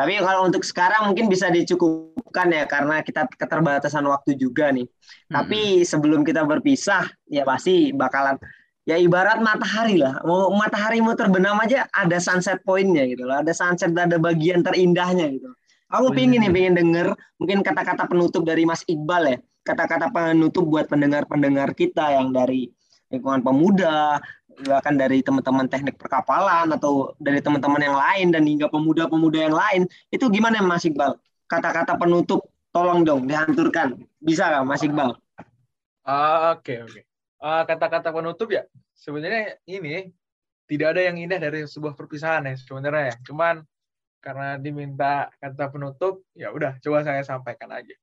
Tapi 0.01 0.17
kalau 0.17 0.49
untuk 0.49 0.65
sekarang 0.65 1.13
mungkin 1.13 1.29
bisa 1.29 1.53
dicukupkan 1.53 2.49
ya 2.49 2.65
karena 2.65 3.05
kita 3.05 3.29
keterbatasan 3.37 4.01
waktu 4.09 4.33
juga 4.41 4.73
nih. 4.73 4.89
Hmm. 4.89 5.45
Tapi 5.45 5.85
sebelum 5.85 6.25
kita 6.25 6.41
berpisah 6.49 7.05
ya 7.29 7.45
pasti 7.45 7.93
bakalan 7.93 8.41
ya 8.89 8.97
ibarat 8.97 9.45
matahari 9.45 10.01
lah. 10.01 10.25
Mau 10.25 10.49
matahari 10.57 11.05
mau 11.05 11.13
terbenam 11.13 11.61
aja 11.61 11.85
ada 11.93 12.17
sunset 12.17 12.65
pointnya 12.65 13.05
gitu 13.13 13.29
loh. 13.29 13.45
Ada 13.45 13.53
sunset 13.53 13.93
ada 13.93 14.17
bagian 14.17 14.65
terindahnya 14.65 15.37
gitu. 15.37 15.53
Aku 15.93 16.17
pingin 16.17 16.49
nih 16.49 16.49
pengen 16.49 16.75
denger 16.81 17.13
mungkin 17.37 17.61
kata-kata 17.61 18.09
penutup 18.09 18.41
dari 18.49 18.65
Mas 18.65 18.81
Iqbal 18.89 19.37
ya. 19.37 19.39
Kata-kata 19.69 20.09
penutup 20.09 20.65
buat 20.65 20.89
pendengar-pendengar 20.89 21.77
kita 21.77 22.17
yang 22.17 22.33
dari 22.33 22.73
lingkungan 23.13 23.45
pemuda, 23.45 24.17
bahkan 24.67 24.99
dari 24.99 25.23
teman-teman 25.25 25.67
teknik 25.71 25.97
perkapalan 25.97 26.69
atau 26.75 27.15
dari 27.17 27.41
teman-teman 27.41 27.81
yang 27.81 27.97
lain 27.97 28.27
dan 28.35 28.45
hingga 28.45 28.67
pemuda-pemuda 28.69 29.39
yang 29.51 29.57
lain 29.57 29.83
itu 30.11 30.27
gimana 30.29 30.61
Mas 30.61 30.85
Iqbal? 30.85 31.17
Kata-kata 31.47 31.97
penutup 31.97 32.51
tolong 32.71 33.03
dong 33.03 33.27
dihanturkan 33.27 33.99
bisa 34.21 34.51
nggak 34.51 34.67
Mas 34.67 34.83
Iqbal? 34.85 35.17
Ah, 36.05 36.55
oke 36.59 36.75
oke. 36.87 37.01
Ah, 37.41 37.65
kata-kata 37.65 38.13
penutup 38.13 38.53
ya 38.53 38.69
sebenarnya 38.93 39.57
ini 39.65 40.13
tidak 40.69 40.95
ada 40.95 41.03
yang 41.09 41.17
indah 41.19 41.41
dari 41.41 41.67
sebuah 41.67 41.97
perpisahan 41.97 42.47
ya 42.47 42.55
sebenarnya 42.61 43.15
ya. 43.15 43.17
Cuman 43.27 43.65
karena 44.21 44.61
diminta 44.61 45.33
kata 45.41 45.73
penutup 45.73 46.21
ya 46.37 46.53
udah 46.53 46.77
coba 46.85 47.01
saya 47.01 47.25
sampaikan 47.25 47.73
aja 47.73 47.97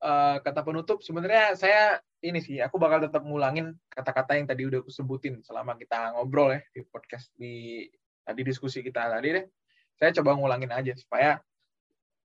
uh, 0.00 0.36
kata 0.40 0.60
penutup 0.64 1.04
sebenarnya 1.04 1.54
saya 1.56 2.00
ini 2.20 2.40
sih 2.44 2.60
aku 2.60 2.76
bakal 2.76 3.00
tetap 3.00 3.24
ngulangin 3.24 3.72
kata-kata 3.88 4.36
yang 4.36 4.44
tadi 4.48 4.68
udah 4.68 4.84
aku 4.84 4.92
sebutin 4.92 5.40
selama 5.40 5.76
kita 5.80 6.16
ngobrol 6.16 6.52
ya 6.52 6.60
di 6.72 6.84
podcast 6.84 7.32
di 7.36 7.86
tadi 8.24 8.40
diskusi 8.44 8.84
kita 8.84 9.08
tadi 9.08 9.28
deh. 9.40 9.44
Saya 9.96 10.12
coba 10.20 10.36
ngulangin 10.36 10.72
aja 10.72 10.92
supaya 10.96 11.40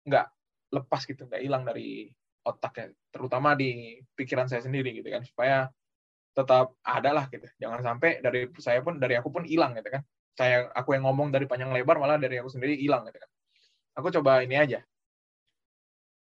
nggak 0.07 0.28
lepas 0.76 1.01
gitu 1.07 1.28
nggak 1.28 1.41
hilang 1.43 1.63
dari 1.63 2.11
otak 2.45 2.73
ya 2.78 2.88
terutama 3.09 3.57
di 3.57 3.97
pikiran 4.13 4.45
saya 4.45 4.61
sendiri 4.61 4.93
gitu 5.01 5.09
kan 5.09 5.23
supaya 5.23 5.71
tetap 6.36 6.76
ada 6.84 7.11
lah 7.15 7.26
gitu. 7.32 7.47
Jangan 7.59 7.80
sampai 7.80 8.19
dari 8.19 8.51
saya 8.59 8.84
pun 8.84 8.99
dari 8.99 9.15
aku 9.15 9.32
pun 9.32 9.47
hilang 9.47 9.76
gitu 9.80 9.88
kan. 9.88 10.03
Saya 10.36 10.67
aku 10.76 10.91
yang 10.91 11.07
ngomong 11.07 11.32
dari 11.32 11.47
panjang 11.47 11.71
lebar 11.71 11.95
malah 11.95 12.19
dari 12.19 12.36
aku 12.43 12.51
sendiri 12.51 12.76
hilang 12.76 13.07
gitu 13.07 13.15
kan. 13.15 13.32
Aku 13.95 14.11
coba 14.11 14.43
ini 14.43 14.59
aja 14.59 14.84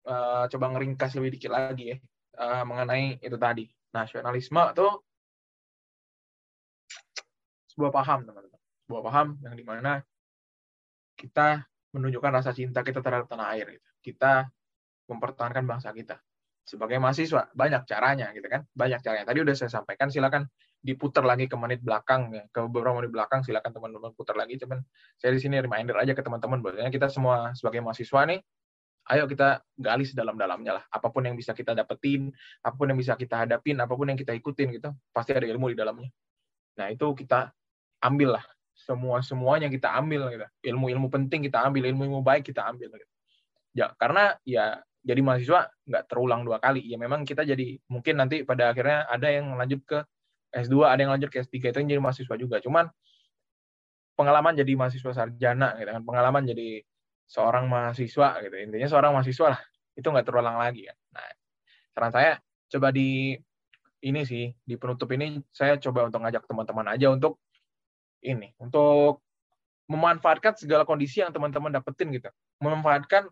uh, 0.10 0.50
coba 0.50 0.66
ngeringkas 0.74 1.14
lebih 1.16 1.38
dikit 1.38 1.54
lagi 1.54 1.94
ya 1.94 1.98
uh, 2.40 2.64
mengenai 2.66 3.20
itu 3.20 3.38
tadi. 3.38 3.66
Nasionalisme 3.90 4.62
itu 4.72 4.88
sebuah 7.76 7.92
paham, 7.92 8.20
teman-teman. 8.26 8.60
Sebuah 8.88 9.04
paham 9.06 9.28
yang 9.44 9.56
di 9.56 9.66
mana 9.66 10.04
kita 11.20 11.68
menunjukkan 11.92 12.32
rasa 12.32 12.52
cinta 12.56 12.86
kita 12.86 13.04
terhadap 13.04 13.28
tanah 13.28 13.56
air. 13.58 13.76
Gitu. 13.76 13.88
Kita 14.14 14.48
mempertahankan 15.10 15.66
bangsa 15.66 15.90
kita. 15.92 16.22
Sebagai 16.64 17.02
mahasiswa, 17.02 17.50
banyak 17.50 17.82
caranya, 17.90 18.30
gitu 18.30 18.46
kan? 18.46 18.62
Banyak 18.78 19.02
caranya. 19.02 19.26
Tadi 19.26 19.42
udah 19.42 19.56
saya 19.58 19.74
sampaikan, 19.74 20.14
silakan 20.14 20.46
diputar 20.86 21.26
lagi 21.26 21.50
ke 21.50 21.58
menit 21.58 21.82
belakang, 21.82 22.30
ya. 22.30 22.46
ke 22.54 22.62
beberapa 22.70 23.02
menit 23.02 23.10
belakang, 23.10 23.42
silakan 23.42 23.74
teman-teman 23.74 24.14
putar 24.14 24.38
lagi. 24.38 24.62
Cuman 24.62 24.86
saya 25.18 25.34
di 25.34 25.42
sini 25.42 25.58
reminder 25.58 25.98
aja 25.98 26.14
ke 26.14 26.22
teman-teman, 26.22 26.62
bahwasanya 26.62 26.94
kita 26.94 27.10
semua 27.10 27.58
sebagai 27.58 27.82
mahasiswa 27.82 28.22
nih, 28.30 28.40
ayo 29.10 29.26
kita 29.26 29.66
gali 29.74 30.06
sedalam-dalamnya 30.06 30.72
lah. 30.80 30.84
Apa 30.94 31.10
pun 31.10 31.26
yang 31.26 31.34
bisa 31.34 31.58
kita 31.58 31.74
dapetin, 31.74 32.30
apa 32.62 32.76
pun 32.78 32.88
yang 32.94 33.00
bisa 33.00 33.18
kita 33.18 33.46
hadapin, 33.46 33.76
apa 33.82 33.94
pun 33.98 34.06
yang 34.06 34.20
kita 34.20 34.38
ikutin 34.38 34.70
gitu, 34.78 34.90
pasti 35.10 35.34
ada 35.34 35.50
ilmu 35.50 35.74
di 35.74 35.78
dalamnya. 35.78 36.10
Nah 36.78 36.88
itu 36.94 37.10
kita 37.18 37.50
ambil 38.06 38.38
lah. 38.38 38.46
Semua 38.78 39.20
semuanya 39.20 39.68
kita 39.68 39.92
ambil 39.98 40.30
gitu. 40.32 40.46
Ilmu-ilmu 40.72 41.10
penting 41.12 41.44
kita 41.50 41.66
ambil, 41.66 41.90
ilmu-ilmu 41.90 42.22
baik 42.22 42.48
kita 42.54 42.64
ambil. 42.70 42.94
Gitu. 42.96 43.08
Ya 43.76 43.92
karena 43.98 44.38
ya 44.46 44.80
jadi 45.04 45.20
mahasiswa 45.26 45.74
nggak 45.90 46.04
terulang 46.06 46.46
dua 46.46 46.62
kali. 46.62 46.86
Ya 46.86 46.96
memang 46.96 47.26
kita 47.26 47.44
jadi 47.44 47.82
mungkin 47.90 48.22
nanti 48.22 48.46
pada 48.46 48.72
akhirnya 48.72 49.10
ada 49.10 49.28
yang 49.28 49.52
lanjut 49.58 49.82
ke 49.84 50.00
S2, 50.54 50.86
ada 50.86 51.00
yang 51.02 51.14
lanjut 51.14 51.30
ke 51.30 51.42
S3 51.46 51.74
itu 51.74 51.78
yang 51.82 51.90
jadi 51.98 52.02
mahasiswa 52.02 52.36
juga. 52.38 52.58
Cuman 52.62 52.90
pengalaman 54.18 54.54
jadi 54.58 54.74
mahasiswa 54.76 55.12
sarjana 55.16 55.80
gitu 55.80 55.92
kan, 55.96 56.04
pengalaman 56.04 56.44
jadi 56.44 56.84
seorang 57.30 57.70
mahasiswa 57.70 58.42
gitu. 58.42 58.56
Intinya 58.58 58.88
seorang 58.90 59.12
mahasiswa 59.14 59.48
lah. 59.54 59.62
Itu 59.94 60.10
nggak 60.10 60.26
terulang 60.26 60.58
lagi 60.58 60.90
kan. 60.90 60.98
Nah 61.14 61.30
saran 61.94 62.12
saya 62.12 62.32
coba 62.74 62.90
di 62.90 63.38
ini 64.00 64.22
sih 64.26 64.50
di 64.66 64.76
penutup 64.80 65.12
ini 65.14 65.38
saya 65.54 65.78
coba 65.78 66.10
untuk 66.10 66.26
ngajak 66.26 66.44
teman-teman 66.50 66.86
aja 66.90 67.12
untuk 67.14 67.38
ini 68.26 68.56
untuk 68.58 69.22
memanfaatkan 69.90 70.56
segala 70.58 70.86
kondisi 70.86 71.22
yang 71.22 71.30
teman-teman 71.30 71.70
dapetin 71.70 72.10
gitu. 72.10 72.30
Memanfaatkan 72.64 73.30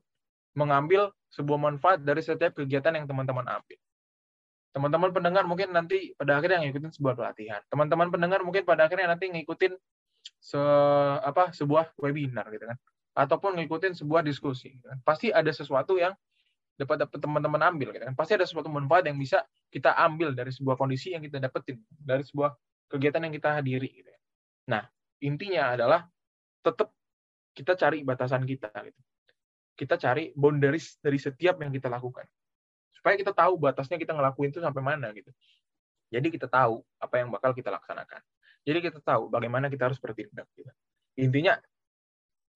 mengambil 0.58 1.14
sebuah 1.34 1.60
manfaat 1.60 2.02
dari 2.02 2.22
setiap 2.22 2.58
kegiatan 2.58 2.94
yang 2.94 3.06
teman-teman 3.06 3.46
ambil. 3.46 3.78
Teman-teman 4.74 5.10
pendengar 5.10 5.44
mungkin 5.46 5.74
nanti 5.74 6.14
pada 6.18 6.38
akhirnya 6.38 6.62
ngikutin 6.66 6.94
sebuah 6.98 7.14
pelatihan. 7.18 7.62
Teman-teman 7.70 8.10
pendengar 8.14 8.42
mungkin 8.46 8.62
pada 8.66 8.86
akhirnya 8.90 9.14
nanti 9.14 9.30
ngikutin 9.30 9.74
se 10.38 10.62
apa 11.24 11.56
sebuah 11.56 11.98
webinar 11.98 12.52
gitu 12.52 12.68
kan 12.68 12.78
ataupun 13.18 13.58
ngikutin 13.58 13.98
sebuah 13.98 14.22
diskusi. 14.22 14.78
Pasti 15.02 15.34
ada 15.34 15.50
sesuatu 15.50 15.98
yang 15.98 16.14
dapat 16.78 17.02
dapat 17.02 17.18
teman-teman 17.18 17.58
ambil, 17.74 17.90
gitu 17.90 18.06
kan. 18.06 18.14
Pasti 18.14 18.38
ada 18.38 18.46
sesuatu 18.46 18.70
manfaat 18.70 19.10
yang 19.10 19.18
bisa 19.18 19.42
kita 19.74 19.98
ambil 19.98 20.38
dari 20.38 20.54
sebuah 20.54 20.78
kondisi 20.78 21.18
yang 21.18 21.26
kita 21.26 21.42
dapetin, 21.42 21.82
dari 21.90 22.22
sebuah 22.22 22.54
kegiatan 22.94 23.26
yang 23.26 23.34
kita 23.34 23.58
hadiri. 23.58 23.90
Gitu. 23.90 24.10
Kan. 24.14 24.22
Nah, 24.70 24.84
intinya 25.26 25.74
adalah 25.74 26.06
tetap 26.62 26.94
kita 27.58 27.74
cari 27.74 28.06
batasan 28.06 28.46
kita. 28.46 28.70
Gitu. 28.70 29.02
Kita 29.74 29.98
cari 29.98 30.30
boundaries 30.38 31.02
dari 31.02 31.18
setiap 31.18 31.58
yang 31.66 31.74
kita 31.74 31.90
lakukan. 31.90 32.30
Supaya 32.94 33.18
kita 33.18 33.34
tahu 33.34 33.58
batasnya 33.58 33.98
kita 33.98 34.14
ngelakuin 34.14 34.54
itu 34.54 34.62
sampai 34.62 34.86
mana 34.86 35.10
gitu. 35.18 35.34
Jadi 36.14 36.30
kita 36.30 36.46
tahu 36.46 36.86
apa 37.02 37.16
yang 37.18 37.34
bakal 37.34 37.58
kita 37.58 37.74
laksanakan. 37.74 38.22
Jadi 38.62 38.80
kita 38.86 39.00
tahu 39.02 39.34
bagaimana 39.34 39.74
kita 39.74 39.90
harus 39.90 39.98
bertindak. 39.98 40.46
Gitu. 40.54 40.70
Intinya 41.18 41.58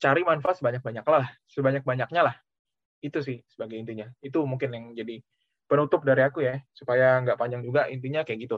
cari 0.02 0.22
manfaat 0.26 0.58
sebanyak-banyaknya 0.58 1.14
lah, 1.14 1.30
sebanyak-banyaknya 1.46 2.22
lah. 2.26 2.36
Itu 3.00 3.22
sih 3.22 3.46
sebagai 3.46 3.78
intinya. 3.78 4.10
Itu 4.20 4.44
mungkin 4.50 4.74
yang 4.74 4.86
jadi 4.98 5.22
penutup 5.70 6.02
dari 6.02 6.26
aku 6.26 6.42
ya, 6.42 6.58
supaya 6.74 7.22
nggak 7.22 7.38
panjang 7.38 7.62
juga, 7.62 7.88
intinya 7.88 8.26
kayak 8.26 8.50
gitu, 8.50 8.58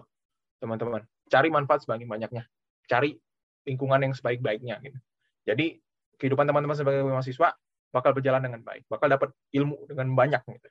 teman-teman. 0.64 1.04
Cari 1.28 1.52
manfaat 1.52 1.84
sebanyak-banyaknya. 1.84 2.48
Cari 2.88 3.20
lingkungan 3.68 4.00
yang 4.02 4.16
sebaik-baiknya. 4.16 4.80
Gitu. 4.82 4.98
Jadi, 5.44 5.78
kehidupan 6.18 6.48
teman-teman 6.48 6.80
sebagai 6.80 7.04
mahasiswa 7.04 7.54
bakal 7.94 8.16
berjalan 8.16 8.42
dengan 8.42 8.66
baik, 8.66 8.88
bakal 8.90 9.12
dapat 9.12 9.30
ilmu 9.54 9.86
dengan 9.86 10.10
banyak. 10.16 10.42
Gitu. 10.48 10.70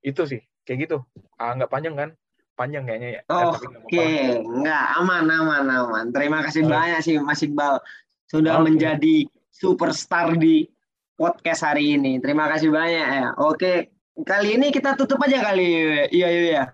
Itu 0.00 0.22
sih, 0.24 0.40
kayak 0.64 0.88
gitu. 0.88 1.04
Ah, 1.36 1.52
nggak 1.58 1.68
panjang 1.68 1.98
kan? 1.98 2.10
Panjang 2.56 2.88
kayaknya 2.88 3.20
ya. 3.20 3.22
Oh, 3.28 3.52
Oke, 3.56 3.68
okay. 3.90 4.40
nggak 4.40 4.84
aman, 5.02 5.28
aman, 5.28 5.64
aman. 5.68 6.04
Terima 6.14 6.40
kasih 6.46 6.64
oh. 6.64 6.72
banyak 6.72 7.00
sih 7.04 7.14
Mas 7.20 7.42
Iqbal 7.44 7.82
sudah 8.30 8.62
okay. 8.62 8.64
menjadi 8.70 9.16
superstar 9.60 10.40
di 10.40 10.64
podcast 11.20 11.68
hari 11.68 12.00
ini. 12.00 12.16
Terima 12.16 12.48
kasih 12.48 12.72
banyak 12.72 13.06
ya. 13.20 13.28
Oke, 13.36 13.92
kali 14.24 14.56
ini 14.56 14.72
kita 14.72 14.96
tutup 14.96 15.20
aja 15.20 15.52
kali. 15.52 15.68
Iya, 16.08 16.28
iya, 16.32 16.42
iya. 16.48 16.64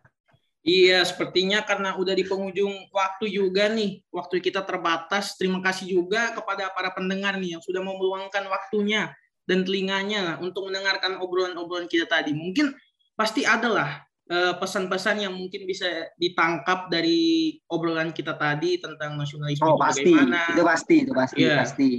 Iya, 0.66 0.99
sepertinya 1.07 1.62
karena 1.62 1.95
udah 1.95 2.14
di 2.14 2.22
penghujung 2.26 2.91
waktu 2.95 3.30
juga 3.34 3.66
nih. 3.70 4.07
Waktu 4.14 4.39
kita 4.39 4.62
terbatas. 4.62 5.34
Terima 5.34 5.59
kasih 5.59 5.99
juga 5.99 6.30
kepada 6.30 6.70
para 6.70 6.95
pendengar 6.95 7.34
nih 7.43 7.59
yang 7.59 7.62
sudah 7.62 7.82
meluangkan 7.82 8.47
waktunya 8.47 9.11
dan 9.47 9.62
telinganya 9.62 10.39
untuk 10.43 10.70
mendengarkan 10.70 11.18
obrolan-obrolan 11.22 11.91
kita 11.91 12.07
tadi. 12.07 12.34
Mungkin 12.34 12.74
pasti 13.14 13.47
ada 13.47 13.70
lah 13.70 13.91
eh, 14.26 14.55
pesan-pesan 14.59 15.26
yang 15.26 15.34
mungkin 15.39 15.70
bisa 15.70 15.87
ditangkap 16.18 16.91
dari 16.91 17.55
obrolan 17.70 18.11
kita 18.11 18.34
tadi 18.34 18.82
tentang 18.82 19.14
nasionalisme 19.14 19.70
oh, 19.70 19.78
pasti. 19.78 20.03
bagaimana. 20.11 20.51
Itu 20.51 20.62
pasti, 20.66 20.97
itu 21.07 21.12
pasti, 21.14 21.43
yeah. 21.43 21.59
pasti. 21.62 21.91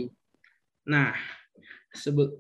Nah, 0.88 1.12
sebut 1.92 2.32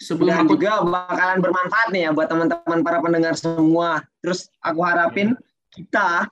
sebelum 0.00 0.32
Dan 0.32 0.38
aku 0.48 0.56
juga 0.58 0.82
bakalan 0.82 1.38
bermanfaat 1.44 1.88
nih 1.94 2.08
ya 2.08 2.10
buat 2.10 2.26
teman-teman 2.32 2.80
para 2.82 2.98
pendengar 3.04 3.36
semua. 3.38 4.02
Terus 4.24 4.48
aku 4.64 4.80
harapin 4.82 5.36
kita 5.70 6.26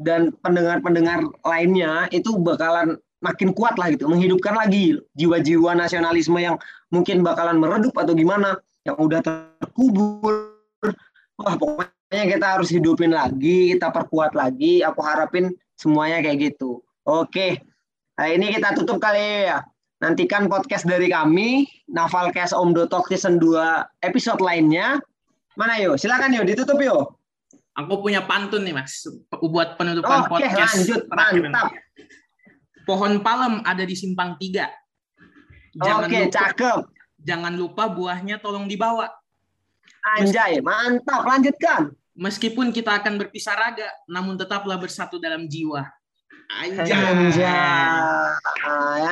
dan 0.00 0.32
pendengar-pendengar 0.40 1.24
lainnya 1.44 2.08
itu 2.12 2.36
bakalan 2.40 2.96
makin 3.24 3.56
kuat 3.56 3.80
lah 3.80 3.88
gitu, 3.92 4.08
menghidupkan 4.08 4.52
lagi 4.52 5.00
jiwa-jiwa 5.16 5.72
nasionalisme 5.72 6.36
yang 6.36 6.60
mungkin 6.92 7.24
bakalan 7.24 7.56
meredup 7.56 7.96
atau 7.96 8.12
gimana, 8.12 8.60
yang 8.84 8.96
udah 9.00 9.24
terkubur. 9.24 10.60
Wah, 11.40 11.56
pokoknya 11.56 12.24
kita 12.36 12.46
harus 12.56 12.68
hidupin 12.68 13.12
lagi, 13.16 13.72
kita 13.76 13.88
perkuat 13.88 14.36
lagi. 14.36 14.84
Aku 14.84 15.00
harapin 15.00 15.52
semuanya 15.80 16.20
kayak 16.20 16.54
gitu. 16.54 16.84
Oke, 17.08 17.60
nah 18.20 18.28
ini 18.28 18.52
kita 18.52 18.76
tutup 18.76 19.00
kali 19.00 19.48
ya. 19.48 19.64
Nantikan 19.96 20.44
podcast 20.44 20.84
dari 20.84 21.08
kami, 21.08 21.64
Navalcast 21.88 22.52
Om 22.52 22.76
Dotok 22.76 23.08
Season 23.08 23.40
2 23.40 24.04
episode 24.04 24.44
lainnya. 24.44 25.00
Mana 25.56 25.80
yuk? 25.80 25.96
Silakan 25.96 26.36
yuk, 26.36 26.44
ditutup 26.44 26.76
yuk. 26.84 27.16
Aku 27.72 28.04
punya 28.04 28.20
pantun 28.28 28.60
nih 28.64 28.76
mas, 28.76 29.08
buat 29.32 29.80
penutupan 29.80 30.28
Oke, 30.28 30.44
podcast. 30.44 30.84
lanjut, 30.84 31.00
mantap. 31.08 31.72
Pohon 32.84 33.24
palem 33.24 33.64
ada 33.64 33.84
di 33.88 33.96
simpang 33.96 34.36
tiga. 34.36 34.68
Jangan 35.80 36.08
Oke, 36.08 36.18
lupa, 36.28 36.32
cakep. 36.44 36.78
Jangan 37.24 37.52
lupa 37.56 37.82
buahnya 37.88 38.36
tolong 38.44 38.68
dibawa. 38.68 39.08
Anjay, 40.20 40.60
mantap. 40.60 41.24
Lanjutkan. 41.24 41.96
Meskipun 42.16 42.68
kita 42.68 43.00
akan 43.00 43.16
berpisah 43.16 43.56
raga, 43.56 43.88
namun 44.12 44.36
tetaplah 44.36 44.76
bersatu 44.76 45.16
dalam 45.16 45.48
jiwa. 45.48 45.88
Anjay. 46.50 46.90
Anjay, 46.92 48.38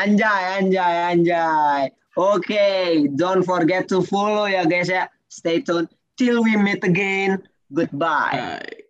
anjay, 0.02 0.42
anjay, 0.58 0.94
anjay. 1.10 1.90
Oke, 2.16 2.46
okay, 2.46 3.08
don't 3.10 3.42
forget 3.42 3.88
to 3.88 4.02
follow 4.02 4.46
ya 4.46 4.64
guys 4.64 4.88
ya. 4.88 5.10
Stay 5.26 5.60
tuned 5.60 5.88
till 6.16 6.42
we 6.42 6.54
meet 6.56 6.84
again. 6.84 7.42
Goodbye. 7.72 8.62
Bye. 8.62 8.83